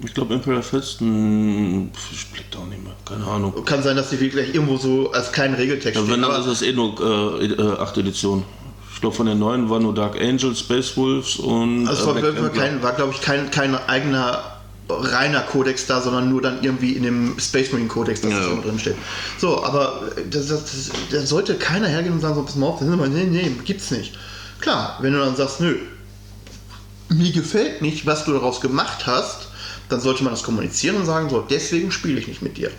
Ich 0.05 0.15
glaube, 0.15 0.33
Imperial 0.35 0.63
Fist, 0.63 1.01
mh, 1.01 1.89
ich 2.13 2.27
blick 2.29 2.51
da 2.53 2.61
auch 2.61 2.67
nicht 2.67 2.83
mehr. 2.83 2.93
Keine 3.05 3.27
Ahnung. 3.27 3.65
Kann 3.65 3.83
sein, 3.83 3.97
dass 3.97 4.11
die 4.11 4.17
vielleicht 4.17 4.55
irgendwo 4.55 4.77
so 4.77 5.11
als 5.13 5.33
kleinen 5.33 5.55
Regeltext 5.55 6.01
Ja, 6.01 6.09
wenn, 6.09 6.23
dann 6.23 6.31
aber- 6.31 6.39
ist 6.41 6.47
es 6.47 6.63
eh 6.63 6.73
nur 6.73 6.95
äh, 7.41 7.47
äh, 7.47 7.79
8 7.79 7.99
Edition. 7.99 8.45
Ich 8.99 9.01
glaube, 9.01 9.15
von 9.15 9.27
den 9.27 9.39
neuen 9.39 9.71
waren 9.71 9.85
nur 9.85 9.95
Dark 9.95 10.21
Angels, 10.21 10.59
Space 10.59 10.97
Wolves 10.97 11.37
und. 11.37 11.87
Also 11.87 12.11
es 12.11 12.17
äh, 12.17 12.37
war, 12.37 12.43
war, 12.43 12.49
kein, 12.51 12.83
war 12.83 12.93
glaube 12.95 13.13
ich, 13.13 13.21
kein, 13.21 13.49
kein 13.49 13.77
eigener 13.77 14.43
reiner 14.89 15.43
Kodex 15.43 15.87
da, 15.87 16.01
sondern 16.01 16.29
nur 16.29 16.43
dann 16.43 16.65
irgendwie 16.65 16.95
in 16.95 17.05
dem 17.05 17.39
Space 17.39 17.71
Marine 17.71 17.87
Kodex, 17.89 18.23
dass 18.23 18.33
Ja. 18.33 18.41
das 18.41 18.49
immer 18.49 18.63
drin 18.63 18.79
steht. 18.81 18.97
So, 19.39 19.63
aber 19.63 20.11
das, 20.29 20.49
das, 20.49 20.65
das, 20.65 20.91
da 21.13 21.21
sollte 21.21 21.55
keiner 21.55 21.87
hergehen 21.87 22.13
und 22.15 22.21
sagen, 22.21 22.35
so, 22.35 22.43
pass 22.43 22.57
mal 22.57 22.67
auf, 22.67 22.81
das 22.81 22.89
nee, 22.89 23.25
nee, 23.25 23.53
gibt's 23.65 23.93
nicht. 23.93 24.19
Klar, 24.59 24.99
wenn 25.01 25.13
du 25.13 25.21
dann 25.21 25.37
sagst, 25.37 25.61
nö, 25.61 25.77
mir 27.09 27.31
gefällt 27.31 27.81
nicht, 27.83 28.05
was 28.05 28.25
du 28.25 28.33
daraus 28.33 28.61
gemacht 28.61 29.07
hast, 29.07 29.47
dann 29.91 30.01
sollte 30.01 30.25
man 30.25 30.33
das 30.33 30.43
kommunizieren 30.43 30.97
und 30.97 31.07
sagen, 31.07 31.31
so, 31.31 31.41
deswegen 31.41 31.93
spiele 31.93 32.19
ich 32.19 32.27
nicht 32.27 32.43
mit 32.43 32.57
dir. 32.57 32.73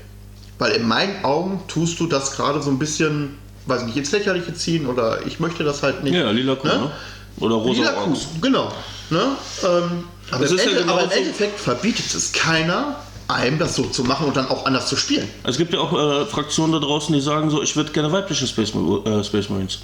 Weil 0.57 0.73
in 0.73 0.85
meinen 0.85 1.23
Augen 1.23 1.61
tust 1.69 1.97
du 2.01 2.07
das 2.07 2.31
gerade 2.35 2.61
so 2.61 2.71
ein 2.71 2.77
bisschen, 2.77 3.37
weiß 3.69 3.83
nicht, 3.83 3.95
ins 3.97 4.11
Lächerliche 4.11 4.53
ziehen 4.53 4.87
oder 4.87 5.25
ich 5.25 5.39
möchte 5.39 5.63
das 5.63 5.83
halt 5.83 6.03
nicht. 6.03 6.15
Ja, 6.15 6.31
lila 6.31 6.55
Kuh, 6.55 6.67
ne? 6.67 6.91
Oder 7.39 7.55
rosa 7.55 7.79
Lila 7.79 7.91
Kuh, 7.91 8.17
genau. 8.41 8.71
Ne? 9.09 9.21
Ähm, 9.63 10.03
aber, 10.31 10.45
im 10.45 10.55
ist 10.55 10.65
ja 10.65 10.71
Ende, 10.71 10.91
aber 10.91 11.03
im 11.03 11.11
Endeffekt 11.11 11.59
verbietet 11.59 12.13
es 12.13 12.31
keiner, 12.31 12.97
einem 13.27 13.59
das 13.59 13.75
so 13.75 13.83
zu 13.83 14.03
machen 14.03 14.27
und 14.27 14.35
dann 14.35 14.47
auch 14.47 14.65
anders 14.65 14.87
zu 14.87 14.95
spielen. 14.95 15.27
Es 15.43 15.57
gibt 15.57 15.73
ja 15.73 15.79
auch 15.79 15.93
äh, 15.93 16.25
Fraktionen 16.25 16.73
da 16.73 16.79
draußen, 16.79 17.13
die 17.13 17.21
sagen 17.21 17.49
so, 17.49 17.61
ich 17.61 17.75
würde 17.75 17.91
gerne 17.91 18.11
weibliche 18.11 18.47
Space, 18.47 18.73
äh, 18.73 19.23
Space 19.23 19.49
Marines. 19.49 19.79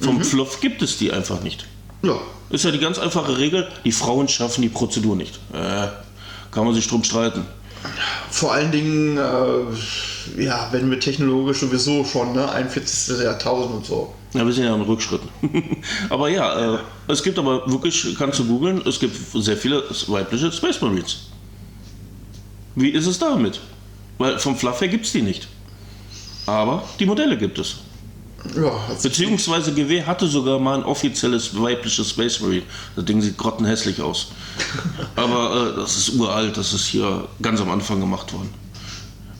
Vom 0.00 0.16
Mhm. 0.16 0.24
Fluff 0.24 0.60
gibt 0.60 0.82
es 0.82 0.96
die 0.98 1.12
einfach 1.12 1.42
nicht. 1.42 1.66
Ja. 2.02 2.18
Ist 2.50 2.64
ja 2.64 2.70
die 2.70 2.78
ganz 2.78 2.98
einfache 2.98 3.38
Regel, 3.38 3.68
die 3.84 3.92
Frauen 3.92 4.28
schaffen 4.28 4.62
die 4.62 4.68
Prozedur 4.68 5.16
nicht. 5.16 5.38
Äh, 5.52 5.88
kann 6.50 6.64
man 6.64 6.74
sich 6.74 6.86
drum 6.88 7.04
streiten. 7.04 7.46
Vor 8.30 8.52
allen 8.52 8.70
Dingen, 8.70 9.16
äh, 9.16 10.42
ja, 10.42 10.68
wenn 10.70 10.90
wir 10.90 11.00
technologisch 11.00 11.60
sowieso 11.60 12.04
schon, 12.04 12.32
ne, 12.32 12.50
41. 12.50 13.18
Jahrtausend 13.22 13.74
und 13.74 13.86
so. 13.86 14.14
Ja, 14.34 14.46
wir 14.46 14.52
sind 14.52 14.64
ja 14.64 14.74
im 14.74 14.82
Rückschritt. 14.82 15.22
aber 16.10 16.28
ja, 16.28 16.74
äh, 16.74 16.78
es 17.08 17.22
gibt 17.22 17.38
aber 17.38 17.70
wirklich, 17.70 18.14
kannst 18.16 18.38
du 18.38 18.46
googeln, 18.46 18.82
es 18.86 19.00
gibt 19.00 19.16
sehr 19.34 19.56
viele 19.56 19.82
weibliche 20.06 20.52
Space 20.52 20.80
Marines. 20.80 21.30
Wie 22.76 22.90
ist 22.90 23.06
es 23.06 23.18
damit? 23.18 23.60
Weil 24.18 24.38
vom 24.38 24.56
Fluff 24.56 24.80
her 24.80 24.88
gibt 24.88 25.06
es 25.06 25.12
die 25.12 25.22
nicht. 25.22 25.48
Aber 26.46 26.84
die 26.98 27.06
Modelle 27.06 27.36
gibt 27.36 27.58
es. 27.58 27.76
Ja, 28.56 28.72
also, 28.88 29.02
Beziehungsweise 29.08 29.72
GW 29.72 30.02
hatte 30.04 30.26
sogar 30.26 30.58
mal 30.58 30.78
ein 30.78 30.84
offizielles 30.84 31.60
weibliches 31.60 32.10
Space 32.10 32.40
Marine. 32.40 32.62
Das 32.96 33.04
Ding 33.04 33.20
sieht 33.20 33.36
grottenhässlich 33.36 34.00
aus. 34.00 34.28
Aber 35.16 35.72
äh, 35.74 35.80
das 35.80 35.96
ist 35.96 36.14
uralt, 36.14 36.56
das 36.56 36.72
ist 36.72 36.86
hier 36.86 37.28
ganz 37.42 37.60
am 37.60 37.70
Anfang 37.70 38.00
gemacht 38.00 38.32
worden. 38.32 38.50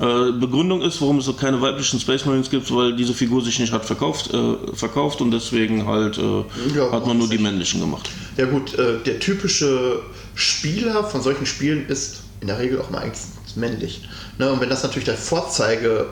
Äh, 0.01 0.33
Begründung 0.39 0.81
ist, 0.83 1.01
warum 1.01 1.19
es 1.19 1.27
so 1.27 1.33
keine 1.35 1.61
weiblichen 1.61 2.01
Space 2.01 2.25
Marines 2.25 2.49
gibt, 2.51 2.75
weil 2.75 2.95
diese 2.97 3.13
Figur 3.13 3.43
sich 3.43 3.59
nicht 3.59 3.73
hat 3.73 3.85
verkauft, 3.85 4.33
äh, 4.33 4.57
verkauft 4.75 5.21
und 5.21 5.31
deswegen 5.31 5.87
halt 5.87 6.17
äh, 6.19 6.45
Ja, 6.75 6.91
hat 6.91 7.07
man 7.07 7.19
nur 7.19 7.29
die 7.29 7.39
männlichen 7.39 7.81
gemacht. 7.81 8.09
ja 8.37 8.47
gut, 8.47 8.75
äh, 8.79 8.99
der 9.05 9.19
typische 9.19 10.01
Spieler 10.35 11.05
von 11.05 11.21
solchen 11.23 11.45
Spielen 11.47 11.87
ist 11.89 12.23
in 12.41 12.47
der 12.47 12.59
Regel 12.59 12.81
auch 12.81 12.89
meistens 12.91 13.57
männlich. 13.57 14.03
Ne? 14.39 14.51
Und 14.51 14.61
wenn 14.63 14.71
das 14.71 14.83
natürlich 14.83 15.05
der 15.05 15.17
Vorzeige 15.19 16.07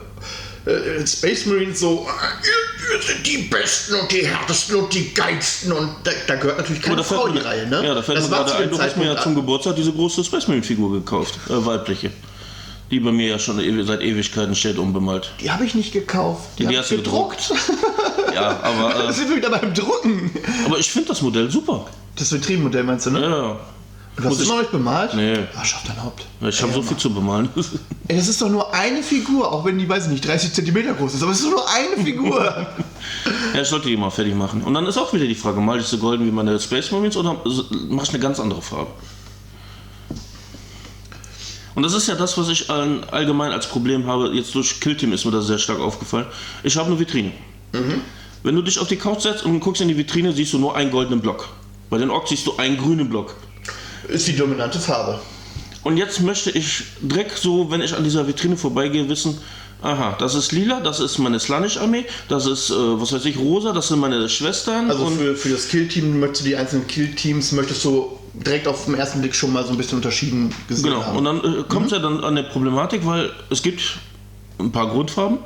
äh, 0.65 1.05
Space 1.05 1.45
Marines 1.45 1.79
so, 1.79 2.07
äh, 2.07 2.95
ihr 2.95 3.01
sind 3.01 3.25
die 3.25 3.37
Besten 3.49 3.95
und 3.95 4.11
die 4.11 4.25
Härtesten 4.25 4.75
und 4.75 4.93
die 4.93 5.13
Geilsten 5.13 5.71
und 5.71 5.89
da, 6.03 6.11
da 6.27 6.35
gehört 6.35 6.59
natürlich 6.59 6.81
keine 6.81 6.97
da 6.97 7.03
Frau 7.03 7.27
in 7.27 7.33
die 7.33 7.39
Reihe. 7.39 7.67
Ne? 7.67 7.83
Ja, 7.85 7.93
da 7.93 8.01
fällt 8.01 8.17
das 8.17 8.29
mir 8.29 8.35
gerade 8.35 8.55
ein, 8.55 8.69
du 8.69 8.79
hast 8.79 8.97
mir 8.97 9.05
ja 9.05 9.21
zum 9.21 9.35
Geburtstag 9.35 9.75
diese 9.75 9.91
große 9.91 10.23
Space 10.23 10.47
Marine 10.47 10.63
Figur 10.63 10.91
gekauft, 10.91 11.39
äh, 11.49 11.65
weibliche. 11.65 12.11
Die 12.91 12.99
bei 12.99 13.11
mir 13.11 13.27
ja 13.27 13.37
schon 13.39 13.57
seit 13.85 14.01
Ewigkeiten 14.01 14.55
steht 14.55 14.79
unbemalt. 14.79 15.31
Die 15.41 15.51
habe 15.51 15.63
ich 15.63 15.75
nicht 15.75 15.93
gekauft. 15.93 16.41
Die, 16.57 16.65
Die 16.65 16.73
ich 16.73 16.79
hast 16.79 16.91
du 16.91 16.97
gedruckt. 16.97 17.51
Ja, 18.33 18.59
aber, 18.61 19.05
äh, 19.09 19.13
sind 19.13 19.29
wir 19.29 19.37
wieder 19.37 19.49
beim 19.49 19.73
Drucken. 19.73 20.31
aber 20.65 20.77
ich 20.77 20.89
finde 20.89 21.09
das 21.09 21.21
Modell 21.21 21.49
super. 21.49 21.87
Das 22.15 22.31
Vitrинenmodell 22.31 22.83
meinst 22.83 23.07
du, 23.07 23.11
ne? 23.11 23.21
Ja, 23.21 23.59
Du 24.21 24.29
hast 24.29 24.41
immer 24.41 24.53
noch 24.55 24.59
nicht 24.61 24.71
bemalt? 24.71 25.13
Nee. 25.13 25.37
Ach, 25.55 25.65
schaff 25.65 25.83
dein 25.87 26.01
Haupt. 26.03 26.25
ich 26.41 26.61
habe 26.61 26.73
so 26.73 26.81
viel 26.81 26.97
zu 26.97 27.13
bemalen. 27.13 27.49
Ey, 28.07 28.17
das 28.17 28.27
ist 28.27 28.41
doch 28.41 28.49
nur 28.49 28.73
eine 28.73 29.01
Figur, 29.03 29.51
auch 29.51 29.63
wenn 29.65 29.77
die, 29.77 29.87
weiß 29.87 30.05
ich 30.05 30.11
nicht, 30.11 30.25
30 30.27 30.53
cm 30.53 30.95
groß 30.97 31.13
ist. 31.15 31.23
Aber 31.23 31.31
es 31.31 31.39
ist 31.39 31.45
doch 31.45 31.51
nur 31.51 31.65
eine 31.69 32.03
Figur. 32.03 32.67
Ja, 33.53 33.61
ich 33.61 33.67
sollte 33.67 33.87
die 33.87 33.97
mal 33.97 34.09
fertig 34.11 34.35
machen. 34.35 34.61
Und 34.61 34.73
dann 34.73 34.85
ist 34.85 34.97
auch 34.97 35.11
wieder 35.13 35.25
die 35.25 35.33
Frage, 35.35 35.59
mal 35.61 35.79
ich 35.79 35.85
so 35.85 35.97
golden 35.97 36.25
wie 36.27 36.31
meine 36.31 36.59
Space 36.59 36.91
Marines 36.91 37.15
oder 37.17 37.35
mach 37.89 38.03
ich 38.03 38.09
eine 38.09 38.19
ganz 38.19 38.39
andere 38.39 38.61
Farbe? 38.61 38.91
Und 41.75 41.83
das 41.83 41.93
ist 41.93 42.07
ja 42.07 42.15
das, 42.15 42.37
was 42.37 42.49
ich 42.49 42.69
all- 42.69 43.03
allgemein 43.11 43.51
als 43.51 43.67
Problem 43.67 44.05
habe. 44.05 44.29
Jetzt 44.33 44.53
durch 44.55 44.79
Killteam 44.79 45.13
ist 45.13 45.25
mir 45.25 45.31
das 45.31 45.47
sehr 45.47 45.57
stark 45.57 45.79
aufgefallen. 45.79 46.25
Ich 46.63 46.75
habe 46.77 46.87
eine 46.87 46.99
Vitrine. 46.99 47.31
Wenn 48.43 48.55
du 48.55 48.61
dich 48.61 48.79
auf 48.79 48.87
die 48.87 48.95
Couch 48.97 49.21
setzt 49.21 49.43
und 49.45 49.59
guckst 49.59 49.81
in 49.81 49.87
die 49.87 49.97
Vitrine, 49.97 50.33
siehst 50.33 50.53
du 50.53 50.59
nur 50.59 50.75
einen 50.75 50.91
goldenen 50.91 51.21
Block. 51.21 51.49
Bei 51.89 51.97
den 51.97 52.09
Orks 52.09 52.29
siehst 52.29 52.45
du 52.47 52.57
einen 52.57 52.77
grünen 52.77 53.09
Block. 53.09 53.35
Ist 54.07 54.27
die 54.27 54.35
dominante 54.35 54.79
Farbe. 54.79 55.19
Und 55.83 55.97
jetzt 55.97 56.21
möchte 56.21 56.51
ich 56.51 56.83
direkt 57.01 57.37
so, 57.37 57.71
wenn 57.71 57.81
ich 57.81 57.95
an 57.95 58.03
dieser 58.03 58.27
Vitrine 58.27 58.57
vorbeigehe, 58.57 59.07
wissen, 59.07 59.37
aha, 59.81 60.15
das 60.19 60.35
ist 60.35 60.51
lila, 60.51 60.81
das 60.81 60.99
ist 60.99 61.17
meine 61.19 61.39
Slanish-Armee, 61.39 62.05
das 62.27 62.45
ist, 62.45 62.69
äh, 62.69 62.73
was 62.73 63.13
weiß 63.13 63.25
ich, 63.25 63.37
rosa, 63.37 63.71
das 63.71 63.87
sind 63.87 63.99
meine 63.99 64.27
Schwestern. 64.27 64.89
Also 64.89 65.07
für, 65.07 65.35
für 65.35 65.49
das 65.49 65.69
Killteam 65.69 66.19
möchtest 66.19 66.41
du 66.41 66.49
die 66.49 66.55
einzelnen 66.57 66.87
Killteams, 66.87 67.53
möchtest 67.53 67.85
du 67.85 68.17
direkt 68.33 68.67
auf 68.67 68.85
den 68.85 68.95
ersten 68.95 69.21
Blick 69.21 69.33
schon 69.35 69.53
mal 69.53 69.63
so 69.63 69.71
ein 69.71 69.77
bisschen 69.77 69.97
unterschieden 69.97 70.53
gesehen 70.67 70.83
Genau, 70.91 71.03
haben. 71.05 71.17
und 71.17 71.25
dann 71.25 71.37
äh, 71.39 71.63
kommt 71.67 71.87
es 71.87 71.91
ja 71.93 71.99
dann 71.99 72.23
an 72.23 72.35
der 72.35 72.43
Problematik, 72.43 73.05
weil 73.05 73.31
es 73.49 73.61
gibt 73.63 73.99
ein 74.59 74.71
paar 74.71 74.89
Grundfarben. 74.89 75.37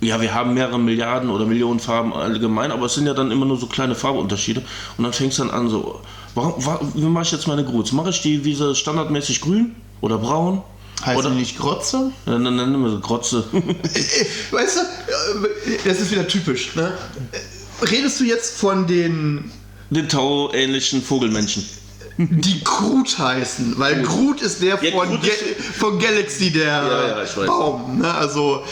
Ja, 0.00 0.20
wir 0.20 0.34
haben 0.34 0.54
mehrere 0.54 0.78
Milliarden 0.78 1.30
oder 1.30 1.46
Millionen 1.46 1.80
Farben 1.80 2.12
allgemein, 2.12 2.70
aber 2.70 2.86
es 2.86 2.94
sind 2.94 3.06
ja 3.06 3.14
dann 3.14 3.30
immer 3.30 3.46
nur 3.46 3.56
so 3.56 3.66
kleine 3.66 3.94
Farbunterschiede. 3.94 4.62
Und 4.98 5.04
dann 5.04 5.12
fängt 5.14 5.32
es 5.32 5.38
dann 5.38 5.50
an 5.50 5.70
so, 5.70 6.00
warum, 6.36 6.64
wa- 6.64 6.80
wie 6.94 7.00
mache 7.02 7.24
ich 7.24 7.32
jetzt 7.32 7.48
meine 7.48 7.64
Gruß? 7.64 7.90
Mache 7.92 8.10
ich 8.10 8.20
die 8.22 8.44
wie 8.44 8.54
so 8.54 8.72
standardmäßig 8.74 9.40
grün 9.40 9.74
oder 10.00 10.18
braun? 10.18 10.62
heißt 11.04 11.18
oder, 11.18 11.30
nicht 11.30 11.58
Grotze? 11.58 12.10
Dann, 12.24 12.44
dann 12.44 12.56
nennen 12.56 12.82
wir 12.82 12.90
sie 12.90 13.00
Grotze. 13.00 13.44
Weißt 14.50 14.76
du, 14.78 14.80
äh, 14.80 15.78
das 15.84 16.00
ist 16.00 16.10
wieder 16.10 16.26
typisch. 16.26 16.74
Ne? 16.74 16.96
Redest 17.82 18.18
du 18.20 18.24
jetzt 18.24 18.56
von 18.58 18.86
den, 18.86 19.50
Den 19.90 20.08
Tau-ähnlichen 20.08 21.02
Vogelmenschen. 21.02 21.68
die 22.16 22.64
Groot 22.64 23.18
heißen? 23.18 23.74
Weil 23.78 24.02
Groot 24.02 24.40
ist 24.40 24.62
der 24.62 24.82
Ja, 24.82 24.90
von, 24.92 25.08
Groot 25.08 25.22
Ga 25.22 25.28
ist- 25.28 25.66
von 25.78 25.98
Galaxy, 25.98 26.50
der 26.50 26.64
Ja, 26.66 27.08
ja. 27.24 27.46
Baum. 27.46 27.98
Ne? 27.98 28.10
Also, 28.14 28.62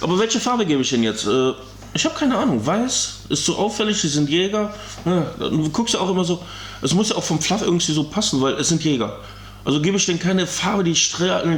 Aber 0.00 0.16
welche 0.20 0.38
Farbe 0.38 0.64
gebe 0.66 0.82
ich 0.82 0.90
denn 0.90 1.02
jetzt? 1.02 1.26
Äh, 1.26 1.52
ich 1.94 2.04
habe 2.04 2.14
keine 2.14 2.36
Ahnung. 2.36 2.64
Weiß 2.64 3.20
ist 3.28 3.44
so 3.44 3.56
auffällig, 3.56 4.00
die 4.00 4.08
sind 4.08 4.28
Jäger. 4.28 4.74
Ja, 5.04 5.26
du 5.38 5.68
guckst 5.70 5.94
ja 5.94 6.00
auch 6.00 6.10
immer 6.10 6.24
so, 6.24 6.42
es 6.82 6.92
muss 6.92 7.10
ja 7.10 7.16
auch 7.16 7.24
vom 7.24 7.40
Fluff 7.40 7.62
irgendwie 7.62 7.92
so 7.92 8.04
passen, 8.04 8.40
weil 8.40 8.54
es 8.54 8.68
sind 8.68 8.82
Jäger. 8.84 9.18
Also 9.64 9.80
gebe 9.80 9.96
ich 9.96 10.04
denen 10.04 10.18
keine 10.18 10.46
Farbe, 10.46 10.84
die 10.84 10.94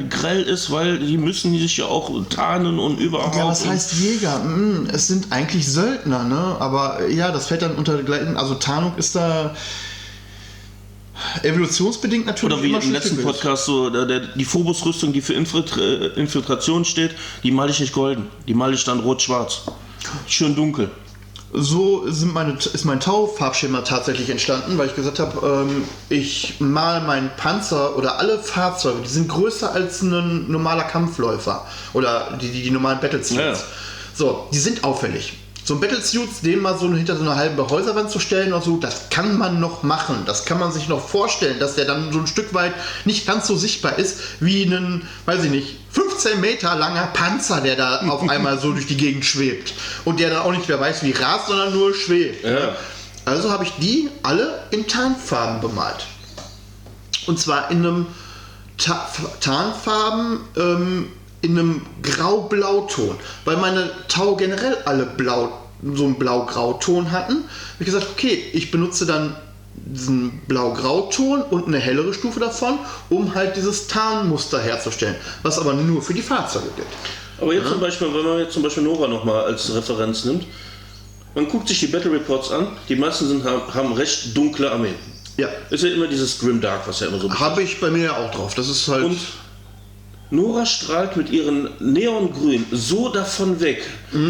grell 0.08 0.42
ist, 0.42 0.70
weil 0.70 1.00
die 1.00 1.18
müssen 1.18 1.58
sich 1.58 1.78
ja 1.78 1.86
auch 1.86 2.10
tarnen 2.28 2.78
und 2.78 3.00
überhaupt. 3.00 3.34
ja, 3.34 3.48
was 3.48 3.66
heißt 3.66 3.94
Jäger? 3.94 4.44
Hm, 4.44 4.88
es 4.92 5.08
sind 5.08 5.32
eigentlich 5.32 5.66
Söldner, 5.66 6.22
ne? 6.22 6.56
Aber 6.60 7.08
ja, 7.08 7.32
das 7.32 7.48
fällt 7.48 7.62
dann 7.62 7.74
unter 7.74 8.00
gleichen. 8.04 8.36
Also 8.36 8.54
Tarnung 8.54 8.96
ist 8.96 9.16
da 9.16 9.56
evolutionsbedingt 11.42 12.26
natürlich 12.26 12.54
Oder 12.54 12.62
wie 12.62 12.86
im 12.86 12.92
letzten. 12.92 13.22
Podcast, 13.22 13.64
so, 13.64 13.90
der, 13.90 14.04
der, 14.06 14.20
die 14.20 14.44
Phobos-Rüstung, 14.44 15.12
die 15.12 15.20
für 15.20 15.32
Infiltra 15.32 15.80
Infiltration 16.14 16.84
steht, 16.84 17.12
die 17.42 17.50
male 17.50 17.72
ich 17.72 17.80
nicht 17.80 17.92
golden. 17.92 18.28
Die 18.46 18.54
male 18.54 18.74
ich 18.74 18.84
dann 18.84 19.00
rot-schwarz. 19.00 19.62
Schön 20.26 20.54
dunkel. 20.54 20.90
So 21.52 22.10
sind 22.10 22.34
meine, 22.34 22.54
ist 22.54 22.84
mein 22.84 23.00
Tau-Farbschema 23.00 23.82
tatsächlich 23.82 24.28
entstanden, 24.30 24.76
weil 24.78 24.88
ich 24.88 24.96
gesagt 24.96 25.20
habe, 25.20 25.64
ähm, 25.68 25.84
ich 26.08 26.56
mal 26.58 27.00
meinen 27.02 27.30
Panzer 27.36 27.96
oder 27.96 28.18
alle 28.18 28.40
Fahrzeuge, 28.40 29.02
die 29.02 29.08
sind 29.08 29.28
größer 29.28 29.72
als 29.72 30.02
ein 30.02 30.50
normaler 30.50 30.84
Kampfläufer 30.84 31.64
oder 31.92 32.36
die, 32.40 32.48
die, 32.48 32.62
die 32.64 32.70
normalen 32.70 33.00
Battlesuits. 33.00 33.36
Ja. 33.38 33.54
So, 34.12 34.48
die 34.52 34.58
sind 34.58 34.82
auffällig. 34.82 35.34
So 35.66 35.74
ein 35.74 35.80
Battlesuits, 35.80 36.42
den 36.42 36.60
mal 36.60 36.78
so 36.78 36.88
hinter 36.94 37.16
so 37.16 37.22
eine 37.22 37.34
halbe 37.34 37.68
Häuserwand 37.68 38.08
zu 38.08 38.20
stellen 38.20 38.52
oder 38.52 38.62
so, 38.62 38.76
das 38.76 39.10
kann 39.10 39.36
man 39.36 39.58
noch 39.58 39.82
machen. 39.82 40.22
Das 40.24 40.44
kann 40.44 40.60
man 40.60 40.70
sich 40.70 40.86
noch 40.86 41.08
vorstellen, 41.08 41.58
dass 41.58 41.74
der 41.74 41.86
dann 41.86 42.12
so 42.12 42.20
ein 42.20 42.28
Stück 42.28 42.54
weit 42.54 42.72
nicht 43.04 43.26
ganz 43.26 43.48
so 43.48 43.56
sichtbar 43.56 43.98
ist 43.98 44.20
wie 44.38 44.62
ein, 44.62 45.08
weiß 45.24 45.42
ich 45.42 45.50
nicht, 45.50 45.76
15 45.90 46.40
Meter 46.40 46.76
langer 46.76 47.08
Panzer, 47.08 47.60
der 47.60 47.74
da 47.74 47.98
auf 48.08 48.28
einmal 48.30 48.60
so 48.60 48.70
durch 48.70 48.86
die 48.86 48.96
Gegend 48.96 49.24
schwebt. 49.24 49.74
Und 50.04 50.20
der 50.20 50.30
dann 50.30 50.42
auch 50.42 50.52
nicht 50.52 50.68
mehr 50.68 50.78
weiß, 50.78 51.02
wie 51.02 51.10
rast, 51.10 51.48
sondern 51.48 51.74
nur 51.74 51.92
schwebt. 51.96 52.44
Ja. 52.44 52.76
Also 53.24 53.50
habe 53.50 53.64
ich 53.64 53.72
die 53.80 54.08
alle 54.22 54.62
in 54.70 54.86
Tarnfarben 54.86 55.60
bemalt. 55.60 56.06
Und 57.26 57.40
zwar 57.40 57.72
in 57.72 57.78
einem 57.78 58.06
Ta 58.78 59.08
Tarnfarben, 59.40 60.38
ähm, 60.56 61.08
in 61.46 61.58
einem 61.58 61.82
Grau-Blauton. 62.02 63.16
Weil 63.44 63.56
meine 63.56 63.90
Tau 64.08 64.36
generell 64.36 64.76
alle 64.84 65.06
blau, 65.06 65.52
so 65.94 66.04
einen 66.04 66.16
Blau-Grauton 66.16 67.10
hatten. 67.10 67.36
Habe 67.36 67.80
ich 67.80 67.86
gesagt, 67.86 68.08
okay, 68.12 68.44
ich 68.52 68.70
benutze 68.70 69.06
dann 69.06 69.36
diesen 69.74 70.40
Blau-Grauton 70.48 71.42
und 71.42 71.66
eine 71.66 71.78
hellere 71.78 72.12
Stufe 72.14 72.40
davon, 72.40 72.78
um 73.10 73.34
halt 73.34 73.56
dieses 73.56 73.86
Tarnmuster 73.86 74.60
herzustellen. 74.60 75.16
Was 75.42 75.58
aber 75.58 75.74
nur 75.74 76.02
für 76.02 76.14
die 76.14 76.22
Fahrzeuge 76.22 76.68
gilt. 76.76 76.88
Aber 77.40 77.52
jetzt 77.52 77.68
zum 77.68 77.80
Beispiel, 77.80 78.08
wenn 78.14 78.24
man 78.24 78.38
jetzt 78.38 78.54
zum 78.54 78.62
Beispiel 78.62 78.82
Nora 78.82 79.08
nochmal 79.08 79.44
als 79.44 79.74
Referenz 79.74 80.24
nimmt, 80.24 80.46
man 81.34 81.46
guckt 81.48 81.68
sich 81.68 81.78
die 81.80 81.88
Battle 81.88 82.12
Reports 82.12 82.50
an, 82.50 82.68
die 82.88 82.96
meisten 82.96 83.28
sind, 83.28 83.44
haben, 83.44 83.62
haben 83.74 83.92
recht 83.92 84.34
dunkle 84.34 84.70
Armeen. 84.70 84.94
Ja, 85.36 85.48
Ist 85.68 85.84
ja 85.84 85.90
immer 85.90 86.06
dieses 86.06 86.38
Grim 86.38 86.62
Dark, 86.62 86.88
was 86.88 87.00
ja 87.00 87.08
immer 87.08 87.18
so 87.18 87.30
habe 87.30 87.62
ich 87.62 87.78
bei 87.78 87.90
mir 87.90 88.04
ja 88.04 88.16
auch 88.16 88.30
drauf. 88.30 88.54
Das 88.54 88.70
ist 88.70 88.88
halt. 88.88 89.04
Und 89.04 89.18
Nora 90.30 90.66
strahlt 90.66 91.16
mit 91.16 91.30
ihren 91.30 91.68
Neongrün 91.78 92.66
so 92.72 93.08
davon 93.10 93.60
weg. 93.60 93.82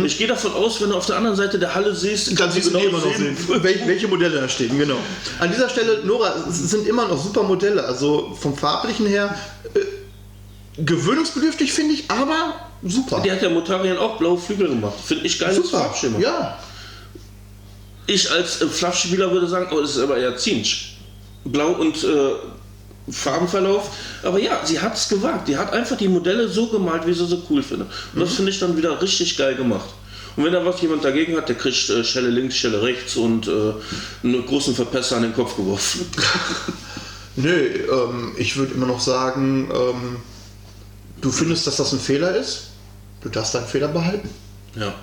Ich 0.05 0.19
gehe 0.19 0.27
davon 0.27 0.53
aus, 0.53 0.81
wenn 0.83 0.91
du 0.91 0.97
auf 0.97 1.07
der 1.07 1.17
anderen 1.17 1.37
Seite 1.37 1.59
der 1.59 1.75
Halle 1.75 1.95
siehst, 1.95 2.37
kannst 2.37 2.57
du 2.57 2.71
die 2.71 2.85
immer 2.85 2.99
noch 2.99 3.17
sehen. 3.17 3.37
welche, 3.63 3.87
welche 3.87 4.09
Modelle 4.09 4.43
da 4.43 4.49
stehen, 4.49 4.77
genau. 4.79 4.99
An 5.39 5.51
dieser 5.51 5.71
Stelle, 5.71 6.03
Nora, 6.05 6.35
sind 6.51 6.87
immer 6.87 7.09
noch 7.09 7.23
super 7.23 7.45
Modelle. 7.45 7.83
Also 7.83 8.37
vom 8.39 8.55
Farblichen 8.55 9.07
her 9.07 9.35
äh, 9.75 10.83
gewöhnungsbedürftig, 10.83 11.73
finde 11.73 11.95
ich, 11.95 12.11
aber 12.11 12.55
super. 12.83 13.23
Die 13.25 13.33
hat 13.33 13.41
ja 13.41 13.49
Motarian 13.49 13.97
auch 13.97 14.19
blaue 14.19 14.37
Flügel 14.37 14.69
gemacht. 14.69 14.97
Finde 15.03 15.25
ich 15.25 15.39
geiles 15.39 15.57
super. 15.57 15.79
Farbschema. 15.79 16.19
Ja. 16.19 16.59
Ich 18.07 18.31
als 18.31 18.61
äh, 18.61 18.67
Fluffspieler 18.67 19.31
würde 19.33 19.47
sagen, 19.47 19.69
oh, 19.73 19.81
das 19.81 19.97
ist 19.97 20.03
aber 20.03 20.19
eher 20.19 20.37
Zinsch. 20.37 20.99
Blau 21.45 21.71
und 21.71 22.05
äh, 22.05 22.33
Farbenverlauf. 23.11 23.91
Aber 24.23 24.39
ja, 24.39 24.61
sie 24.65 24.81
hat 24.81 24.97
es 24.97 25.09
gewagt. 25.09 25.49
Die 25.49 25.57
hat 25.57 25.73
einfach 25.73 25.97
die 25.97 26.09
Modelle 26.09 26.49
so 26.49 26.69
gemalt, 26.69 27.07
wie 27.07 27.13
sie 27.13 27.27
sie 27.27 27.43
cool 27.49 27.63
findet. 27.63 27.89
Und 28.15 28.21
das 28.21 28.35
finde 28.35 28.51
ich 28.51 28.59
dann 28.59 28.77
wieder 28.77 29.01
richtig 29.01 29.37
geil 29.37 29.55
gemacht. 29.55 29.89
Und 30.37 30.45
wenn 30.45 30.53
da 30.53 30.65
was 30.65 30.81
jemand 30.83 31.05
dagegen 31.05 31.37
hat, 31.37 31.49
der 31.49 31.57
kriegt 31.57 31.89
äh, 31.89 32.05
Schelle 32.05 32.29
links, 32.29 32.57
Schelle 32.57 32.83
rechts 32.83 33.17
und 33.17 33.49
äh, 33.49 33.73
einen 34.23 34.45
großen 34.45 34.75
Verpesser 34.75 35.17
an 35.17 35.23
den 35.23 35.35
Kopf 35.35 35.57
geworfen. 35.57 36.07
Nö, 37.37 37.51
ähm, 37.51 38.35
ich 38.37 38.57
würde 38.57 38.75
immer 38.75 38.87
noch 38.87 39.01
sagen, 39.01 39.71
ähm, 39.73 40.17
du 41.21 41.31
findest, 41.31 41.67
dass 41.67 41.77
das 41.77 41.93
ein 41.93 42.01
Fehler 42.01 42.37
ist. 42.37 42.69
Du 43.23 43.31
darfst 43.31 43.55
deinen 43.55 43.67
Fehler 43.67 43.89
behalten. 43.89 44.29
Ja. 44.75 44.95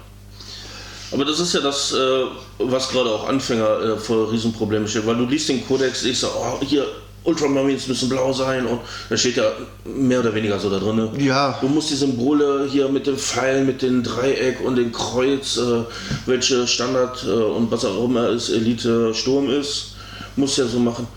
Aber 1.12 1.26
das 1.26 1.40
ist 1.40 1.54
ja 1.54 1.62
das, 1.62 1.94
äh, 1.94 2.26
was 2.60 2.90
gerade 2.90 3.10
auch 3.10 3.28
Anfänger 3.28 3.82
äh, 3.82 3.98
vor 3.98 4.32
Riesenproblemen 4.32 4.88
steht, 4.88 5.06
weil 5.06 5.16
du 5.16 5.26
liest 5.26 5.50
den 5.50 5.66
Kodex, 5.66 6.04
ich 6.04 6.20
sag, 6.20 6.32
oh, 6.36 6.60
hier, 6.66 6.88
Ultramarines 7.26 7.88
müssen 7.88 8.10
blau 8.10 8.34
sein 8.34 8.66
und 8.66 8.82
da 9.10 9.16
steht 9.16 9.38
ja 9.38 9.52
mehr 9.86 10.20
oder 10.20 10.34
weniger 10.34 10.60
so 10.60 10.70
da 10.70 10.80
drin. 10.80 11.10
Ja. 11.20 11.58
Du 11.62 11.68
musst 11.68 11.90
die 11.90 11.96
Symbole 11.96 12.68
hier 12.70 12.90
mit 12.90 13.08
dem 13.08 13.18
Pfeil, 13.18 13.64
mit 13.64 13.82
dem 13.82 14.04
Dreieck 14.04 14.60
und 14.62 14.76
dem 14.76 14.92
Kreuz, 14.92 15.58
äh, 15.58 15.84
welche 16.26 16.68
Standard 16.68 17.24
äh, 17.26 17.30
und 17.30 17.72
was 17.72 17.86
auch 17.86 18.04
immer 18.04 18.30
es 18.30 18.50
Elite 18.50 19.14
Sturm 19.14 19.50
ist, 19.50 19.96
musst 20.36 20.58
ja 20.58 20.66
so 20.66 20.80
machen. 20.80 21.08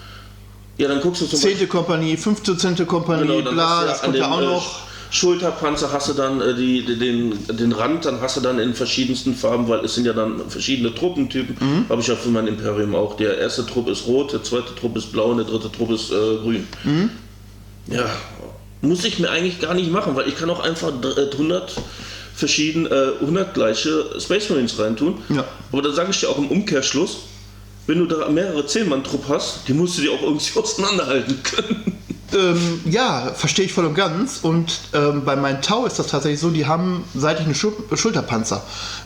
Ja, 0.79 0.89
dann 0.89 1.01
guckst 1.01 1.23
du 1.23 1.27
zum 1.27 1.39
Zehnte 1.39 1.67
Kompanie, 1.67 2.17
15. 2.17 2.87
Kompanie, 2.87 3.27
Genau, 3.27 3.51
bla, 3.51 3.81
du 3.81 3.87
ja 3.87 3.93
das 3.93 4.03
kommt 4.03 4.17
ja 4.17 4.31
auch 4.31 4.41
äh, 4.41 4.45
noch. 4.45 4.81
Schulterpanzer 5.17 5.93
hast 5.93 6.09
du 6.09 6.13
dann 6.13 6.41
äh, 6.41 6.55
die, 6.55 6.85
den, 6.85 7.35
den 7.57 7.73
Rand, 7.73 8.05
dann 8.05 8.21
hast 8.21 8.37
du 8.37 8.41
dann 8.41 8.59
in 8.59 8.75
verschiedensten 8.75 9.35
Farben, 9.35 9.67
weil 9.69 9.85
es 9.85 9.95
sind 9.95 10.05
ja 10.07 10.13
dann 10.13 10.49
verschiedene 10.49 10.95
Truppentypen. 10.95 11.57
Mhm. 11.59 11.87
Habe 11.89 12.01
ich 12.01 12.07
ja 12.09 12.15
für 12.17 12.29
mein 12.29 12.47
Imperium 12.47 12.95
auch. 12.95 13.17
Der 13.17 13.39
erste 13.39 13.65
Trupp 13.67 13.89
ist 13.89 14.07
rot, 14.07 14.33
der 14.33 14.43
zweite 14.43 14.75
Trupp 14.75 14.97
ist 14.97 15.13
blau 15.13 15.27
und 15.31 15.39
der 15.39 15.47
dritte 15.47 15.73
Trupp 15.73 15.91
ist 15.91 16.11
äh, 16.11 16.15
grün. 16.43 16.67
Mhm. 16.85 17.11
Ja, 17.89 18.05
muss 18.83 19.05
ich 19.05 19.19
mir 19.19 19.31
eigentlich 19.31 19.61
gar 19.61 19.75
nicht 19.75 19.91
machen, 19.91 20.15
weil 20.17 20.29
ich 20.29 20.37
kann 20.37 20.51
auch 20.51 20.61
einfach 20.61 20.93
dr- 21.01 21.17
äh, 21.17 21.31
100 21.33 21.73
verschiedene, 22.35 22.89
äh, 22.91 23.21
100 23.21 23.55
gleiche 23.55 24.21
Space 24.21 24.51
Marines 24.51 24.79
reintun. 24.79 25.19
Ja. 25.31 25.45
Aber 25.73 25.83
da 25.83 25.93
sage 25.93 26.11
ich 26.11 26.21
dir 26.21 26.29
auch 26.29 26.39
im 26.39 26.49
Umkehrschluss, 26.49 27.19
wenn 27.87 27.99
du 28.01 28.07
da 28.07 28.29
mehrere 28.29 28.63
10-Mann-Trupp 28.63 29.25
hast, 29.29 29.61
die 29.69 29.73
musst 29.73 29.97
du 29.99 30.03
dir 30.03 30.13
auch 30.13 30.23
irgendwie 30.23 30.59
auseinanderhalten 30.59 31.43
können. 31.43 31.96
Ähm, 32.37 32.81
ja, 32.85 33.33
verstehe 33.35 33.65
ich 33.65 33.73
voll 33.73 33.87
und 33.87 33.95
ganz. 33.95 34.41
Und 34.43 34.81
ähm, 34.93 35.25
bei 35.25 35.37
meinen 35.37 35.63
Tau 35.63 35.87
ist 35.87 35.99
das 35.99 36.09
tatsächlich 36.09 36.41
so, 36.41 36.51
die 36.51 36.67
haben 36.67 37.05
seitlich 37.15 37.47
eine 37.47 37.55
Schul 37.55 37.73
Schulterpanzer. 37.95 38.63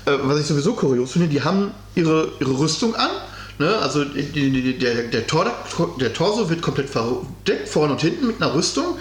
Äh, 0.06 0.12
was 0.22 0.40
ich 0.40 0.46
sowieso 0.46 0.74
kurios 0.74 1.12
finde, 1.12 1.28
die 1.28 1.42
haben 1.42 1.70
ihre, 1.94 2.32
ihre 2.40 2.58
Rüstung 2.58 2.96
an. 2.96 3.10
Ne? 3.58 3.76
Also 3.78 4.04
die, 4.04 4.22
die, 4.22 4.78
der, 4.78 5.04
der, 5.04 5.26
Tor, 5.26 5.52
der 6.00 6.12
Torso 6.12 6.50
wird 6.50 6.62
komplett 6.62 6.88
verdeckt, 6.90 7.68
vorne 7.68 7.92
und 7.92 8.00
hinten 8.00 8.26
mit 8.26 8.42
einer 8.42 8.54
Rüstung. 8.54 8.96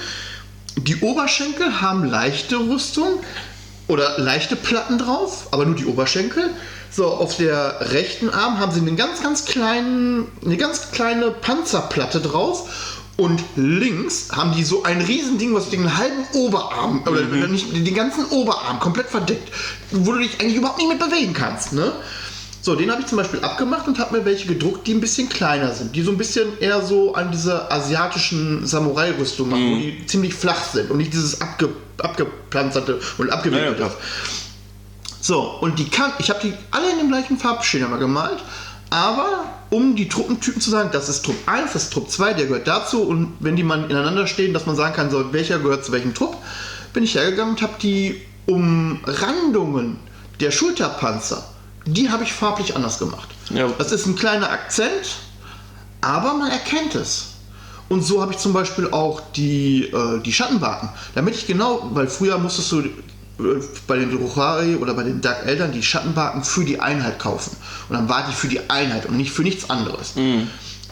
Die 0.75 0.97
Oberschenkel 0.97 1.81
haben 1.81 2.05
leichte 2.05 2.57
Rüstung 2.57 3.19
oder 3.87 4.19
leichte 4.19 4.55
Platten 4.55 4.97
drauf, 4.97 5.47
aber 5.51 5.65
nur 5.65 5.75
die 5.75 5.85
Oberschenkel. 5.85 6.51
So, 6.91 7.07
auf 7.07 7.37
der 7.37 7.91
rechten 7.91 8.29
Arm 8.29 8.59
haben 8.59 8.71
sie 8.71 8.79
einen 8.79 8.95
ganz, 8.95 9.21
ganz 9.23 9.45
kleinen, 9.45 10.27
eine 10.43 10.57
ganz 10.57 10.91
kleine 10.91 11.31
Panzerplatte 11.31 12.19
drauf. 12.19 12.98
Und 13.19 13.43
links 13.57 14.29
haben 14.31 14.53
die 14.55 14.63
so 14.63 14.83
ein 14.83 15.01
Riesending, 15.01 15.53
was 15.53 15.69
den 15.69 15.97
halben 15.97 16.23
Oberarm, 16.35 17.03
oder 17.05 17.21
nicht, 17.49 17.75
den 17.75 17.93
ganzen 17.93 18.23
Oberarm 18.27 18.79
komplett 18.79 19.07
verdeckt, 19.07 19.51
wo 19.91 20.13
du 20.13 20.19
dich 20.19 20.39
eigentlich 20.39 20.55
überhaupt 20.55 20.77
nicht 20.77 20.87
mit 20.87 20.99
bewegen 20.99 21.33
kannst. 21.33 21.73
Ne? 21.73 21.91
So, 22.61 22.75
den 22.75 22.89
habe 22.89 23.01
ich 23.01 23.07
zum 23.07 23.17
Beispiel 23.17 23.41
abgemacht 23.41 23.89
und 23.89 23.99
habe 23.99 24.17
mir 24.17 24.23
welche 24.23 24.47
gedruckt, 24.47 24.87
die 24.87 24.93
ein 24.93 25.01
bisschen 25.01 25.27
kleiner 25.27 25.73
sind, 25.73 25.97
die 25.97 26.01
so 26.01 26.11
ein 26.11 26.17
bisschen 26.17 26.57
eher 26.61 26.81
so 26.81 27.13
an 27.13 27.29
diese 27.33 27.69
asiatischen 27.69 28.65
Samurai-Rüstung 28.65 29.49
machen, 29.49 29.69
wo 29.69 29.75
die 29.75 30.05
ziemlich 30.05 30.33
flach 30.33 30.63
sind 30.63 30.89
und 30.89 30.95
nicht 30.95 31.11
dieses 31.11 31.41
abge, 31.41 31.67
abgepanzerte 31.97 33.01
und 33.17 33.31
abgewickelte. 33.31 33.81
Ja, 33.81 33.87
ja. 33.87 33.93
So, 35.19 35.41
und 35.59 35.77
die 35.77 35.89
kann, 35.89 36.13
ich 36.19 36.29
habe 36.29 36.39
die 36.41 36.53
alle 36.71 36.89
in 36.91 36.99
dem 36.99 37.09
gleichen 37.09 37.37
Farbschema 37.37 37.89
mal 37.89 37.99
gemalt, 37.99 38.39
aber 38.89 39.45
um 39.69 39.95
die 39.95 40.09
Truppentypen 40.09 40.61
zu 40.61 40.69
sagen, 40.69 40.89
das 40.91 41.09
ist 41.09 41.23
Trupp 41.23 41.35
1, 41.45 41.73
das 41.73 41.83
ist 41.83 41.93
Trupp 41.93 42.09
2, 42.09 42.33
der 42.33 42.47
gehört 42.47 42.67
dazu 42.67 43.03
und 43.03 43.33
wenn 43.39 43.55
die 43.55 43.63
mal 43.63 43.89
ineinander 43.89 44.25
stehen, 44.25 44.53
dass 44.53 44.65
man 44.65 44.75
sagen 44.75 44.95
kann, 44.95 45.11
so, 45.11 45.31
welcher 45.31 45.59
gehört 45.59 45.85
zu 45.85 45.91
welchem 45.91 46.13
Trupp, 46.13 46.35
bin 46.93 47.03
ich 47.03 47.15
hergegangen 47.15 47.55
und 47.55 47.61
habe 47.61 47.73
die 47.81 48.21
Umrandungen 48.47 49.97
der 50.39 50.51
Schulterpanzer, 50.51 51.43
die 51.85 52.09
habe 52.09 52.23
ich 52.23 52.33
farblich 52.33 52.75
anders 52.75 52.97
gemacht. 52.97 53.29
Ja. 53.51 53.67
Das 53.77 53.91
ist 53.91 54.05
ein 54.07 54.15
kleiner 54.15 54.49
Akzent, 54.49 55.17
aber 56.01 56.33
man 56.33 56.49
erkennt 56.49 56.95
es. 56.95 57.33
Und 57.89 58.03
so 58.03 58.21
habe 58.21 58.33
ich 58.33 58.37
zum 58.37 58.53
Beispiel 58.53 58.89
auch 58.91 59.21
die, 59.35 59.85
äh, 59.85 60.21
die 60.21 60.31
Schattenbarken. 60.31 60.89
Damit 61.15 61.35
ich 61.35 61.47
genau, 61.47 61.89
weil 61.93 62.07
früher 62.07 62.37
musstest 62.37 62.71
du 62.71 62.83
bei 63.87 63.97
den 63.97 64.11
Druchari 64.11 64.75
oder 64.75 64.93
bei 64.93 65.03
den 65.03 65.21
Dark 65.21 65.45
Eltern 65.45 65.71
die 65.71 65.83
Schattenbarken 65.83 66.43
für 66.43 66.65
die 66.65 66.79
Einheit 66.79 67.19
kaufen. 67.19 67.55
Und 67.87 67.95
dann 67.95 68.09
war 68.09 68.25
die 68.27 68.33
für 68.33 68.47
die 68.47 68.69
Einheit 68.69 69.05
und 69.05 69.17
nicht 69.17 69.31
für 69.31 69.43
nichts 69.43 69.69
anderes. 69.69 70.13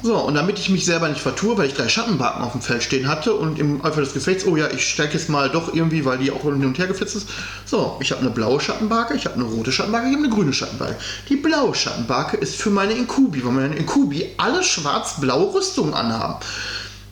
So, 0.04 0.16
und 0.16 0.36
damit 0.36 0.60
ich 0.60 0.70
mich 0.70 0.86
selber 0.86 1.10
nicht 1.10 1.22
vertue, 1.22 1.58
weil 1.58 1.66
ich 1.66 1.74
drei 1.74 1.90
Schattenbarken 1.90 2.44
auf 2.44 2.52
dem 2.52 2.62
Feld 2.62 2.84
stehen 2.84 3.08
hatte 3.08 3.34
und 3.34 3.58
im 3.58 3.84
Eifer 3.84 4.02
des 4.02 4.14
Gefechts, 4.14 4.46
oh 4.46 4.56
ja, 4.56 4.70
ich 4.70 4.88
steige 4.88 5.14
jetzt 5.14 5.28
mal 5.28 5.50
doch 5.50 5.74
irgendwie, 5.74 6.06
weil 6.06 6.20
die 6.20 6.30
auch 6.30 6.44
hin 6.44 6.64
und 6.64 6.78
her 6.78 6.86
geflitzt 6.86 7.16
ist. 7.16 7.28
So, 7.66 7.98
ich 8.00 8.12
habe 8.12 8.22
eine 8.22 8.30
blaue 8.30 8.62
Schattenbarke, 8.62 9.16
ich 9.16 9.26
habe 9.26 9.36
eine 9.36 9.46
rote 9.46 9.72
Schattenbarke, 9.72 10.08
ich 10.08 10.14
habe 10.14 10.24
eine 10.24 10.34
grüne 10.34 10.54
Schattenbarke. 10.54 10.98
Die 11.30 11.38
blaue 11.38 11.74
Schattenbarke 11.74 12.38
ist 12.38 12.58
für 12.58 12.70
meine 12.70 12.94
Inkubi, 12.94 13.44
weil 13.44 13.54
meine 13.54 13.76
Inkubi 13.76 14.36
alle 14.38 14.64
schwarz-blaue 14.64 15.56
Rüstungen 15.56 15.96
anhaben. 15.96 16.36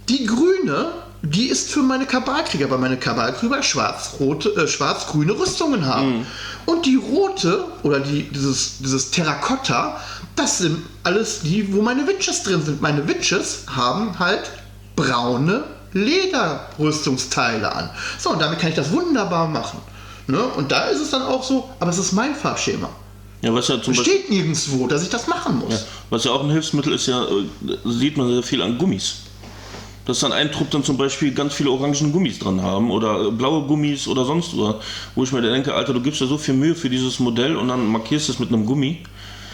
Die 0.07 0.27
grüne, 0.27 0.89
die 1.22 1.47
ist 1.47 1.72
für 1.72 1.82
meine 1.82 2.05
Kabalkrieger, 2.05 2.70
weil 2.70 2.78
meine 2.78 2.97
Kabalkrieger 2.97 3.63
schwarz-rote, 3.63 4.49
äh, 4.55 4.68
schwarz-grüne 4.68 5.34
Rüstungen 5.34 5.86
haben. 5.86 6.26
Und 6.66 6.86
die 6.86 6.95
rote 6.95 7.66
oder 7.84 7.99
die, 7.99 8.24
dieses, 8.24 8.80
dieses 8.80 9.11
Terrakotta, 9.11 9.99
das 10.36 10.59
sind 10.59 10.84
alles 11.03 11.41
die, 11.41 11.74
wo 11.74 11.82
meine 11.82 12.07
Witches 12.07 12.43
drin 12.43 12.63
sind. 12.63 12.82
Meine 12.82 13.07
Witches 13.07 13.63
haben 13.68 14.18
halt 14.20 14.51
braune 14.95 15.63
Lederrüstungsteile 15.93 17.74
an. 17.74 17.89
So, 18.20 18.32
und 18.32 18.41
damit 18.41 18.59
kann 18.59 18.70
ich 18.70 18.76
das 18.76 18.91
wunderbar 18.91 19.47
machen. 19.47 19.80
Ne? 20.28 20.43
Und 20.43 20.72
da 20.72 20.86
ist 20.86 21.01
es 21.01 21.11
dann 21.11 21.22
auch 21.22 21.43
so, 21.43 21.70
aber 21.80 21.91
es 21.91 21.97
ist 21.97 22.11
mein 22.11 22.36
Farbschema. 22.36 22.89
Ja, 23.41 23.53
was 23.53 23.68
ja 23.68 23.82
zum 23.82 23.93
Steht 23.93 24.30
nirgendwo, 24.30 24.88
dass 24.88 25.03
ich 25.03 25.09
das 25.09 25.28
machen 25.28 25.59
muss. 25.59 25.74
ja, 25.74 25.80
was 26.09 26.24
ja 26.24 26.32
auch 26.32 26.43
ein 26.43 26.49
Hilfsmittel 26.49 26.93
ist, 26.93 27.05
ja, 27.07 27.24
äh, 27.24 27.45
sieht 27.86 28.18
man 28.18 28.28
sehr 28.28 28.43
viel 28.43 28.61
an 28.61 28.78
Gummis. 28.78 29.18
Dass 30.05 30.19
dann 30.19 30.31
ein 30.31 30.51
Trupp 30.51 30.69
dann 30.71 30.83
zum 30.83 30.97
Beispiel 30.97 31.33
ganz 31.33 31.53
viele 31.53 31.71
orangen 31.71 32.11
Gummis 32.11 32.37
dran 32.39 32.61
haben 32.61 32.91
oder 32.91 33.31
blaue 33.31 33.65
Gummis 33.65 34.07
oder 34.07 34.23
sonst 34.23 34.57
was. 34.57 34.75
Wo 35.15 35.23
ich 35.23 35.31
mir 35.31 35.41
denke, 35.41 35.73
Alter, 35.73 35.93
du 35.93 36.01
gibst 36.01 36.21
ja 36.21 36.27
so 36.27 36.37
viel 36.37 36.53
Mühe 36.53 36.75
für 36.75 36.89
dieses 36.89 37.19
Modell 37.19 37.55
und 37.55 37.67
dann 37.67 37.87
markierst 37.87 38.27
du 38.27 38.33
es 38.33 38.39
mit 38.39 38.49
einem 38.49 38.65
Gummi. 38.65 38.99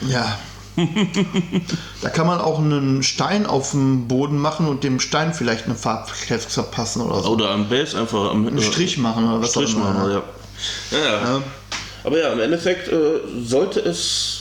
Ja. 0.07 0.37
da 2.01 2.09
kann 2.09 2.27
man 2.27 2.39
auch 2.39 2.59
einen 2.59 3.03
Stein 3.03 3.45
auf 3.45 3.71
dem 3.71 4.07
Boden 4.07 4.37
machen 4.37 4.67
und 4.67 4.83
dem 4.83 4.99
Stein 4.99 5.33
vielleicht 5.33 5.65
eine 5.65 5.75
Farbkleps 5.75 6.53
verpassen 6.53 7.01
oder 7.01 7.21
so. 7.21 7.29
Oder 7.29 7.51
am 7.51 7.69
Base 7.69 7.97
einfach 7.97 8.31
am 8.31 8.47
Einen 8.47 8.61
Strich 8.61 8.97
machen 8.97 9.27
oder 9.27 9.41
was 9.41 9.51
Strich 9.51 9.75
auch 9.75 9.79
immer. 9.79 9.93
machen, 9.93 10.11
ja. 10.11 10.23
Ja, 10.91 10.97
ja. 10.97 11.33
Ja. 11.33 11.41
Aber 12.03 12.19
ja, 12.19 12.33
im 12.33 12.39
Endeffekt 12.39 12.87
äh, 12.87 13.19
sollte 13.43 13.79
es. 13.79 14.40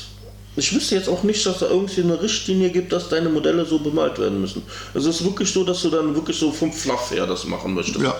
Ich 0.60 0.74
wüsste 0.74 0.94
jetzt 0.94 1.08
auch 1.08 1.22
nicht, 1.22 1.44
dass 1.46 1.60
da 1.60 1.68
irgendwie 1.68 2.02
eine 2.02 2.20
Richtlinie 2.20 2.68
gibt, 2.68 2.92
dass 2.92 3.08
deine 3.08 3.30
Modelle 3.30 3.64
so 3.64 3.78
bemalt 3.78 4.18
werden 4.18 4.42
müssen. 4.42 4.62
Es 4.92 5.06
ist 5.06 5.24
wirklich 5.24 5.50
so, 5.50 5.64
dass 5.64 5.80
du 5.80 5.88
dann 5.88 6.14
wirklich 6.14 6.38
so 6.38 6.52
vom 6.52 6.70
Fluff 6.70 7.10
her 7.10 7.26
das 7.26 7.46
machen 7.46 7.72
möchtest. 7.72 8.04
Ja. 8.04 8.14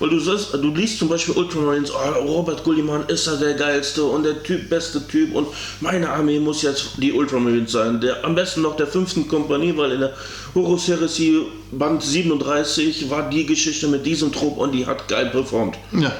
Weil 0.00 0.10
du 0.10 0.18
sagst, 0.18 0.52
du 0.54 0.74
liest 0.74 0.98
zum 0.98 1.08
Beispiel 1.08 1.36
Ultramarines, 1.36 1.92
oh, 1.92 2.24
Robert 2.26 2.64
Gulliman 2.64 3.04
ist 3.06 3.28
da 3.28 3.36
der 3.36 3.54
geilste 3.54 4.02
und 4.02 4.24
der 4.24 4.42
Typ, 4.42 4.68
beste 4.68 5.06
Typ 5.06 5.32
und 5.32 5.46
meine 5.80 6.10
Armee 6.10 6.40
muss 6.40 6.62
jetzt 6.62 6.94
die 6.96 7.12
Ultramarines 7.12 7.70
sein. 7.70 8.00
Der, 8.00 8.24
am 8.24 8.34
besten 8.34 8.62
noch 8.62 8.74
der 8.74 8.88
fünften 8.88 9.28
Kompanie, 9.28 9.76
weil 9.76 9.92
in 9.92 10.00
der 10.00 10.12
Horus 10.56 10.88
Heresy 10.88 11.42
Band 11.70 12.02
37 12.02 13.08
war 13.08 13.30
die 13.30 13.46
Geschichte 13.46 13.86
mit 13.86 14.04
diesem 14.04 14.32
Trupp 14.32 14.58
und 14.58 14.72
die 14.72 14.84
hat 14.84 15.06
geil 15.06 15.26
performt. 15.30 15.76
Ja. 15.92 16.12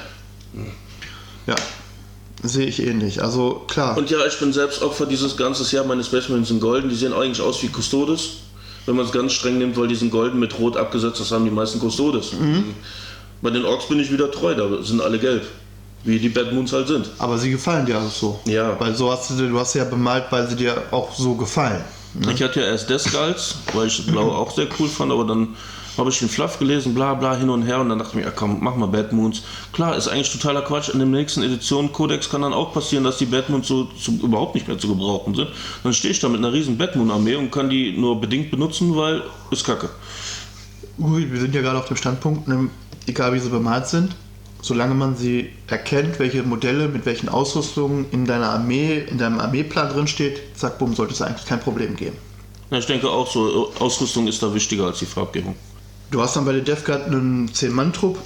Ja. 1.48 1.56
Sehe 2.42 2.66
ich 2.66 2.84
ähnlich. 2.84 3.22
Also 3.22 3.62
klar. 3.68 3.96
Und 3.96 4.10
ja, 4.10 4.18
ich 4.26 4.38
bin 4.38 4.52
selbst 4.52 4.82
Opfer 4.82 5.06
dieses 5.06 5.36
ganzen 5.36 5.64
Jahr. 5.74 5.84
Meine 5.84 6.02
Space 6.02 6.28
Marines 6.28 6.48
sind 6.48 6.60
golden. 6.60 6.88
Die 6.88 6.96
sehen 6.96 7.12
eigentlich 7.12 7.40
aus 7.40 7.62
wie 7.62 7.68
Custodes. 7.68 8.30
Wenn 8.86 8.96
man 8.96 9.06
es 9.06 9.12
ganz 9.12 9.32
streng 9.32 9.58
nimmt, 9.58 9.76
weil 9.76 9.86
die 9.86 9.94
sind 9.94 10.10
golden 10.10 10.40
mit 10.40 10.58
rot 10.58 10.76
abgesetzt. 10.76 11.20
Das 11.20 11.30
haben 11.30 11.44
die 11.44 11.52
meisten 11.52 11.78
Custodes. 11.78 12.32
Bei 13.40 13.50
den 13.50 13.64
Orks 13.64 13.86
bin 13.86 14.00
ich 14.00 14.10
wieder 14.10 14.30
treu. 14.30 14.54
Da 14.54 14.82
sind 14.82 15.00
alle 15.00 15.18
gelb. 15.18 15.42
Wie 16.04 16.18
die 16.18 16.30
Bad 16.30 16.52
Moons 16.52 16.72
halt 16.72 16.88
sind. 16.88 17.08
aber 17.18 17.38
sie 17.38 17.52
gefallen 17.52 17.86
dir 17.86 17.96
also 17.96 18.08
so. 18.08 18.40
Ja. 18.50 18.74
Weil 18.80 18.92
so 18.96 19.12
hast 19.12 19.30
du, 19.30 19.34
du 19.48 19.56
hast 19.56 19.72
sie 19.72 19.78
ja 19.78 19.84
bemalt, 19.84 20.24
weil 20.30 20.48
sie 20.48 20.56
dir 20.56 20.82
auch 20.90 21.14
so 21.14 21.34
gefallen. 21.36 21.84
Ich 22.28 22.42
hatte 22.42 22.60
ja 22.60 22.66
erst 22.66 22.90
Descalz, 22.90 23.54
weil 23.72 23.86
ich 23.86 24.04
Blau 24.06 24.32
auch 24.32 24.52
sehr 24.52 24.66
cool 24.78 24.88
fand, 24.88 25.12
aber 25.12 25.24
dann 25.24 25.54
habe 25.98 26.10
ich 26.10 26.18
den 26.18 26.28
Fluff 26.28 26.58
gelesen, 26.58 26.94
bla 26.94 27.14
bla 27.14 27.36
hin 27.36 27.50
und 27.50 27.62
her 27.62 27.80
und 27.80 27.88
dann 27.88 27.98
dachte 27.98 28.12
ich 28.12 28.16
mir, 28.16 28.22
ja, 28.22 28.30
komm, 28.30 28.58
mach 28.60 28.76
mal 28.76 28.86
Bad 28.86 29.12
Moons. 29.12 29.42
Klar, 29.72 29.96
ist 29.96 30.08
eigentlich 30.08 30.32
totaler 30.32 30.62
Quatsch. 30.62 30.88
In 30.88 30.98
der 30.98 31.08
nächsten 31.08 31.42
Edition 31.42 31.92
Codex 31.92 32.30
kann 32.30 32.42
dann 32.42 32.54
auch 32.54 32.72
passieren, 32.72 33.04
dass 33.04 33.18
die 33.18 33.26
Bad 33.26 33.50
Moons 33.50 33.68
so, 33.68 33.88
so 33.98 34.12
überhaupt 34.12 34.54
nicht 34.54 34.68
mehr 34.68 34.78
zu 34.78 34.88
gebrauchen 34.88 35.34
sind. 35.34 35.48
Dann 35.82 35.92
stehe 35.92 36.12
ich 36.12 36.20
da 36.20 36.28
mit 36.28 36.38
einer 36.38 36.52
riesen 36.52 36.78
Bad 36.78 36.96
Moon 36.96 37.10
Armee 37.10 37.36
und 37.36 37.50
kann 37.50 37.68
die 37.68 37.96
nur 37.96 38.20
bedingt 38.20 38.50
benutzen, 38.50 38.96
weil 38.96 39.22
ist 39.50 39.64
kacke. 39.64 39.90
Gut, 40.98 41.30
wir 41.30 41.40
sind 41.40 41.54
ja 41.54 41.60
gerade 41.60 41.78
auf 41.78 41.88
dem 41.88 41.96
Standpunkt, 41.96 42.48
ne, 42.48 42.70
egal 43.06 43.34
wie 43.34 43.38
sie 43.38 43.48
bemalt 43.48 43.86
sind, 43.86 44.14
solange 44.60 44.94
man 44.94 45.16
sie 45.16 45.50
erkennt, 45.66 46.18
welche 46.18 46.42
Modelle 46.42 46.88
mit 46.88 47.04
welchen 47.06 47.28
Ausrüstungen 47.28 48.06
in 48.12 48.26
deiner 48.26 48.50
Armee, 48.50 48.98
in 48.98 49.18
deinem 49.18 49.40
Armeeplan 49.40 49.90
drin 49.90 50.06
steht, 50.06 50.40
zack, 50.54 50.78
bumm, 50.78 50.94
sollte 50.94 51.12
es 51.12 51.22
eigentlich 51.22 51.46
kein 51.46 51.60
Problem 51.60 51.96
geben. 51.96 52.16
Ja, 52.70 52.78
ich 52.78 52.86
denke 52.86 53.10
auch 53.10 53.30
so, 53.30 53.72
Ausrüstung 53.78 54.26
ist 54.28 54.42
da 54.42 54.54
wichtiger 54.54 54.86
als 54.86 54.98
die 54.98 55.06
Farbgebung. 55.06 55.54
Du 56.12 56.20
hast 56.20 56.36
dann 56.36 56.44
bei 56.44 56.52
der 56.52 56.60
Death 56.60 56.84
Guard 56.84 57.06
einen 57.06 57.48
10-Mann-Trupp, 57.48 58.18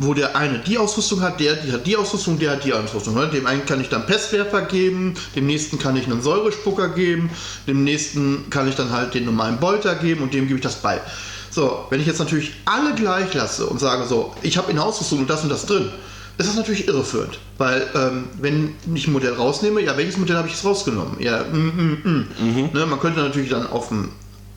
wo 0.00 0.12
der 0.12 0.34
eine 0.34 0.58
die 0.58 0.76
Ausrüstung 0.76 1.20
hat, 1.20 1.38
der 1.38 1.54
die 1.54 1.70
hat 1.70 1.86
die 1.86 1.96
Ausrüstung, 1.96 2.36
der 2.40 2.50
hat 2.50 2.64
die 2.64 2.72
Ausrüstung. 2.72 3.14
Ne? 3.14 3.28
Dem 3.28 3.46
einen 3.46 3.64
kann 3.64 3.80
ich 3.80 3.88
dann 3.88 4.06
Pestwerfer 4.06 4.62
geben, 4.62 5.14
dem 5.36 5.46
nächsten 5.46 5.78
kann 5.78 5.96
ich 5.96 6.06
einen 6.06 6.20
Säurespucker 6.20 6.88
geben, 6.88 7.30
dem 7.68 7.84
nächsten 7.84 8.50
kann 8.50 8.68
ich 8.68 8.74
dann 8.74 8.90
halt 8.90 9.14
den 9.14 9.24
normalen 9.24 9.58
Bolter 9.60 9.94
geben 9.94 10.22
und 10.22 10.34
dem 10.34 10.48
gebe 10.48 10.58
ich 10.58 10.64
das 10.64 10.76
bei. 10.76 11.00
So, 11.50 11.86
wenn 11.90 12.00
ich 12.00 12.08
jetzt 12.08 12.18
natürlich 12.18 12.54
alle 12.64 12.92
gleich 12.94 13.32
lasse 13.34 13.66
und 13.66 13.78
sage 13.78 14.08
so, 14.08 14.34
ich 14.42 14.58
habe 14.58 14.70
in 14.70 14.76
der 14.76 14.84
Ausrüstung 14.84 15.20
und 15.20 15.30
das 15.30 15.44
und 15.44 15.48
das 15.48 15.66
drin, 15.66 15.90
ist 16.38 16.48
das 16.48 16.56
natürlich 16.56 16.88
irreführend. 16.88 17.38
Weil, 17.58 17.86
ähm, 17.94 18.24
wenn 18.40 18.74
ich 18.94 19.06
ein 19.06 19.12
Modell 19.12 19.34
rausnehme, 19.34 19.80
ja, 19.80 19.96
welches 19.96 20.16
Modell 20.16 20.36
habe 20.36 20.48
ich 20.48 20.54
jetzt 20.54 20.64
rausgenommen? 20.64 21.20
Ja, 21.20 21.44
mm, 21.44 21.56
mm, 21.56 21.98
mm. 22.02 22.26
Mhm. 22.40 22.70
Ne, 22.72 22.86
man 22.86 22.98
könnte 22.98 23.20
natürlich 23.20 23.50
dann 23.50 23.68
auf 23.68 23.88
dem, 23.90 24.08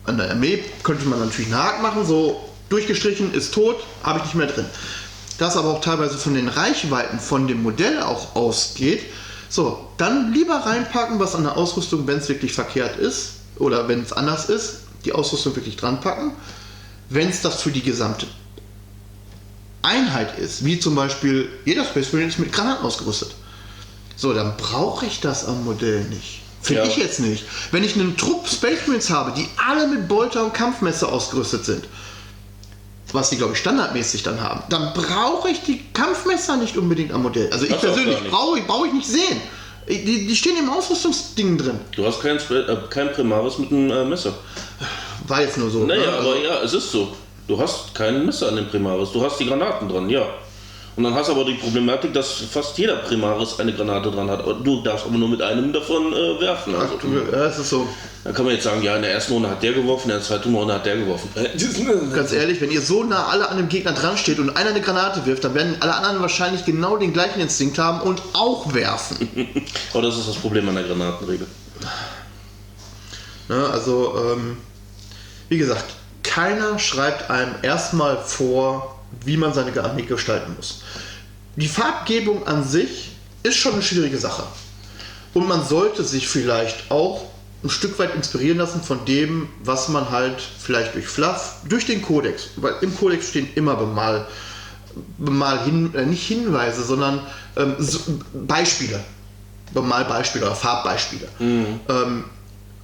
an 0.04 0.16
der 0.16 0.30
Armee, 0.30 0.64
könnte 0.82 1.06
man 1.06 1.20
natürlich 1.20 1.52
einen 1.52 1.62
Haken 1.62 1.82
machen, 1.82 2.04
so 2.04 2.45
durchgestrichen, 2.68 3.32
ist 3.32 3.54
tot, 3.54 3.76
habe 4.02 4.18
ich 4.18 4.24
nicht 4.24 4.34
mehr 4.34 4.46
drin. 4.46 4.66
Das 5.38 5.56
aber 5.56 5.70
auch 5.70 5.80
teilweise 5.80 6.16
von 6.16 6.34
den 6.34 6.48
Reichweiten 6.48 7.18
von 7.18 7.46
dem 7.46 7.62
Modell 7.62 8.00
auch 8.00 8.34
ausgeht, 8.34 9.02
so, 9.48 9.86
dann 9.96 10.32
lieber 10.32 10.54
reinpacken, 10.54 11.20
was 11.20 11.34
an 11.34 11.44
der 11.44 11.56
Ausrüstung, 11.56 12.06
wenn 12.06 12.18
es 12.18 12.28
wirklich 12.28 12.52
verkehrt 12.52 12.96
ist 12.96 13.34
oder 13.58 13.88
wenn 13.88 14.02
es 14.02 14.12
anders 14.12 14.48
ist, 14.48 14.78
die 15.04 15.12
Ausrüstung 15.12 15.54
wirklich 15.54 15.76
dran 15.76 16.00
packen. 16.00 16.32
Wenn 17.08 17.28
es 17.28 17.42
das 17.42 17.62
für 17.62 17.70
die 17.70 17.82
gesamte 17.82 18.26
Einheit 19.82 20.38
ist, 20.38 20.64
wie 20.64 20.80
zum 20.80 20.96
Beispiel 20.96 21.48
jeder 21.64 21.84
Space 21.84 22.12
Marine 22.12 22.28
ist 22.28 22.38
mit 22.40 22.52
Granaten 22.52 22.84
ausgerüstet. 22.84 23.34
So, 24.16 24.32
dann 24.32 24.56
brauche 24.56 25.06
ich 25.06 25.20
das 25.20 25.44
am 25.44 25.64
Modell 25.64 26.04
nicht. 26.04 26.40
Finde 26.62 26.82
ja. 26.82 26.88
ich 26.88 26.96
jetzt 26.96 27.20
nicht. 27.20 27.44
Wenn 27.70 27.84
ich 27.84 27.94
einen 27.94 28.16
Trupp 28.16 28.48
Space 28.48 28.80
Marines 28.86 29.10
habe, 29.10 29.32
die 29.36 29.46
alle 29.64 29.86
mit 29.86 30.08
Bolter 30.08 30.44
und 30.44 30.54
Kampfmesser 30.54 31.12
ausgerüstet 31.12 31.64
sind, 31.64 31.84
was 33.12 33.30
die, 33.30 33.36
glaube 33.36 33.52
ich, 33.52 33.58
standardmäßig 33.58 34.22
dann 34.22 34.40
haben, 34.40 34.62
dann 34.68 34.92
brauche 34.92 35.48
ich 35.48 35.62
die 35.62 35.82
Kampfmesser 35.92 36.56
nicht 36.56 36.76
unbedingt 36.76 37.12
am 37.12 37.22
Modell. 37.22 37.50
Also 37.52 37.66
ich 37.66 37.78
persönlich 37.78 38.18
brauche 38.30 38.60
brauch 38.62 38.86
ich 38.86 38.92
nicht 38.92 39.06
sehen. 39.06 39.40
Die, 39.88 40.26
die, 40.26 40.36
stehen 40.36 40.56
im 40.58 40.68
Ausrüstungsding 40.68 41.58
drin. 41.58 41.78
Du 41.94 42.04
hast 42.04 42.20
kein, 42.20 42.38
äh, 42.38 42.76
kein 42.90 43.12
Primaris 43.12 43.58
mit 43.58 43.70
einem 43.70 43.90
äh, 43.90 44.04
Messer. 44.04 44.34
War 45.28 45.42
jetzt 45.42 45.58
nur 45.58 45.70
so. 45.70 45.84
Naja, 45.84 46.00
ne? 46.00 46.08
aber 46.08 46.30
also 46.30 46.34
ja, 46.42 46.62
es 46.62 46.72
ist 46.72 46.90
so. 46.90 47.16
Du 47.46 47.56
hast 47.56 47.94
kein 47.94 48.26
Messer 48.26 48.48
an 48.48 48.56
dem 48.56 48.68
Primaris. 48.68 49.12
Du 49.12 49.22
hast 49.22 49.38
die 49.38 49.46
Granaten 49.46 49.88
dran, 49.88 50.10
ja. 50.10 50.26
Und 50.96 51.04
dann 51.04 51.14
hast 51.14 51.28
du 51.28 51.32
aber 51.32 51.44
die 51.44 51.54
Problematik, 51.54 52.14
dass 52.14 52.32
fast 52.50 52.78
jeder 52.78 52.96
Primaris 52.96 53.60
eine 53.60 53.74
Granate 53.74 54.10
dran 54.10 54.30
hat. 54.30 54.46
Du 54.64 54.80
darfst 54.80 55.04
aber 55.04 55.18
nur 55.18 55.28
mit 55.28 55.42
einem 55.42 55.70
davon 55.70 56.10
äh, 56.14 56.40
werfen. 56.40 56.74
Also, 56.74 56.94
Ach, 56.96 57.00
du, 57.02 57.08
ja, 57.14 57.44
das 57.44 57.58
ist 57.58 57.68
so. 57.68 57.86
Dann 58.24 58.32
kann 58.32 58.46
man 58.46 58.54
jetzt 58.54 58.64
sagen, 58.64 58.82
ja, 58.82 58.96
in 58.96 59.02
der 59.02 59.12
ersten 59.12 59.34
Runde 59.34 59.50
hat 59.50 59.62
der 59.62 59.74
geworfen, 59.74 60.04
in 60.04 60.16
der 60.16 60.22
zweiten 60.22 60.54
Runde 60.54 60.72
hat 60.72 60.86
der 60.86 60.96
geworfen. 60.96 61.28
Ganz 62.14 62.32
ehrlich, 62.32 62.62
wenn 62.62 62.70
ihr 62.70 62.80
so 62.80 63.04
nah 63.04 63.26
alle 63.26 63.48
an 63.50 63.58
dem 63.58 63.68
Gegner 63.68 63.92
dran 63.92 64.16
steht 64.16 64.38
und 64.38 64.56
einer 64.56 64.70
eine 64.70 64.80
Granate 64.80 65.26
wirft, 65.26 65.44
dann 65.44 65.54
werden 65.54 65.76
alle 65.80 65.94
anderen 65.94 66.22
wahrscheinlich 66.22 66.64
genau 66.64 66.96
den 66.96 67.12
gleichen 67.12 67.40
Instinkt 67.40 67.78
haben 67.78 68.00
und 68.00 68.22
auch 68.32 68.72
werfen. 68.72 69.28
aber 69.92 70.02
das 70.02 70.16
ist 70.16 70.28
das 70.28 70.36
Problem 70.36 70.66
an 70.70 70.76
der 70.76 70.84
Granatenregel. 70.84 71.46
Ne, 73.48 73.68
also, 73.70 74.14
ähm, 74.32 74.56
wie 75.50 75.58
gesagt, 75.58 75.84
keiner 76.22 76.78
schreibt 76.78 77.30
einem 77.30 77.54
erstmal 77.62 78.16
vor, 78.16 78.95
wie 79.26 79.36
man 79.36 79.52
seine 79.52 79.78
Armee 79.82 80.02
gestalten 80.02 80.54
muss. 80.56 80.82
Die 81.56 81.68
Farbgebung 81.68 82.46
an 82.46 82.66
sich 82.66 83.12
ist 83.42 83.56
schon 83.56 83.74
eine 83.74 83.82
schwierige 83.82 84.18
Sache. 84.18 84.44
Und 85.34 85.48
man 85.48 85.64
sollte 85.64 86.04
sich 86.04 86.28
vielleicht 86.28 86.90
auch 86.90 87.26
ein 87.62 87.70
Stück 87.70 87.98
weit 87.98 88.14
inspirieren 88.14 88.58
lassen 88.58 88.82
von 88.82 89.04
dem, 89.04 89.48
was 89.62 89.88
man 89.88 90.10
halt 90.10 90.40
vielleicht 90.40 90.94
durch 90.94 91.06
Fluff, 91.06 91.56
durch 91.68 91.86
den 91.86 92.02
Kodex, 92.02 92.48
weil 92.56 92.74
im 92.80 92.96
Kodex 92.96 93.28
stehen 93.28 93.48
immer 93.54 93.76
bemal, 93.76 94.26
bemal 95.18 95.64
hin, 95.64 95.94
äh, 95.94 96.06
nicht 96.06 96.26
Hinweise, 96.26 96.84
sondern 96.84 97.20
ähm, 97.56 97.74
so, 97.78 98.00
Beispiele, 98.32 99.02
Bemalbeispiele 99.74 100.46
oder 100.46 100.54
Farbbeispiele. 100.54 101.28
Mhm. 101.38 101.80
Ähm, 101.88 102.24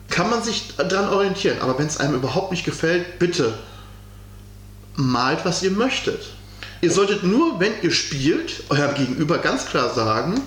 kann 0.08 0.28
man 0.28 0.42
sich 0.42 0.74
daran 0.76 1.08
orientieren, 1.12 1.58
aber 1.60 1.78
wenn 1.78 1.86
es 1.86 1.98
einem 1.98 2.14
überhaupt 2.14 2.50
nicht 2.50 2.64
gefällt, 2.64 3.18
bitte 3.18 3.54
malt, 4.96 5.40
was 5.44 5.62
ihr 5.62 5.70
möchtet. 5.70 6.20
Ihr 6.80 6.90
solltet 6.90 7.22
nur, 7.22 7.60
wenn 7.60 7.72
ihr 7.82 7.92
spielt, 7.92 8.64
eurem 8.68 8.94
Gegenüber 8.94 9.38
ganz 9.38 9.66
klar 9.66 9.94
sagen, 9.94 10.40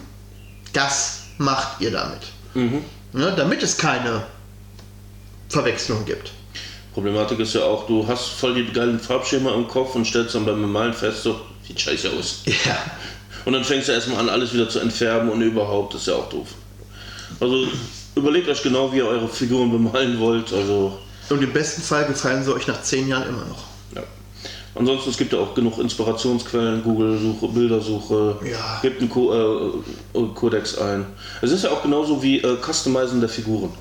das 0.74 1.22
macht 1.38 1.82
ihr 1.82 1.91
damit. 1.91 2.22
Mhm. 2.54 2.84
Ja, 3.14 3.32
damit 3.32 3.64
es 3.64 3.78
keine 3.78 4.24
Verwechslung 5.50 6.04
gibt. 6.06 6.32
Problematik 6.93 7.39
ist 7.39 7.56
ja 7.56 7.62
auch, 7.62 7.88
du 7.88 8.08
hast 8.08 8.28
voll 8.28 8.56
die 8.56 8.72
geilen 8.72 9.00
Farbschema 9.00 9.54
im 9.54 9.68
Kopf 9.68 9.96
und 9.96 10.06
stellst 10.06 10.36
dann 10.36 10.46
beim 10.46 10.70
Malen 10.72 10.93
fest, 10.93 11.24
so, 11.24 11.39
sieht 11.66 11.80
scheiße 11.80 12.10
aus. 12.12 12.43
Ja. 12.46 12.78
Und 13.46 13.54
dann 13.54 13.64
fängst 13.64 13.88
du 13.88 13.91
erstmal 13.91 14.20
an, 14.20 14.30
alles 14.30 14.54
wieder 14.54 14.68
zu 14.68 14.80
entfärben 14.80 15.30
und 15.30 15.41
überhaupt, 15.41 15.93
das 15.93 16.02
ist 16.02 16.08
ja 16.08 16.16
auch 16.16 16.30
doof. 16.30 16.48
Also 17.39 17.68
überlegt 18.16 18.48
euch 18.50 18.64
genau, 18.64 18.91
wie 18.91 18.98
ihr 18.98 19.08
eure 19.08 19.28
Figuren 19.28 19.72
bemalen 19.72 20.20
wollt. 20.20 20.52
Also 20.52 20.98
und 21.30 21.41
im 21.41 21.54
besten 21.54 21.82
Fall 21.82 22.06
gefallen 22.06 22.43
sie 22.43 22.54
euch 22.54 22.68
nach 22.68 22.82
zehn 22.82 23.08
Jahren 23.08 23.30
immer 23.30 23.46
noch. 23.46 23.64
Ansonsten 24.76 25.10
es 25.10 25.18
gibt 25.18 25.32
ja 25.32 25.40
auch 25.40 25.56
genug 25.56 25.80
Inspirationsquellen, 25.80 26.84
Google-Suche, 26.84 27.48
Bildersuche, 27.48 28.36
ja. 28.44 28.80
gibt 28.82 29.00
einen 29.00 29.10
Co 29.10 29.34
äh, 29.34 30.20
äh, 30.20 30.28
Codex 30.36 30.78
ein. 30.78 31.06
Es 31.42 31.52
ist 31.52 31.64
ja 31.64 31.72
auch 31.72 31.82
genauso 31.82 32.22
wie 32.22 32.42
äh, 32.42 32.58
Customizen 32.62 33.22
der 33.22 33.30
Figuren. 33.30 33.72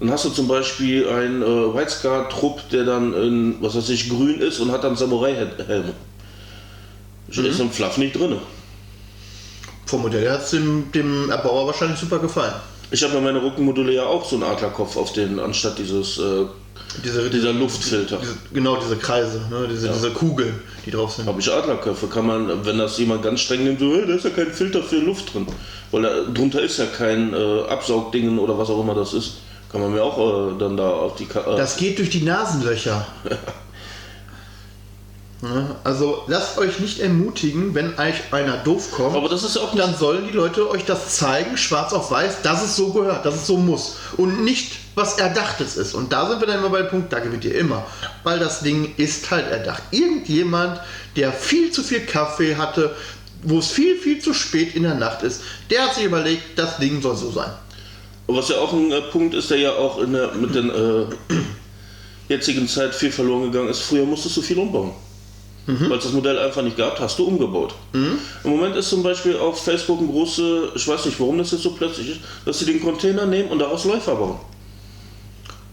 Dann 0.00 0.10
hast 0.10 0.24
du 0.24 0.30
zum 0.30 0.48
Beispiel 0.48 1.08
einen 1.08 1.40
äh, 1.40 1.74
White 1.74 1.90
Scar-Trupp, 1.90 2.68
der 2.70 2.84
dann 2.84 3.14
in, 3.14 3.56
was 3.60 3.76
weiß 3.76 3.88
ich, 3.90 4.10
grün 4.10 4.40
ist 4.40 4.58
und 4.58 4.72
hat 4.72 4.82
dann 4.82 4.96
Samurai-Helme. 4.96 5.94
Mhm. 7.28 7.44
Ist 7.44 7.60
im 7.60 7.70
Fluff 7.70 7.96
nicht 7.96 8.16
drin. 8.18 8.36
Vom 9.86 10.02
Modell 10.02 10.28
hat 10.30 10.42
es 10.42 10.50
dem, 10.50 10.90
dem 10.90 11.30
Erbauer 11.30 11.68
wahrscheinlich 11.68 11.98
super 12.00 12.18
gefallen. 12.18 12.54
Ich 12.90 13.02
habe 13.04 13.14
bei 13.14 13.20
meiner 13.20 13.42
Rückenmodule 13.42 13.92
ja 13.92 14.04
auch 14.04 14.24
so 14.24 14.34
einen 14.34 14.44
Adlerkopf 14.44 14.96
auf 14.96 15.12
den, 15.12 15.38
anstatt 15.38 15.78
dieses 15.78 16.18
äh, 16.18 16.46
diese, 17.02 17.30
dieser 17.30 17.52
Luftfilter. 17.52 18.18
Diese, 18.18 18.36
genau, 18.52 18.76
diese 18.76 18.96
Kreise, 18.96 19.40
ne? 19.50 19.66
diese, 19.70 19.86
ja. 19.88 19.92
diese 19.92 20.10
Kugeln, 20.10 20.54
die 20.84 20.90
drauf 20.90 21.12
sind. 21.12 21.26
Habe 21.26 21.40
ich 21.40 21.50
Adlerköpfe, 21.50 22.06
kann 22.06 22.26
man, 22.26 22.64
wenn 22.64 22.78
das 22.78 22.98
jemand 22.98 23.22
ganz 23.22 23.40
streng 23.40 23.64
nimmt, 23.64 23.80
so, 23.80 23.94
hey, 23.94 24.06
da 24.06 24.14
ist 24.14 24.24
ja 24.24 24.30
kein 24.30 24.52
Filter 24.52 24.82
für 24.82 24.96
Luft 24.96 25.34
drin. 25.34 25.46
Weil 25.90 26.02
da, 26.02 26.22
drunter 26.32 26.60
ist 26.60 26.78
ja 26.78 26.86
kein 26.86 27.32
äh, 27.32 27.62
Absaugdingen 27.68 28.38
oder 28.38 28.58
was 28.58 28.68
auch 28.70 28.80
immer 28.80 28.94
das 28.94 29.12
ist. 29.14 29.38
Kann 29.70 29.80
man 29.80 29.92
mir 29.92 30.02
auch 30.02 30.52
äh, 30.52 30.58
dann 30.58 30.76
da 30.76 30.88
auf 30.88 31.16
die. 31.16 31.24
Äh, 31.24 31.56
das 31.56 31.76
geht 31.76 31.98
durch 31.98 32.10
die 32.10 32.22
Nasenlöcher. 32.22 33.06
Also 35.82 36.22
lasst 36.26 36.58
euch 36.58 36.78
nicht 36.80 37.00
ermutigen, 37.00 37.74
wenn 37.74 37.98
euch 37.98 38.32
einer 38.32 38.56
doof 38.58 38.90
kommt. 38.92 39.16
Aber 39.16 39.28
das 39.28 39.42
ist 39.42 39.56
auch 39.56 39.74
dann 39.74 39.94
sollen 39.94 40.26
die 40.26 40.36
Leute 40.36 40.68
euch 40.70 40.84
das 40.84 41.16
zeigen, 41.16 41.56
schwarz 41.56 41.92
auf 41.92 42.10
weiß, 42.10 42.42
dass 42.42 42.62
es 42.62 42.76
so 42.76 42.92
gehört, 42.92 43.26
dass 43.26 43.34
es 43.34 43.46
so 43.46 43.56
muss. 43.56 43.96
Und 44.16 44.44
nicht, 44.44 44.76
was 44.94 45.18
Erdachtes 45.18 45.76
ist. 45.76 45.94
Und 45.94 46.12
da 46.12 46.28
sind 46.28 46.40
wir 46.40 46.46
dann 46.46 46.60
immer 46.60 46.70
bei 46.70 46.82
dem 46.82 46.88
Punkt, 46.88 47.12
da 47.12 47.18
gewinnt 47.18 47.44
ihr 47.44 47.54
immer. 47.56 47.84
Weil 48.22 48.38
das 48.38 48.60
Ding 48.60 48.94
ist 48.96 49.30
halt 49.30 49.50
erdacht. 49.50 49.82
Irgendjemand, 49.90 50.80
der 51.16 51.32
viel 51.32 51.70
zu 51.70 51.82
viel 51.82 52.00
Kaffee 52.00 52.56
hatte, 52.56 52.94
wo 53.42 53.58
es 53.58 53.70
viel, 53.70 53.96
viel 53.96 54.20
zu 54.20 54.32
spät 54.32 54.74
in 54.74 54.84
der 54.84 54.94
Nacht 54.94 55.22
ist, 55.22 55.42
der 55.68 55.84
hat 55.84 55.94
sich 55.94 56.04
überlegt, 56.04 56.58
das 56.58 56.78
Ding 56.78 57.02
soll 57.02 57.16
so 57.16 57.30
sein. 57.30 57.50
Was 58.26 58.48
ja 58.48 58.56
auch 58.56 58.72
ein 58.72 58.90
äh, 58.90 59.02
Punkt 59.02 59.34
ist, 59.34 59.50
der 59.50 59.58
ja 59.58 59.72
auch 59.72 59.98
der, 59.98 60.32
mit 60.32 60.54
der 60.54 60.64
äh, 60.64 61.06
jetzigen 62.28 62.66
Zeit 62.66 62.94
viel 62.94 63.12
verloren 63.12 63.52
gegangen 63.52 63.68
ist. 63.68 63.80
Früher 63.80 64.06
musstest 64.06 64.38
du 64.38 64.42
viel 64.42 64.58
umbauen 64.58 64.92
mhm. 65.66 65.90
weil 65.90 65.98
es 65.98 66.04
das 66.04 66.12
Modell 66.12 66.38
einfach 66.38 66.62
nicht 66.62 66.76
gab, 66.76 66.98
hast 67.00 67.18
du 67.18 67.24
umgebaut. 67.24 67.74
Mhm. 67.92 68.18
Im 68.44 68.50
Moment 68.50 68.76
ist 68.76 68.90
zum 68.90 69.02
Beispiel 69.02 69.36
auf 69.36 69.62
Facebook 69.62 70.00
ein 70.00 70.08
große, 70.08 70.72
ich 70.74 70.86
weiß 70.86 71.06
nicht, 71.06 71.18
warum 71.20 71.38
das 71.38 71.52
jetzt 71.52 71.62
so 71.62 71.70
plötzlich 71.72 72.10
ist, 72.10 72.20
dass 72.44 72.58
sie 72.58 72.66
den 72.66 72.82
Container 72.82 73.26
nehmen 73.26 73.50
und 73.50 73.58
daraus 73.58 73.84
Läufer 73.84 74.14
bauen. 74.14 74.38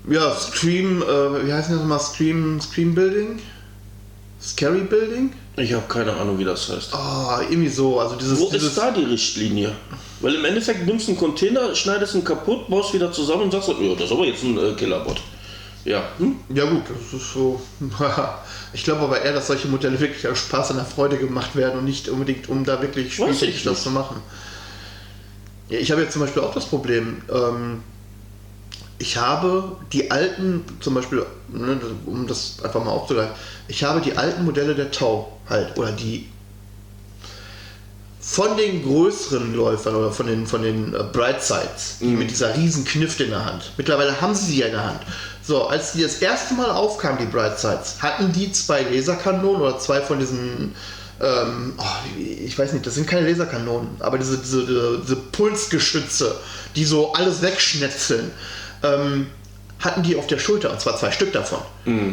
Ja, 0.09 0.35
Stream, 0.35 1.03
äh, 1.03 1.45
wie 1.45 1.53
heißt 1.53 1.69
das 1.69 1.77
nochmal? 1.77 1.99
Stream, 1.99 2.59
Stream 2.59 2.95
Building? 2.95 3.39
Scary 4.41 4.81
Building? 4.81 5.31
Ich 5.57 5.73
habe 5.73 5.83
keine 5.87 6.13
Ahnung, 6.13 6.39
wie 6.39 6.45
das 6.45 6.69
heißt. 6.69 6.93
Ah, 6.93 7.41
irgendwie 7.47 7.69
so. 7.69 7.99
Also 7.99 8.15
dieses, 8.15 8.39
Wo 8.39 8.49
dieses 8.49 8.69
ist 8.69 8.77
da 8.77 8.89
die 8.89 9.03
Richtlinie? 9.03 9.71
Weil 10.19 10.35
im 10.35 10.45
Endeffekt 10.45 10.85
nimmst 10.87 11.07
du 11.07 11.11
einen 11.11 11.19
Container, 11.19 11.75
schneidest 11.75 12.15
ihn 12.15 12.23
kaputt, 12.23 12.67
baust 12.67 12.93
wieder 12.93 13.11
zusammen 13.11 13.43
und 13.43 13.51
sagst, 13.51 13.69
ja, 13.69 13.93
das 13.93 14.05
ist 14.05 14.11
aber 14.11 14.25
jetzt 14.25 14.43
ein 14.43 14.57
äh, 14.57 14.73
Killerbot. 14.73 15.21
Ja, 15.83 16.03
hm? 16.17 16.35
Ja 16.53 16.65
gut, 16.65 16.83
das 16.89 17.21
ist 17.21 17.33
so. 17.33 17.61
Ich 18.73 18.85
glaube 18.85 19.01
aber 19.01 19.21
eher, 19.21 19.33
dass 19.33 19.47
solche 19.47 19.67
Modelle 19.67 19.99
wirklich 19.99 20.25
aus 20.27 20.39
Spaß 20.39 20.71
an 20.71 20.77
der 20.77 20.85
Freude 20.85 21.17
gemacht 21.17 21.57
werden 21.57 21.79
und 21.79 21.85
nicht 21.85 22.07
unbedingt, 22.07 22.47
um 22.47 22.63
da 22.63 22.81
wirklich 22.81 23.17
das 23.17 23.41
nicht. 23.41 23.65
zu 23.65 23.89
machen. 23.89 24.21
Ja, 25.67 25.77
ich 25.77 25.91
habe 25.91 26.01
jetzt 26.01 26.13
zum 26.13 26.21
Beispiel 26.21 26.41
auch 26.41 26.53
das 26.53 26.65
Problem, 26.65 27.21
ähm, 27.29 27.83
ich 28.97 29.17
habe 29.17 29.75
die 29.91 30.11
alten, 30.11 30.63
zum 30.79 30.93
Beispiel, 30.93 31.25
ne, 31.49 31.79
um 32.05 32.27
das 32.27 32.63
einfach 32.63 32.83
mal 32.83 32.91
aufzugreifen, 32.91 33.33
ich 33.67 33.83
habe 33.83 33.99
die 33.99 34.15
alten 34.15 34.45
Modelle 34.45 34.75
der 34.75 34.91
Tau 34.91 35.37
halt, 35.49 35.77
oder 35.77 35.91
die 35.91 36.29
von 38.21 38.55
den 38.55 38.83
größeren 38.83 39.55
Läufern 39.55 39.95
oder 39.95 40.11
von 40.11 40.27
den, 40.27 40.45
von 40.45 40.61
den 40.61 40.93
äh, 40.93 41.03
Brightsides, 41.11 41.97
die 41.99 42.05
mit 42.05 42.29
dieser 42.29 42.55
riesen 42.55 42.85
Knifte 42.85 43.23
in 43.23 43.31
der 43.31 43.43
Hand. 43.43 43.71
Mittlerweile 43.77 44.21
haben 44.21 44.35
sie 44.35 44.45
sie 44.45 44.59
ja 44.59 44.67
in 44.67 44.73
der 44.73 44.83
Hand. 44.83 45.01
So, 45.51 45.67
als 45.67 45.91
die 45.91 46.01
das 46.01 46.21
erste 46.21 46.53
Mal 46.53 46.71
aufkamen, 46.71 47.17
die 47.17 47.25
Brightsides, 47.25 47.97
hatten 47.99 48.31
die 48.31 48.53
zwei 48.53 48.83
Laserkanonen 48.83 49.61
oder 49.61 49.77
zwei 49.79 49.99
von 49.99 50.17
diesen, 50.17 50.73
ähm, 51.21 51.73
oh, 51.77 51.83
ich 52.17 52.57
weiß 52.57 52.71
nicht, 52.71 52.87
das 52.87 52.95
sind 52.95 53.05
keine 53.05 53.27
Laserkanonen, 53.27 53.89
aber 53.99 54.17
diese, 54.17 54.37
diese, 54.37 55.01
diese, 55.01 55.15
Pulsgeschütze, 55.17 56.37
die 56.77 56.85
so 56.85 57.11
alles 57.11 57.41
wegschnetzeln. 57.41 58.31
Ähm, 58.81 59.27
hatten 59.79 60.03
die 60.03 60.15
auf 60.15 60.27
der 60.27 60.39
Schulter, 60.39 60.71
und 60.71 60.79
zwar 60.79 60.95
zwei 60.95 61.11
Stück 61.11 61.33
davon, 61.33 61.59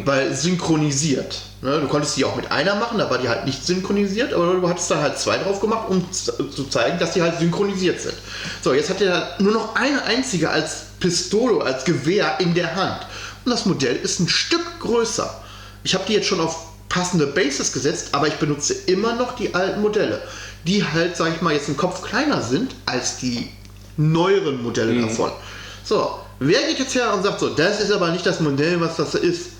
weil 0.03 0.33
synchronisiert. 0.33 1.39
Ne? 1.61 1.79
Du 1.79 1.87
konntest 1.87 2.17
die 2.17 2.25
auch 2.25 2.35
mit 2.35 2.51
einer 2.51 2.75
machen, 2.75 2.97
da 2.97 3.09
war 3.09 3.19
die 3.19 3.29
halt 3.29 3.45
nicht 3.45 3.65
synchronisiert, 3.65 4.33
aber 4.33 4.55
du 4.55 4.67
hattest 4.67 4.91
dann 4.91 5.01
halt 5.01 5.17
zwei 5.17 5.37
drauf 5.37 5.61
gemacht, 5.61 5.87
um 5.87 6.11
zu 6.11 6.63
zeigen, 6.65 6.99
dass 6.99 7.13
die 7.13 7.21
halt 7.21 7.39
synchronisiert 7.39 8.01
sind. 8.01 8.15
So, 8.61 8.73
jetzt 8.73 8.89
hat 8.89 8.99
er 9.01 9.35
nur 9.39 9.53
noch 9.53 9.75
eine 9.75 10.03
einzige 10.03 10.49
als 10.49 10.87
Pistole, 10.99 11.63
als 11.63 11.85
Gewehr 11.85 12.37
in 12.39 12.53
der 12.53 12.75
Hand. 12.75 13.05
Das 13.49 13.65
Modell 13.65 13.95
ist 13.95 14.19
ein 14.19 14.29
Stück 14.29 14.79
größer. 14.79 15.43
Ich 15.83 15.93
habe 15.93 16.05
die 16.07 16.13
jetzt 16.13 16.27
schon 16.27 16.39
auf 16.39 16.67
passende 16.89 17.27
Bases 17.27 17.71
gesetzt, 17.71 18.09
aber 18.13 18.27
ich 18.27 18.35
benutze 18.35 18.73
immer 18.73 19.15
noch 19.15 19.35
die 19.35 19.53
alten 19.53 19.81
Modelle, 19.81 20.21
die 20.65 20.83
halt, 20.83 21.15
sag 21.15 21.35
ich 21.35 21.41
mal, 21.41 21.53
jetzt 21.53 21.69
im 21.69 21.77
Kopf 21.77 22.01
kleiner 22.01 22.41
sind 22.41 22.75
als 22.85 23.17
die 23.17 23.49
neueren 23.97 24.61
Modelle 24.63 24.99
davon. 24.99 25.31
So, 25.83 26.19
wer 26.39 26.67
geht 26.67 26.79
jetzt 26.79 26.95
her 26.95 27.13
und 27.13 27.23
sagt 27.23 27.39
so, 27.39 27.49
das 27.49 27.79
ist 27.79 27.91
aber 27.91 28.09
nicht 28.11 28.25
das 28.25 28.39
Modell, 28.39 28.81
was 28.81 28.97
das 28.97 29.15
ist? 29.15 29.51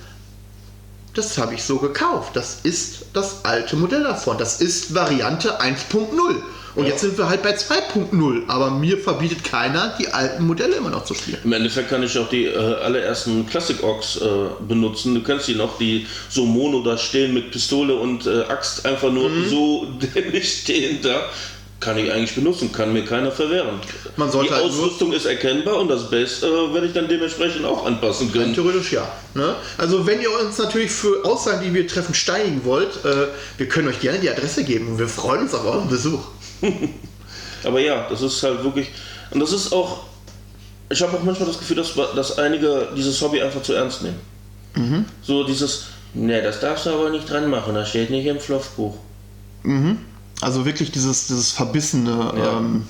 Das 1.13 1.37
habe 1.37 1.55
ich 1.55 1.63
so 1.63 1.77
gekauft. 1.77 2.35
Das 2.35 2.59
ist 2.63 3.05
das 3.13 3.43
alte 3.43 3.75
Modell 3.75 4.03
davon. 4.03 4.37
Das 4.37 4.61
ist 4.61 4.93
Variante 4.93 5.59
1.0. 5.59 6.07
Und 6.75 6.83
Ja. 6.83 6.89
jetzt 6.91 7.01
sind 7.01 7.17
wir 7.17 7.27
halt 7.29 7.41
bei 7.43 7.53
2.0. 7.55 8.43
Aber 8.47 8.71
mir 8.71 8.97
verbietet 8.97 9.43
keiner, 9.43 9.95
die 9.99 10.07
alten 10.09 10.45
Modelle 10.45 10.75
immer 10.75 10.89
noch 10.89 11.05
zu 11.05 11.13
spielen. 11.13 11.39
Im 11.43 11.53
Endeffekt 11.53 11.89
kann 11.89 12.03
ich 12.03 12.17
auch 12.17 12.29
die 12.29 12.45
äh, 12.45 12.55
allerersten 12.57 13.47
Classic 13.47 13.81
Orks 13.83 14.17
äh, 14.17 14.25
benutzen. 14.67 15.15
Du 15.15 15.21
kennst 15.23 15.47
die 15.47 15.55
noch, 15.55 15.77
die 15.77 16.05
so 16.29 16.45
mono 16.45 16.81
da 16.83 16.97
stehen 16.97 17.33
mit 17.33 17.51
Pistole 17.51 17.95
und 17.95 18.25
äh, 18.27 18.43
Axt 18.43 18.85
einfach 18.85 19.11
nur 19.11 19.29
Mhm. 19.29 19.49
so 19.49 19.87
dämlich 20.15 20.51
stehen 20.61 20.99
da. 21.01 21.21
Kann 21.79 21.97
ich 21.97 22.11
eigentlich 22.11 22.35
benutzen, 22.35 22.73
kann 22.73 22.91
mir 22.91 23.05
keiner 23.05 23.31
verwehren. 23.31 23.79
Die 24.17 24.21
halt 24.51 24.51
Ausrüstung 24.51 25.13
ist 25.13 25.23
erkennbar 25.25 25.77
und 25.77 25.87
das 25.87 26.09
Base 26.09 26.45
äh, 26.45 26.73
werde 26.73 26.87
ich 26.87 26.93
dann 26.93 27.07
dementsprechend 27.07 27.63
auch 27.65 27.85
anpassen 27.85 28.33
können. 28.33 28.53
Theoretisch 28.53 28.91
ja. 28.91 29.07
Ne? 29.33 29.55
Also 29.77 30.05
wenn 30.05 30.21
ihr 30.21 30.29
uns 30.29 30.57
natürlich 30.57 30.91
für 30.91 31.23
Aussagen, 31.23 31.63
die 31.63 31.73
wir 31.73 31.87
treffen, 31.87 32.13
steinigen 32.13 32.65
wollt, 32.65 32.89
äh, 33.05 33.27
wir 33.57 33.69
können 33.69 33.87
euch 33.87 34.01
gerne 34.01 34.19
die 34.19 34.29
Adresse 34.29 34.65
geben 34.65 34.89
und 34.89 34.99
wir 34.99 35.07
freuen 35.07 35.43
uns 35.43 35.53
auf 35.53 35.65
euren 35.65 35.87
Besuch. 35.87 36.19
Aber 37.63 37.79
ja, 37.79 38.07
das 38.09 38.21
ist 38.21 38.41
halt 38.43 38.63
wirklich. 38.63 38.87
Und 39.31 39.39
das 39.39 39.51
ist 39.53 39.71
auch. 39.73 40.01
Ich 40.91 41.01
habe 41.01 41.15
auch 41.17 41.23
manchmal 41.23 41.47
das 41.47 41.59
Gefühl, 41.59 41.75
dass, 41.77 41.93
dass 42.15 42.37
einige 42.39 42.89
dieses 42.97 43.21
Hobby 43.21 43.41
einfach 43.41 43.61
zu 43.61 43.73
ernst 43.73 44.01
nehmen. 44.01 44.19
Mhm. 44.75 45.05
So 45.21 45.43
dieses, 45.43 45.85
ne, 46.15 46.41
das 46.41 46.59
darfst 46.61 46.85
du 46.87 46.89
aber 46.91 47.11
nicht 47.11 47.29
dran 47.29 47.47
machen, 47.49 47.75
das 47.75 47.89
steht 47.89 48.09
nicht 48.09 48.25
im 48.25 48.39
Fluffbuch. 48.39 48.95
Also 50.41 50.65
wirklich 50.65 50.91
dieses, 50.91 51.27
dieses 51.27 51.51
verbissene, 51.51 52.33
Ja. 52.35 52.57
ähm, 52.57 52.87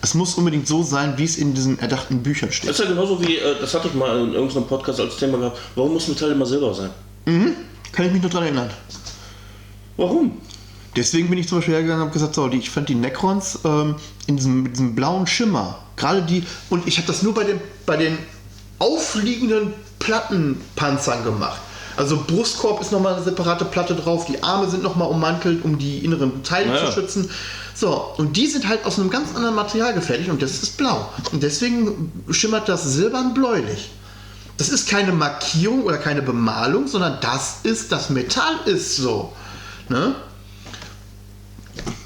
es 0.00 0.14
muss 0.14 0.34
unbedingt 0.36 0.66
so 0.68 0.82
sein, 0.82 1.14
wie 1.18 1.24
es 1.24 1.36
in 1.36 1.54
diesen 1.54 1.78
erdachten 1.78 2.22
Büchern 2.22 2.50
steht. 2.52 2.70
Das 2.70 2.78
ist 2.78 2.84
ja 2.84 2.90
genauso 2.90 3.20
wie, 3.20 3.36
äh, 3.36 3.56
das 3.60 3.74
hatte 3.74 3.88
ich 3.88 3.94
mal 3.94 4.18
in 4.20 4.32
irgendeinem 4.32 4.66
Podcast 4.66 5.00
als 5.00 5.16
Thema 5.16 5.38
gehabt, 5.38 5.58
warum 5.74 5.92
muss 5.94 6.08
Metall 6.08 6.30
immer 6.30 6.46
Silber 6.46 6.72
sein? 6.74 6.90
Kann 7.92 8.06
ich 8.06 8.12
mich 8.12 8.22
nur 8.22 8.30
dran 8.30 8.44
erinnern. 8.44 8.70
Warum? 9.96 10.38
Deswegen 10.96 11.28
bin 11.28 11.38
ich 11.38 11.48
zum 11.48 11.58
Beispiel 11.58 11.74
hergegangen 11.74 12.02
und 12.02 12.08
habe 12.08 12.14
gesagt, 12.14 12.34
so, 12.34 12.48
die, 12.48 12.58
ich 12.58 12.70
fand 12.70 12.88
die 12.88 12.94
Necrons 12.94 13.60
ähm, 13.64 13.96
in 14.26 14.36
diesem, 14.36 14.62
mit 14.62 14.72
diesem 14.72 14.94
blauen 14.94 15.26
Schimmer, 15.26 15.78
gerade 15.96 16.22
die, 16.22 16.44
und 16.70 16.86
ich 16.86 16.98
habe 16.98 17.06
das 17.06 17.22
nur 17.22 17.34
bei 17.34 17.44
den, 17.44 17.60
bei 17.86 17.96
den 17.96 18.18
aufliegenden 18.78 19.72
Plattenpanzern 19.98 21.24
gemacht. 21.24 21.60
Also 21.96 22.24
Brustkorb 22.26 22.80
ist 22.80 22.90
nochmal 22.92 23.14
eine 23.14 23.22
separate 23.22 23.64
Platte 23.64 23.94
drauf, 23.94 24.26
die 24.26 24.42
Arme 24.42 24.68
sind 24.68 24.82
nochmal 24.82 25.08
ummantelt, 25.08 25.64
um 25.64 25.78
die 25.78 25.98
inneren 25.98 26.42
Teile 26.42 26.70
Naja. 26.70 26.86
zu 26.86 26.92
schützen. 26.92 27.30
So, 27.74 28.12
und 28.16 28.36
die 28.36 28.46
sind 28.46 28.68
halt 28.68 28.84
aus 28.84 28.98
einem 28.98 29.10
ganz 29.10 29.34
anderen 29.34 29.54
Material 29.54 29.94
gefertigt 29.94 30.30
und 30.30 30.42
das 30.42 30.62
ist 30.62 30.76
blau. 30.76 31.08
Und 31.32 31.42
deswegen 31.42 32.12
schimmert 32.30 32.68
das 32.68 32.84
silbern-bläulich. 32.84 33.90
Das 34.56 34.68
ist 34.68 34.88
keine 34.88 35.12
Markierung 35.12 35.82
oder 35.82 35.98
keine 35.98 36.22
Bemalung, 36.22 36.86
sondern 36.86 37.18
das 37.20 37.58
ist, 37.64 37.90
das 37.90 38.10
Metall 38.10 38.54
ist 38.66 38.96
so. 38.96 39.32
Ne? 39.88 40.14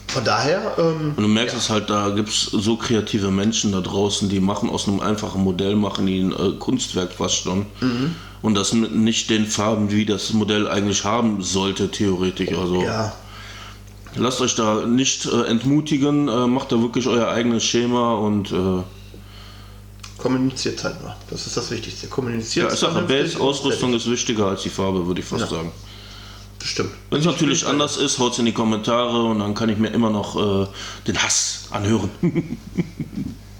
Von 0.08 0.24
daher, 0.24 0.74
ähm, 0.78 1.12
Und 1.16 1.22
du 1.22 1.28
merkst 1.28 1.56
es 1.56 1.68
halt, 1.68 1.90
da 1.90 2.08
gibt 2.10 2.30
es 2.30 2.44
so 2.44 2.76
kreative 2.76 3.30
Menschen 3.30 3.72
da 3.72 3.80
draußen, 3.80 4.28
die 4.28 4.40
machen 4.40 4.70
aus 4.70 4.88
einem 4.88 5.00
einfachen 5.00 5.44
Modell, 5.44 5.76
machen 5.76 6.06
die 6.06 6.20
ein 6.20 6.32
äh, 6.32 6.52
Kunstwerk 6.58 7.12
fast 7.12 7.42
schon. 7.42 7.66
Mhm. 7.80 8.14
Und 8.40 8.54
das 8.54 8.72
mit 8.72 8.94
nicht 8.94 9.28
den 9.30 9.46
Farben, 9.46 9.90
wie 9.90 10.06
das 10.06 10.32
Modell 10.32 10.66
eigentlich 10.68 11.04
haben 11.04 11.42
sollte, 11.42 11.90
theoretisch. 11.90 12.56
Also 12.56 12.82
ja, 12.82 13.12
lasst 14.16 14.40
euch 14.40 14.54
da 14.54 14.86
nicht 14.86 15.26
äh, 15.26 15.42
entmutigen, 15.42 16.28
äh, 16.28 16.46
macht 16.46 16.72
da 16.72 16.80
wirklich 16.80 17.06
euer 17.06 17.28
eigenes 17.28 17.64
Schema 17.64 18.14
und 18.14 18.50
äh, 18.52 18.82
kommuniziert 20.18 20.82
halt 20.84 21.00
nur. 21.02 21.14
Das 21.30 21.46
ist 21.46 21.56
das 21.56 21.70
Wichtigste. 21.70 22.06
Kommuniziert. 22.08 22.68
ja, 22.68 22.72
ich 22.72 22.78
sage, 22.80 23.00
Base, 23.02 23.38
Ausrüstung 23.40 23.92
ist 23.94 24.10
wichtiger 24.10 24.46
als 24.46 24.62
die 24.62 24.70
Farbe, 24.70 25.06
würde 25.06 25.20
ich 25.20 25.26
fast 25.26 25.42
Ja. 25.42 25.58
sagen. 25.58 25.72
Das 26.58 26.68
stimmt. 26.68 26.90
Wenn 27.10 27.20
es 27.20 27.26
natürlich 27.26 27.66
anders 27.66 27.96
ist, 27.96 28.18
haut 28.18 28.32
es 28.32 28.38
in 28.38 28.46
die 28.46 28.52
Kommentare 28.52 29.22
und 29.24 29.38
dann 29.38 29.54
kann 29.54 29.68
ich 29.68 29.78
mir 29.78 29.88
immer 29.88 30.10
noch 30.10 30.36
äh, 30.36 30.66
den 31.06 31.22
Hass 31.22 31.68
anhören. 31.70 32.10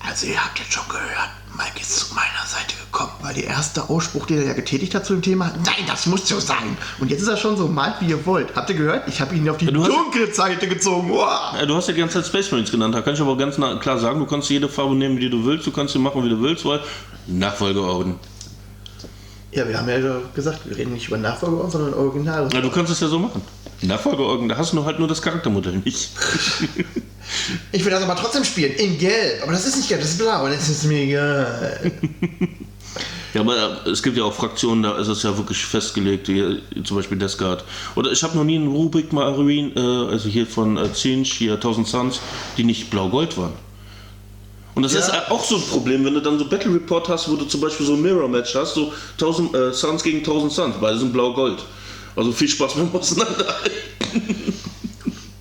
Also 0.01 0.27
ihr 0.27 0.43
habt 0.43 0.59
jetzt 0.59 0.73
schon 0.73 0.89
gehört, 0.89 1.29
Mike 1.57 1.81
ist 1.81 1.95
zu 1.99 2.15
meiner 2.15 2.47
Seite 2.47 2.75
gekommen, 2.91 3.11
weil 3.21 3.35
der 3.35 3.45
erste 3.45 3.91
Ausspruch, 3.91 4.25
den 4.27 4.39
er 4.39 4.47
ja 4.47 4.53
getätigt 4.55 4.95
hat 4.95 5.05
zu 5.05 5.13
dem 5.13 5.21
Thema, 5.23 5.53
nein, 5.67 5.85
das 5.87 6.07
muss 6.07 6.27
so 6.27 6.39
sein. 6.41 6.79
Und 6.99 7.11
jetzt 7.11 7.21
ist 7.23 7.29
er 7.29 7.37
schon 7.37 7.57
so 7.59 7.67
malt, 7.69 7.97
wie 8.01 8.07
ihr 8.07 8.25
wollt. 8.25 8.55
Habt 8.57 8.71
ihr 8.71 8.77
gehört? 8.77 9.07
Ich 9.09 9.21
habe 9.21 9.35
ihn 9.35 9.47
auf 9.51 9.59
die 9.59 9.67
hast- 9.67 9.75
dunkle 9.75 10.33
Seite 10.33 10.67
gezogen. 10.69 11.11
Wow. 11.11 11.53
Ja, 11.59 11.67
du 11.67 11.75
hast 11.75 11.89
ja 11.89 11.95
die 11.95 12.01
ganze 12.01 12.23
Zeit 12.23 12.27
Space 12.29 12.51
Marines 12.53 12.71
genannt, 12.71 12.95
da 12.95 13.03
kann 13.03 13.15
ich 13.15 13.21
aber 13.21 13.37
ganz 13.37 13.57
klar 13.57 13.99
sagen, 13.99 14.19
du 14.21 14.25
kannst 14.27 14.49
jede 14.49 14.69
Farbe 14.69 14.95
nehmen, 14.95 15.19
die 15.19 15.29
du 15.29 15.45
willst, 15.45 15.67
du 15.67 15.73
kannst 15.73 15.93
sie 15.93 15.99
machen, 15.99 16.25
wie 16.25 16.31
du 16.31 16.41
willst, 16.41 16.65
weil 16.65 16.81
Nachfolgeorden. 17.27 18.15
Ja, 19.53 19.67
wir 19.67 19.79
haben 19.79 19.89
ja 19.89 19.99
gesagt, 20.35 20.69
wir 20.69 20.77
reden 20.77 20.93
nicht 20.93 21.09
über 21.09 21.17
Nachfolger, 21.17 21.71
sondern 21.71 21.95
Original. 21.95 22.49
Ja, 22.53 22.61
du 22.61 22.71
kannst 22.71 22.93
es 22.93 23.01
ja 23.01 23.09
so 23.09 23.19
machen. 23.19 23.43
Nachfolgeorden, 23.81 24.49
da 24.49 24.57
hast 24.57 24.73
du 24.73 24.85
halt 24.85 24.99
nur 24.99 25.09
das 25.09 25.23
Charaktermodell 25.23 25.79
nicht. 25.85 26.11
Ich 27.73 27.85
will 27.85 27.91
das 27.91 28.03
aber 28.03 28.17
trotzdem 28.17 28.43
spielen, 28.43 28.73
in 28.77 28.97
Gelb. 28.97 29.43
Aber 29.43 29.53
das 29.53 29.67
ist 29.67 29.77
nicht 29.77 29.91
Gelb, 29.91 30.01
das 30.01 30.13
ist 30.13 30.19
Blau. 30.19 30.49
Das 30.49 30.67
ist 30.67 30.85
mir 30.85 31.03
egal. 31.03 31.93
Ja, 33.35 33.43
aber 33.43 33.85
äh, 33.87 33.91
es 33.91 34.03
gibt 34.03 34.17
ja 34.17 34.25
auch 34.25 34.33
Fraktionen, 34.33 34.83
da 34.83 34.97
ist 34.97 35.09
es 35.09 35.23
ja 35.23 35.37
wirklich 35.37 35.65
festgelegt, 35.65 36.29
hier, 36.29 36.61
zum 36.85 36.97
Beispiel 36.97 37.19
Death 37.19 37.37
Guard. 37.37 37.65
Oder 37.95 38.11
ich 38.11 38.23
habe 38.23 38.37
noch 38.37 38.45
nie 38.45 38.57
einen 38.57 38.69
Rubik 38.69 39.13
Marine, 39.13 39.71
äh, 39.77 40.11
also 40.11 40.29
hier 40.29 40.47
von 40.47 40.79
äh, 40.79 40.93
Zinch, 40.93 41.35
hier 41.35 41.55
1000 41.55 41.87
Suns, 41.87 42.21
die 42.57 42.65
nicht 42.65 42.89
blau-gold 42.91 43.37
waren. 43.37 43.53
Und 44.79 44.85
das 44.85 44.93
Ja. 44.93 45.01
ist 45.01 45.11
auch 45.33 45.43
so 45.45 45.57
ein 45.57 45.63
Problem, 45.63 46.05
wenn 46.05 46.15
du 46.15 46.21
dann 46.21 46.39
so 46.39 46.45
Battle 46.49 46.73
Report 46.73 47.09
hast, 47.09 47.29
wo 47.29 47.35
du 47.35 47.47
zum 47.47 47.61
Beispiel 47.61 47.85
so 47.85 47.95
ein 47.95 48.01
Mirror-Match 48.01 48.55
hast, 48.55 48.75
so 48.75 48.93
1000 49.15 49.53
äh, 49.53 49.73
Suns 49.73 50.05
gegen 50.05 50.19
1000 50.19 50.53
Suns, 50.53 50.77
beide 50.81 50.97
sind 50.97 51.13
blau-gold. 51.13 51.59
Also 52.15 52.31
viel 52.31 52.47
Spaß 52.47 52.75
beim 52.75 52.95
Auseinanderhalten. 52.95 53.73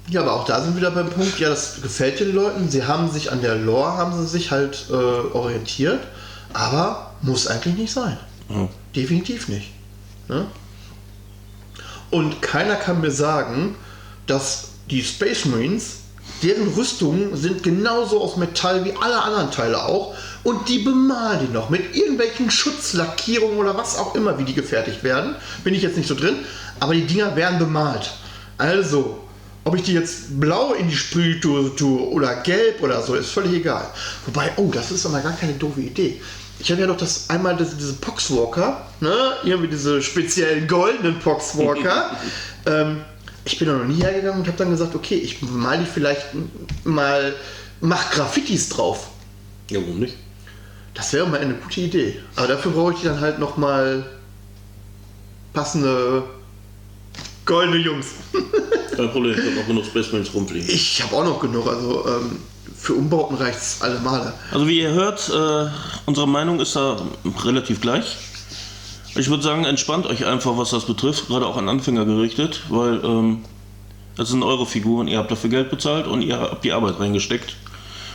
Ja, 0.10 0.22
aber 0.22 0.34
auch 0.34 0.46
da 0.46 0.60
sind 0.60 0.74
wir 0.74 0.78
wieder 0.78 0.90
beim 0.90 1.12
Punkt, 1.12 1.38
ja, 1.40 1.50
das 1.50 1.84
gefällt 1.84 2.20
den 2.20 2.34
Leuten. 2.34 2.68
Sie 2.72 2.84
haben 2.86 3.12
sich 3.12 3.32
an 3.32 3.42
der 3.44 3.54
Lore, 3.58 3.92
haben 3.98 4.18
sie 4.20 4.26
sich 4.26 4.50
halt 4.50 4.88
äh, 4.90 4.94
orientiert. 4.94 6.00
Aber 6.54 7.12
muss 7.22 7.46
eigentlich 7.46 7.76
nicht 7.76 7.94
sein. 7.94 8.18
Ja. 8.50 8.68
Definitiv 8.96 9.50
nicht. 9.50 9.70
Ne? 10.30 10.48
Und 12.10 12.42
keiner 12.42 12.76
kann 12.76 13.02
mir 13.02 13.12
sagen, 13.12 13.76
dass 14.26 14.70
die 14.90 15.04
Space 15.04 15.46
Marines 15.46 15.98
deren 16.44 16.68
Rüstungen 16.74 17.36
sind 17.36 17.64
genauso 17.64 18.22
aus 18.22 18.38
Metall 18.38 18.86
wie 18.86 18.94
alle 19.00 19.22
anderen 19.22 19.52
Teile 19.52 19.84
auch. 19.84 20.16
Und 20.44 20.70
die 20.70 20.80
bemalen 20.80 21.48
die 21.48 21.54
noch 21.54 21.70
mit 21.70 21.96
irgendwelchen 21.96 22.50
Schutzlackierungen 22.52 23.58
oder 23.58 23.78
was 23.78 23.98
auch 23.98 24.16
immer, 24.16 24.38
wie 24.38 24.44
die 24.44 24.54
gefertigt 24.54 25.04
werden. 25.04 25.36
Bin 25.64 25.74
ich 25.74 25.82
jetzt 25.82 25.98
nicht 25.98 26.08
so 26.08 26.16
drin. 26.16 26.38
Aber 26.80 26.94
die 26.94 27.06
Dinger 27.06 27.36
werden 27.36 27.60
bemalt. 27.60 28.12
Also, 28.58 29.20
ob 29.64 29.76
ich 29.76 29.84
die 29.84 29.94
jetzt 29.94 30.40
blau 30.40 30.74
in 30.74 30.88
die 30.88 30.96
Sprühdose 30.96 31.76
tue 31.76 32.02
oder 32.10 32.36
gelb 32.38 32.82
oder 32.82 33.02
so, 33.02 33.16
ist 33.16 33.32
völlig 33.32 33.54
egal. 33.54 33.86
Wobei, 34.26 34.52
oh, 34.56 34.70
das 34.74 34.92
ist 34.92 35.06
aber 35.06 35.20
gar 35.20 35.34
keine 35.34 35.54
doofe 35.54 35.82
Idee. 35.82 36.22
Ich 36.60 36.72
habe 36.72 36.82
ja 36.82 36.88
doch 36.88 36.98
das 36.98 37.30
einmal 37.30 37.56
das, 37.56 37.78
diese 37.78 37.94
Poxwalker, 37.94 38.88
ne? 39.00 39.14
Irgendwie 39.44 39.68
diese 39.68 40.02
speziellen 40.02 40.68
goldenen 40.68 41.20
Poxwalker. 41.20 42.12
ähm, 42.66 43.02
ich 43.48 43.58
bin 43.58 43.68
da 43.70 43.76
noch 43.76 43.86
nie 43.86 44.02
hergegangen 44.02 44.42
und 44.42 44.48
habe 44.48 44.58
dann 44.58 44.70
gesagt, 44.70 44.94
okay, 44.94 45.16
ich 45.16 45.42
mal 45.42 45.80
die 45.80 45.86
vielleicht 45.86 46.28
mal, 46.84 47.34
mach 47.82 48.12
Graffitis 48.12 48.70
drauf. 48.70 49.10
Ja, 49.72 49.80
warum 49.82 50.00
nicht? 50.00 50.16
Das 50.94 51.14
wäre 51.14 51.28
mal 51.28 51.40
eine 51.40 51.54
gute 51.54 51.82
Idee. 51.82 52.20
Aber 52.36 52.48
dafür 52.48 52.72
brauche 52.72 52.94
ich 52.94 53.04
dann 53.04 53.22
halt 53.22 53.40
noch 53.40 53.58
mal 53.58 54.06
passende 55.54 56.24
goldene 57.46 57.78
Jungs. 57.78 58.08
Kein 58.96 59.12
Problem, 59.12 59.32
ich 59.32 59.46
habe 59.46 59.56
noch 59.56 59.68
genug 59.68 59.86
Space 59.86 60.08
Marines 60.08 60.34
rumfliegen. 60.34 60.70
Ich 60.70 61.02
habe 61.02 61.16
auch 61.16 61.24
noch 61.24 61.40
genug, 61.40 61.68
also 61.68 62.06
ähm, 62.06 62.40
für 62.76 62.96
Umbauten 62.96 63.38
reicht 63.38 63.60
es 63.60 63.82
alle 63.82 64.00
Male. 64.00 64.34
Also 64.52 64.68
wie 64.68 64.82
ihr 64.82 64.92
hört, 64.92 65.30
äh, 65.30 65.70
unsere 66.06 66.28
Meinung 66.28 66.60
ist 66.60 66.76
da 66.76 67.02
relativ 67.44 67.80
gleich. 67.80 68.18
Ich 69.18 69.30
würde 69.30 69.44
sagen, 69.44 69.66
entspannt 69.66 70.06
euch 70.06 70.26
einfach, 70.26 70.58
was 70.58 70.70
das 70.70 70.86
betrifft, 70.86 71.28
gerade 71.28 71.46
auch 71.46 71.58
an 71.58 71.70
Anfänger 71.70 72.06
gerichtet, 72.06 72.62
weil 72.70 73.04
ähm, 73.04 73.44
das 74.16 74.30
sind 74.30 74.44
eure 74.44 74.66
Figuren, 74.66 75.08
ihr 75.08 75.18
habt 75.18 75.32
dafür 75.32 75.50
Geld 75.50 75.70
bezahlt 75.70 76.08
und 76.08 76.22
ihr 76.22 76.40
habt 76.40 76.64
die 76.64 76.72
Arbeit 76.72 77.00
reingesteckt. 77.00 77.56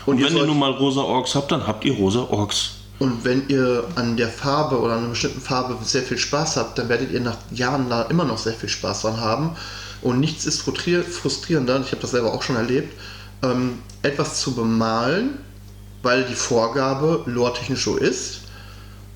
Und, 0.07 0.19
ihr 0.19 0.27
wenn 0.27 0.37
ihr 0.37 0.47
nun 0.47 0.59
mal 0.59 0.71
rosa 0.73 1.01
Orks 1.01 1.35
habt, 1.35 1.53
dann 1.53 1.67
habt 1.67 1.85
ihr 1.85 1.95
rosa 1.95 2.21
Orks. 2.31 2.73
Und 2.99 3.25
wenn 3.25 3.49
ihr 3.49 3.85
an 3.97 4.17
der 4.17 4.29
Farbe 4.29 4.81
oder 4.81 4.93
an 4.95 5.01
einer 5.01 5.09
bestimmten 5.09 5.41
Farbe 5.41 5.77
sehr 5.83 6.03
viel 6.03 6.19
Spaß 6.19 6.57
habt, 6.57 6.79
dann 6.79 6.89
werdet 6.89 7.11
ihr 7.11 7.21
nach 7.21 7.37
Jahren 7.51 7.91
da 7.91 8.03
immer 8.03 8.25
noch 8.25 8.39
sehr 8.39 8.53
viel 8.53 8.69
Spaß 8.69 9.03
dran 9.03 9.21
haben. 9.21 9.57
Und 10.03 10.21
nichts 10.21 10.47
ist 10.47 10.63
frustri- 10.63 11.03
frustrierender, 11.03 11.77
und 11.77 11.87
ich 11.87 11.93
habe 11.93 12.03
das 12.03 12.13
selber 12.13 12.33
auch 12.33 12.43
schon 12.43 12.57
erlebt, 12.57 12.97
ähm, 13.43 13.79
etwas 14.03 14.41
zu 14.41 14.55
bemalen, 14.55 15.39
weil 16.03 16.25
die 16.25 16.35
Vorgabe 16.35 17.23
lore-technisch 17.27 17.85
so 17.85 17.97
ist. 17.97 18.42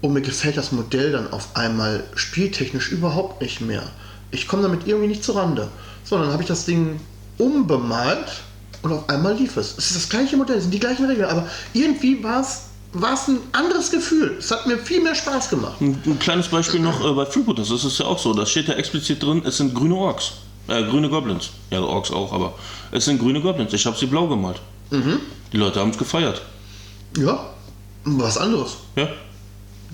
Und 0.03 0.13
mir 0.13 0.21
gefällt 0.21 0.57
das 0.57 0.73
Modell 0.73 1.13
dann 1.13 1.33
auf 1.33 1.49
einmal 1.55 2.05
spieltechnisch 2.15 2.93
überhaupt 2.93 3.41
nicht 3.41 3.61
mehr. 3.61 3.83
Ich 4.31 4.47
komme 4.47 4.63
damit 4.63 4.87
irgendwie 4.87 5.09
nicht 5.09 5.25
zurande. 5.25 5.69
So, 6.05 6.19
dann 6.19 6.33
habe 6.33 6.43
ich 6.43 6.49
das 6.49 6.65
Ding 6.65 7.01
umbemalt 7.39 8.43
und 8.83 8.93
auf 8.93 9.09
einmal 9.09 9.35
lief 9.35 9.57
es. 9.57 9.77
Es 9.79 9.91
ist 9.91 9.97
das 9.97 10.09
gleiche 10.09 10.37
Modell, 10.37 10.57
es 10.57 10.65
sind 10.65 10.75
die 10.75 10.81
gleichen 10.81 11.07
Regeln, 11.07 11.29
aber 11.29 11.49
irgendwie 11.73 12.23
war 12.23 12.41
es 12.41 12.63
war 12.93 13.15
es 13.15 13.29
ein 13.29 13.41
anderes 13.53 13.91
Gefühl. 13.91 14.37
Es 14.39 14.51
hat 14.51 14.67
mir 14.67 14.79
viel 14.79 15.03
mehr 15.03 15.15
Spaß 15.15 15.51
gemacht. 15.51 15.81
Ein, 15.81 16.01
ein 16.07 16.19
kleines 16.19 16.49
Beispiel 16.49 16.81
noch 16.81 17.05
äh, 17.05 17.13
bei 17.13 17.27
Freebooters, 17.27 17.69
das 17.69 17.85
ist 17.85 17.99
ja 17.99 18.07
auch 18.07 18.19
so, 18.19 18.33
da 18.33 18.47
steht 18.47 18.69
ja 18.69 18.75
explizit 18.75 19.23
drin, 19.23 19.43
es 19.45 19.59
sind 19.59 19.75
grüne 19.75 19.95
Orks. 19.97 20.33
Äh, 20.69 20.83
grüne 20.85 21.09
Goblins. 21.09 21.51
Ja, 21.71 21.81
Orks 21.81 22.11
auch, 22.11 22.33
aber 22.33 22.55
es 22.91 23.05
sind 23.05 23.19
grüne 23.19 23.41
Goblins. 23.41 23.73
Ich 23.73 23.87
habe 23.87 23.97
sie 23.97 24.07
blau 24.07 24.27
gemalt. 24.27 24.61
Die 25.53 25.57
Leute 25.57 25.81
haben 25.81 25.91
es 25.91 25.99
gefeiert. 25.99 26.43
Ja, 27.19 27.51
was 28.05 28.39
anderes. 28.39 28.77
Ja. 28.97 29.09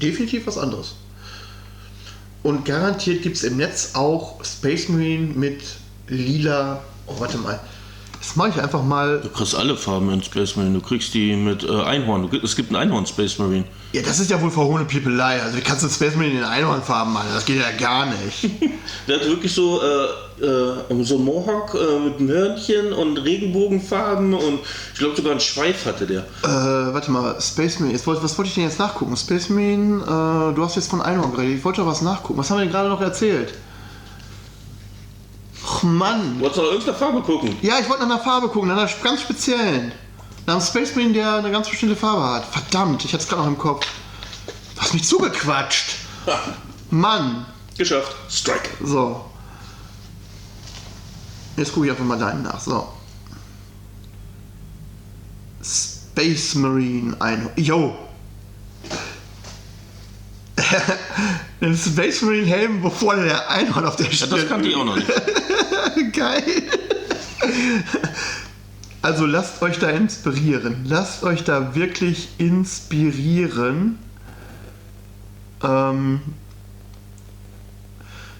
Definitiv 0.02 0.46
was 0.46 0.58
anderes. 0.58 0.96
Und 2.42 2.64
garantiert 2.64 3.22
gibt 3.22 3.36
es 3.36 3.44
im 3.44 3.56
Netz 3.56 3.92
auch 3.94 4.44
Space 4.44 4.88
Marine 4.88 5.28
mit 5.34 5.62
lila. 6.08 6.82
Oh, 7.06 7.14
warte 7.18 7.38
mal. 7.38 7.60
Das 8.22 8.36
mache 8.36 8.50
ich 8.50 8.62
einfach 8.62 8.84
mal. 8.84 9.18
Du 9.20 9.28
kriegst 9.30 9.56
alle 9.56 9.76
Farben 9.76 10.08
in 10.12 10.22
Space 10.22 10.54
Marine. 10.54 10.78
Du 10.78 10.80
kriegst 10.80 11.12
die 11.12 11.34
mit 11.34 11.64
äh, 11.64 11.82
Einhorn. 11.82 12.30
Du, 12.30 12.36
es 12.36 12.54
gibt 12.54 12.68
einen 12.68 12.76
Einhorn 12.76 13.04
Space 13.04 13.36
Marine. 13.38 13.64
Ja, 13.92 14.02
das 14.02 14.20
ist 14.20 14.30
ja 14.30 14.40
wohl 14.40 14.52
verhohene 14.52 14.84
Pipelei. 14.84 15.42
Also, 15.42 15.56
wie 15.58 15.60
kannst 15.60 15.82
du 15.82 15.88
Space 15.88 16.14
Marine 16.14 16.38
in 16.38 16.44
Einhornfarben 16.44 17.12
machen? 17.12 17.26
Das 17.34 17.44
geht 17.44 17.60
ja 17.60 17.72
gar 17.72 18.06
nicht. 18.06 18.44
Der 19.08 19.16
hat 19.16 19.26
wirklich 19.26 19.52
so, 19.52 19.80
äh, 19.82 20.44
äh, 20.44 21.02
so 21.02 21.18
Mohawk 21.18 21.74
äh, 21.74 21.98
mit 21.98 22.20
einem 22.20 22.28
Hörnchen 22.28 22.92
und 22.92 23.16
Regenbogenfarben 23.16 24.34
und 24.34 24.60
ich 24.92 24.98
glaube 25.00 25.16
sogar 25.16 25.32
einen 25.32 25.40
Schweif 25.40 25.84
hatte 25.84 26.06
der. 26.06 26.20
Äh, 26.44 26.94
warte 26.94 27.10
mal, 27.10 27.40
Space 27.40 27.80
Marine. 27.80 27.96
Jetzt, 27.96 28.06
was 28.06 28.38
wollte 28.38 28.48
ich 28.48 28.54
denn 28.54 28.64
jetzt 28.64 28.78
nachgucken? 28.78 29.16
Space 29.16 29.48
Marine, 29.48 30.00
äh, 30.00 30.54
du 30.54 30.62
hast 30.62 30.76
jetzt 30.76 30.88
von 30.88 31.02
Einhorn 31.02 31.32
geredet. 31.32 31.58
Ich 31.58 31.64
wollte 31.64 31.80
doch 31.80 31.88
was 31.88 32.02
nachgucken. 32.02 32.38
Was 32.38 32.50
haben 32.50 32.58
wir 32.58 32.64
denn 32.66 32.72
gerade 32.72 32.88
noch 32.88 33.00
erzählt? 33.00 33.52
Och 35.82 35.88
Mann. 35.88 36.40
Wolltest 36.40 36.58
du 36.58 36.62
nach 36.62 36.70
irgendeiner 36.70 36.98
Farbe 36.98 37.22
gucken? 37.22 37.56
Ja, 37.62 37.78
ich 37.80 37.88
wollte 37.88 38.06
nach 38.06 38.14
einer 38.14 38.24
Farbe 38.24 38.48
gucken, 38.48 38.68
nach 38.68 38.76
einer 38.76 38.90
ganz 39.02 39.20
speziellen. 39.20 39.92
Nach 40.46 40.54
einem 40.54 40.62
Space 40.62 40.94
Marine, 40.94 41.14
der 41.14 41.34
eine 41.34 41.50
ganz 41.50 41.68
bestimmte 41.68 41.96
Farbe 41.96 42.22
hat. 42.22 42.44
Verdammt, 42.46 43.04
ich 43.04 43.12
hatte 43.12 43.22
es 43.22 43.28
gerade 43.28 43.42
noch 43.42 43.48
im 43.48 43.58
Kopf. 43.58 43.86
Du 44.74 44.80
hast 44.80 44.94
mich 44.94 45.04
zugequatscht. 45.04 45.96
Mann. 46.90 47.46
Geschafft. 47.76 48.14
Strike. 48.30 48.70
So. 48.82 49.24
Jetzt 51.56 51.72
gucke 51.72 51.86
ich 51.86 51.92
einfach 51.92 52.04
mal 52.04 52.18
deinen 52.18 52.42
nach. 52.42 52.60
So. 52.60 52.88
Space 55.62 56.54
Marine 56.56 57.16
ein. 57.20 57.50
Yo! 57.56 57.96
Ein 61.60 61.76
Space 61.76 62.22
Marine 62.22 62.46
Helm, 62.46 62.82
bevor 62.82 63.14
der 63.14 63.48
Einhorn 63.48 63.84
auf 63.84 63.94
der 63.96 64.06
Ja, 64.06 64.12
Stirn 64.12 64.30
das 64.30 64.48
kannte 64.48 64.68
ich 64.68 64.74
auch 64.74 64.84
noch 64.84 64.96
nicht. 64.96 65.06
Geil. 66.12 66.42
Also 69.02 69.26
lasst 69.26 69.60
euch 69.62 69.78
da 69.80 69.90
inspirieren. 69.90 70.84
Lasst 70.86 71.24
euch 71.24 71.42
da 71.42 71.74
wirklich 71.74 72.28
inspirieren. 72.38 73.98
Ähm, 75.62 76.20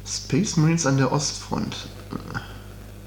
Space 0.06 0.56
Marines 0.56 0.86
an 0.86 0.98
der 0.98 1.10
Ostfront. 1.10 1.76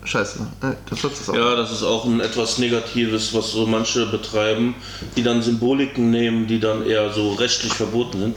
Scheiße, 0.03 0.39
äh, 0.61 0.74
das 0.89 1.03
wird 1.03 1.13
es 1.13 1.30
auch. 1.30 1.36
Ja, 1.36 1.55
das 1.55 1.72
ist 1.72 1.84
auch 1.84 2.05
ein 2.05 2.20
etwas 2.20 2.57
Negatives, 2.57 3.34
was 3.34 3.51
so 3.51 3.66
manche 3.66 4.05
betreiben, 4.05 4.76
die 5.16 5.24
dann 5.24 5.41
Symboliken 5.41 6.11
nehmen, 6.11 6.47
die 6.47 6.59
dann 6.59 6.86
eher 6.86 7.11
so 7.11 7.34
rechtlich 7.34 7.74
verboten 7.74 8.20
sind. 8.20 8.36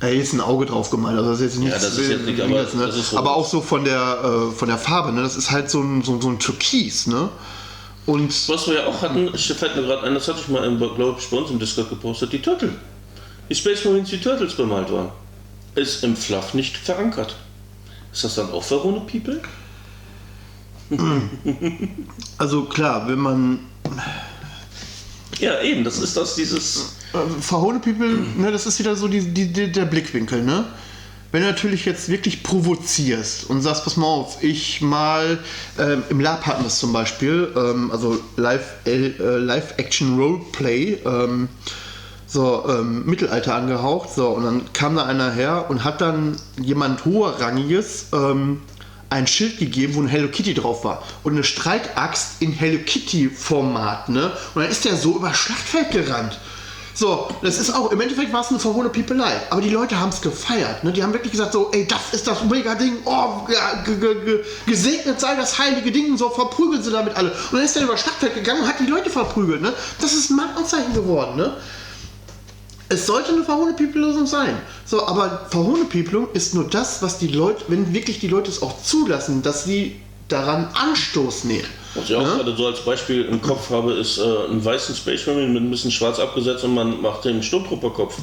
Ey, 0.00 0.18
ist 0.18 0.32
ein 0.32 0.40
Auge 0.40 0.64
drauf 0.66 0.90
gemalt, 0.90 1.18
also 1.18 1.30
das 1.30 1.40
ist 1.40 1.54
jetzt 1.54 1.58
nicht, 1.58 1.74
das 1.74 1.98
ist 1.98 2.08
jetzt 2.08 2.24
nicht, 2.24 2.40
aber 2.40 2.62
ne? 2.62 2.92
aber 3.16 3.36
auch 3.36 3.46
so 3.46 3.60
von 3.60 3.84
der, 3.84 4.48
äh, 4.50 4.54
von 4.54 4.68
der 4.68 4.78
Farbe, 4.78 5.12
ne? 5.12 5.22
das 5.22 5.36
ist 5.36 5.50
halt 5.50 5.70
so 5.70 5.82
ein, 5.82 6.02
so, 6.02 6.18
so 6.20 6.30
ein 6.30 6.38
Türkis, 6.38 7.06
ne? 7.06 7.28
Und 8.06 8.48
Was 8.48 8.66
wir 8.66 8.76
ja 8.76 8.86
auch 8.86 9.02
hatten, 9.02 9.30
ich 9.34 9.46
fällt 9.52 9.76
mir 9.76 9.82
gerade 9.82 10.06
ein, 10.06 10.14
das 10.14 10.26
hatte 10.26 10.40
ich 10.40 10.48
mal, 10.48 10.74
glaube 10.76 11.16
ich, 11.20 11.28
bei 11.28 11.36
uns 11.36 11.50
im 11.50 11.58
Discord 11.58 11.90
gepostet, 11.90 12.32
die 12.32 12.40
Turtle. 12.40 12.72
Die 13.50 13.54
Space 13.54 13.84
Marines, 13.84 14.08
die 14.08 14.20
Turtles 14.20 14.54
bemalt 14.54 14.90
waren. 14.90 15.10
Ist 15.74 16.02
im 16.02 16.16
Fluff 16.16 16.54
nicht 16.54 16.76
verankert. 16.76 17.36
Ist 18.12 18.24
das 18.24 18.36
dann 18.36 18.50
auch 18.50 18.62
Verone 18.62 19.00
People? 19.00 19.40
also 22.38 22.64
klar, 22.64 23.06
wenn 23.06 23.18
man 23.18 23.60
Ja, 25.38 25.60
eben, 25.60 25.84
das 25.84 25.98
ist 25.98 26.16
das, 26.16 26.34
dieses. 26.34 26.96
Äh, 27.12 27.40
verhohne 27.40 27.80
People, 27.80 28.18
ne, 28.36 28.50
das 28.50 28.66
ist 28.66 28.78
wieder 28.78 28.96
so 28.96 29.08
die, 29.08 29.20
die, 29.20 29.52
die, 29.52 29.72
der 29.72 29.84
Blickwinkel, 29.84 30.42
ne? 30.42 30.66
Wenn 31.32 31.42
du 31.42 31.48
natürlich 31.48 31.84
jetzt 31.84 32.08
wirklich 32.08 32.42
provozierst 32.42 33.48
und 33.48 33.62
sagst, 33.62 33.84
pass 33.84 33.96
mal 33.96 34.06
auf, 34.06 34.42
ich 34.42 34.80
mal, 34.80 35.38
ähm, 35.78 36.02
im 36.08 36.18
Lab 36.18 36.44
hatten 36.44 36.62
wir 36.62 36.66
es 36.66 36.80
zum 36.80 36.92
Beispiel, 36.92 37.52
ähm, 37.56 37.92
also 37.92 38.18
Live, 38.36 38.74
äh, 38.84 39.12
Roleplay, 39.20 40.98
ähm, 41.04 41.48
so 42.26 42.64
ähm, 42.68 43.06
Mittelalter 43.06 43.54
angehaucht, 43.54 44.10
so, 44.12 44.28
und 44.28 44.44
dann 44.44 44.72
kam 44.72 44.96
da 44.96 45.04
einer 45.04 45.32
her 45.32 45.66
und 45.68 45.84
hat 45.84 46.00
dann 46.00 46.36
jemand 46.60 47.04
hoherrangiges 47.04 48.06
ähm, 48.12 48.62
ein 49.08 49.26
Schild 49.26 49.58
gegeben, 49.58 49.94
wo 49.96 50.00
ein 50.00 50.08
Hello 50.08 50.28
Kitty 50.28 50.54
drauf 50.54 50.84
war. 50.84 51.02
Und 51.24 51.32
eine 51.32 51.44
Streitaxt 51.44 52.40
in 52.40 52.52
Hello 52.52 52.78
Kitty-Format, 52.84 54.08
ne? 54.08 54.32
Und 54.54 54.62
dann 54.62 54.70
ist 54.70 54.84
der 54.84 54.96
so 54.96 55.16
über 55.16 55.34
Schlachtfeld 55.34 55.90
gerannt. 55.90 56.38
So, 56.94 57.28
das 57.42 57.58
ist 57.58 57.74
auch, 57.74 57.92
im 57.92 58.00
Endeffekt 58.00 58.32
war 58.32 58.42
es 58.42 58.48
eine 58.48 58.58
verhohene 58.58 58.90
Piepelei. 58.90 59.32
Aber 59.50 59.60
die 59.60 59.70
Leute 59.70 59.98
haben 59.98 60.10
es 60.10 60.20
gefeiert. 60.20 60.84
Ne? 60.84 60.92
Die 60.92 61.02
haben 61.02 61.12
wirklich 61.12 61.32
gesagt, 61.32 61.52
so, 61.52 61.70
ey, 61.72 61.86
das 61.86 62.12
ist 62.12 62.26
das 62.26 62.44
mega 62.44 62.74
Ding. 62.74 62.98
Oh, 63.04 63.46
gesegnet 64.66 65.20
sei 65.20 65.34
das 65.36 65.58
heilige 65.58 65.92
Ding. 65.92 66.16
So, 66.16 66.30
verprügeln 66.30 66.82
sie 66.82 66.90
damit 66.90 67.16
alle. 67.16 67.30
Und 67.30 67.52
dann 67.52 67.62
ist 67.62 67.76
er 67.76 67.84
über 67.84 67.96
Schlachtfeld 67.96 68.34
gegangen 68.34 68.62
und 68.62 68.68
hat 68.68 68.80
die 68.80 68.86
Leute 68.86 69.10
verprügelt. 69.10 69.62
Ne? 69.62 69.72
Das 70.00 70.12
ist 70.12 70.30
ein 70.30 70.36
Markenzeichen 70.36 70.92
geworden. 70.92 71.36
Ne? 71.36 71.56
Es 72.88 73.06
sollte 73.06 73.32
eine 73.32 73.44
Verhohne-People-Lösung 73.44 74.26
sein. 74.26 74.60
So, 74.84 75.06
aber 75.06 75.46
Verhohne-People 75.50 76.28
ist 76.34 76.54
nur 76.54 76.64
das, 76.64 77.02
was 77.02 77.18
die 77.18 77.28
Leute, 77.28 77.64
wenn 77.68 77.94
wirklich 77.94 78.18
die 78.18 78.26
Leute 78.26 78.50
es 78.50 78.62
auch 78.62 78.82
zulassen, 78.82 79.42
dass 79.42 79.64
sie 79.64 80.00
daran 80.26 80.68
Anstoß 80.74 81.44
nehmen. 81.44 81.68
Was 81.94 82.08
ich 82.08 82.14
auch 82.14 82.22
Ja? 82.22 82.36
gerade 82.36 82.54
so 82.56 82.66
als 82.66 82.80
Beispiel 82.84 83.24
im 83.24 83.42
Kopf 83.42 83.70
habe, 83.70 83.94
ist 83.94 84.18
äh, 84.18 84.22
ein 84.48 84.64
weißen 84.64 84.94
Space 84.94 85.26
Marine 85.26 85.48
mit 85.48 85.62
ein 85.62 85.70
bisschen 85.70 85.90
schwarz 85.90 86.18
abgesetzt 86.18 86.62
und 86.64 86.74
man 86.74 87.00
macht 87.00 87.24
den 87.24 87.42
Sturmtrupperkopf. 87.42 88.16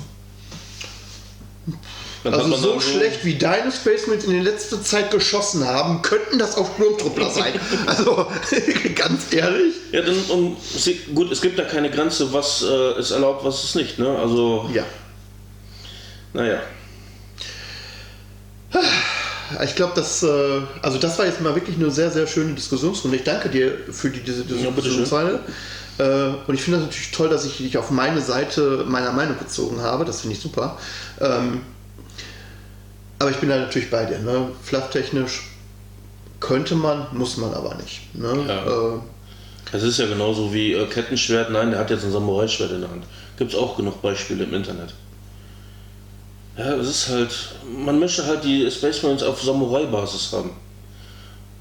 Dann 2.23 2.33
Also 2.33 2.55
so 2.55 2.71
dann 2.71 2.81
schlecht 2.81 3.23
wie 3.25 3.35
deine 3.35 3.71
Space 3.71 4.07
Marines 4.07 4.25
in 4.25 4.31
der 4.33 4.43
letzten 4.43 4.81
Zeit 4.83 5.11
geschossen 5.11 5.65
haben, 5.67 6.01
könnten 6.01 6.39
das 6.39 6.57
auch 6.57 6.67
Sturmtruppler 6.75 7.29
sein. 7.29 7.53
Also 7.85 8.25
ganz 8.95 9.31
ehrlich. 9.33 9.75
Ja, 9.91 10.01
dann, 10.01 10.15
um, 10.29 10.57
gut, 11.13 11.31
es 11.31 11.41
gibt 11.41 11.59
da 11.59 11.63
keine 11.63 11.89
Grenze, 11.91 12.31
was 12.33 12.63
äh, 12.63 12.99
ist 12.99 13.11
erlaubt, 13.11 13.43
was 13.45 13.63
ist 13.63 13.75
nicht, 13.75 13.99
ne? 13.99 14.17
Also, 14.17 14.69
Ja. 14.73 14.83
naja. 16.33 16.59
Ich 19.63 19.75
glaube, 19.75 19.93
das, 19.95 20.23
äh, 20.23 20.61
also 20.81 20.97
das 20.97 21.17
war 21.17 21.25
jetzt 21.25 21.41
mal 21.41 21.55
wirklich 21.55 21.77
eine 21.77 21.89
sehr, 21.91 22.11
sehr 22.11 22.27
schöne 22.27 22.53
Diskussionsrunde. 22.53 23.17
Ich 23.17 23.23
danke 23.23 23.49
dir 23.49 23.71
für 23.91 24.09
die, 24.09 24.19
diese 24.19 24.43
bitteschön. 24.43 24.75
Diskussionsweise. 24.75 25.39
Äh, 25.99 26.29
und 26.47 26.53
ich 26.55 26.61
finde 26.61 26.79
das 26.79 26.87
natürlich 26.87 27.11
toll, 27.11 27.29
dass 27.29 27.45
ich 27.45 27.57
dich 27.57 27.77
auf 27.77 27.89
meine 27.89 28.21
Seite 28.21 28.85
meiner 28.87 29.11
Meinung 29.11 29.37
gezogen 29.39 29.81
habe. 29.81 30.05
Das 30.05 30.21
finde 30.21 30.35
ich 30.35 30.41
super. 30.41 30.77
Ähm, 31.19 31.61
aber 33.19 33.31
ich 33.31 33.37
bin 33.37 33.49
da 33.49 33.57
natürlich 33.57 33.89
bei 33.89 34.05
dir. 34.05 34.19
Ne? 34.19 34.49
Flufftechnisch 34.63 35.51
könnte 36.39 36.75
man, 36.75 37.07
muss 37.13 37.37
man 37.37 37.53
aber 37.53 37.75
nicht. 37.75 38.13
Ne? 38.13 38.45
Ja. 38.47 38.65
Äh, 38.65 38.99
Es 39.71 39.83
ist 39.83 39.97
ja 39.97 40.05
genauso 40.07 40.53
wie 40.53 40.73
äh, 40.73 40.85
Kettenschwert, 40.85 41.49
nein, 41.51 41.71
der 41.71 41.79
hat 41.79 41.89
jetzt 41.89 42.03
ein 42.03 42.11
Samurai-Schwert 42.11 42.71
in 42.71 42.81
der 42.81 42.91
Hand. 42.91 43.05
Gibt 43.37 43.53
es 43.53 43.57
auch 43.57 43.75
genug 43.77 44.01
Beispiele 44.01 44.43
im 44.43 44.53
Internet. 44.53 44.93
Ja, 46.57 46.73
es 46.75 46.87
ist 46.89 47.09
halt, 47.09 47.31
man 47.85 47.99
möchte 47.99 48.25
halt 48.25 48.43
die 48.43 48.69
Space 48.71 49.03
Marines 49.03 49.23
auf 49.23 49.41
Samurai-Basis 49.41 50.31
haben. 50.33 50.51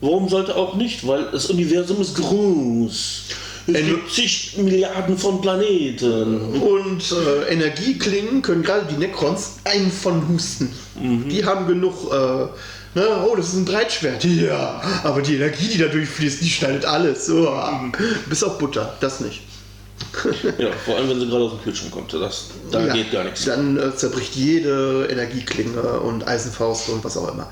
Warum 0.01 0.29
sollte 0.29 0.55
auch 0.57 0.75
nicht? 0.75 1.07
Weil 1.07 1.25
das 1.33 1.47
Universum 1.47 2.01
ist 2.01 2.17
groß. 2.17 3.23
Es 3.69 3.75
Äh, 3.75 3.83
gibt 3.83 4.11
zig 4.13 4.55
Milliarden 4.59 5.19
von 5.19 5.41
Planeten. 5.41 6.61
Und 6.63 7.03
äh, 7.13 7.53
Energieklingen 7.53 8.41
können 8.41 8.63
gerade 8.63 8.87
die 8.91 8.97
Necrons 8.97 9.55
einen 9.65 9.91
von 9.91 10.29
husten. 10.29 10.73
Die 11.31 11.45
haben 11.45 11.67
genug. 11.67 11.95
Äh, 12.13 12.99
ne? 12.99 13.27
Oh, 13.27 13.35
das 13.37 13.49
ist 13.49 13.55
ein 13.55 13.65
Breitschwert. 13.65 14.25
Ja, 14.25 14.81
aber 15.03 15.21
die 15.21 15.35
Energie, 15.37 15.69
die 15.69 15.79
da 15.79 15.89
durchfließt, 15.89 16.41
die 16.43 16.49
schneidet 16.49 16.85
alles. 16.85 17.29
Oh. 17.29 17.49
Bis 18.29 18.43
auf 18.45 18.59
Butter, 18.59 18.97
das 19.01 19.21
nicht. 19.21 19.43
Ja, 20.59 20.71
vor 20.85 20.97
allem 20.97 21.11
wenn 21.11 21.21
sie 21.21 21.29
gerade 21.29 21.45
aus 21.45 21.53
dem 21.53 21.63
Kühlschrank 21.63 21.93
kommt. 21.93 22.13
Das, 22.13 22.47
da 22.71 22.87
Ja, 22.87 22.93
geht 22.93 23.13
gar 23.13 23.25
nichts. 23.25 23.45
Dann 23.45 23.77
äh, 23.79 23.95
zerbricht 23.95 24.35
jede 24.35 25.09
Energieklinge 25.11 26.01
und 26.01 26.27
Eisenfaust 26.27 26.89
und 26.89 27.05
was 27.05 27.17
auch 27.17 27.33
immer. 27.33 27.49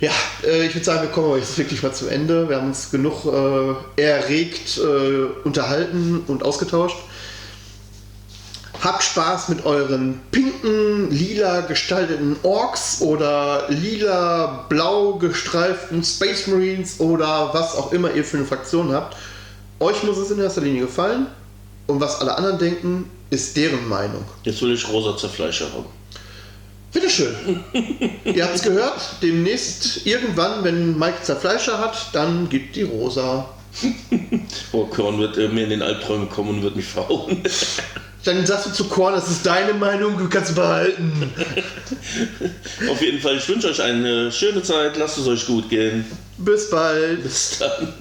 Ja, 0.00 0.12
äh, 0.44 0.66
ich 0.66 0.74
würde 0.74 0.84
sagen, 0.84 1.02
wir 1.02 1.08
kommen 1.08 1.26
aber 1.26 1.38
jetzt 1.38 1.58
wirklich 1.58 1.82
mal 1.82 1.92
zum 1.92 2.08
Ende. 2.08 2.48
Wir 2.48 2.56
haben 2.56 2.68
uns 2.68 2.90
genug 2.90 3.24
äh, 3.26 4.00
erregt, 4.02 4.78
äh, 4.78 5.44
unterhalten 5.44 6.22
und 6.28 6.44
ausgetauscht. 6.44 6.96
Habt 8.80 9.02
Spaß 9.02 9.48
mit 9.48 9.66
euren 9.66 10.20
pinken, 10.30 11.10
lila 11.10 11.62
gestalteten 11.62 12.36
Orks 12.44 13.02
oder 13.02 13.64
lila, 13.70 14.66
blau 14.68 15.14
gestreiften 15.14 16.04
Space 16.04 16.46
Marines 16.46 17.00
oder 17.00 17.50
was 17.52 17.74
auch 17.74 17.92
immer 17.92 18.14
ihr 18.14 18.24
für 18.24 18.36
eine 18.36 18.46
Fraktion 18.46 18.92
habt. 18.92 19.16
Euch 19.80 20.04
muss 20.04 20.16
es 20.16 20.30
in 20.30 20.38
erster 20.38 20.60
Linie 20.60 20.82
gefallen 20.82 21.26
und 21.88 22.00
was 22.00 22.20
alle 22.20 22.36
anderen 22.36 22.58
denken, 22.58 23.10
ist 23.30 23.56
deren 23.56 23.88
Meinung. 23.88 24.24
Jetzt 24.44 24.62
will 24.62 24.72
ich 24.72 24.88
rosa 24.88 25.16
Zerfleischer 25.16 25.66
haben. 25.72 25.86
Bitteschön. 26.92 27.34
Ihr 28.24 28.44
habt 28.44 28.54
es 28.54 28.62
gehört. 28.62 29.00
Demnächst 29.22 30.06
irgendwann, 30.06 30.64
wenn 30.64 30.98
Mike 30.98 31.22
Zerfleischer 31.22 31.78
hat, 31.78 32.10
dann 32.12 32.48
gibt 32.48 32.76
die 32.76 32.84
rosa. 32.84 33.48
Oh, 34.72 34.84
Korn 34.84 35.18
wird 35.18 35.38
äh, 35.38 35.48
mir 35.48 35.64
in 35.64 35.70
den 35.70 35.82
Albträumen 35.82 36.28
kommen 36.28 36.50
und 36.50 36.62
wird 36.62 36.76
mich 36.76 36.86
verhauen. 36.86 37.42
Dann 38.24 38.44
sagst 38.44 38.66
du 38.66 38.70
zu 38.72 38.84
Korn, 38.84 39.14
das 39.14 39.30
ist 39.30 39.46
deine 39.46 39.72
Meinung, 39.72 40.18
du 40.18 40.28
kannst 40.28 40.54
behalten. 40.54 41.32
Auf 42.90 43.00
jeden 43.00 43.20
Fall, 43.20 43.36
ich 43.36 43.48
wünsche 43.48 43.68
euch 43.68 43.80
eine 43.80 44.30
schöne 44.32 44.62
Zeit. 44.62 44.96
Lasst 44.98 45.18
es 45.18 45.26
euch 45.26 45.46
gut 45.46 45.70
gehen. 45.70 46.04
Bis 46.36 46.68
bald. 46.68 47.22
Bis 47.22 47.58
dann. 47.58 47.94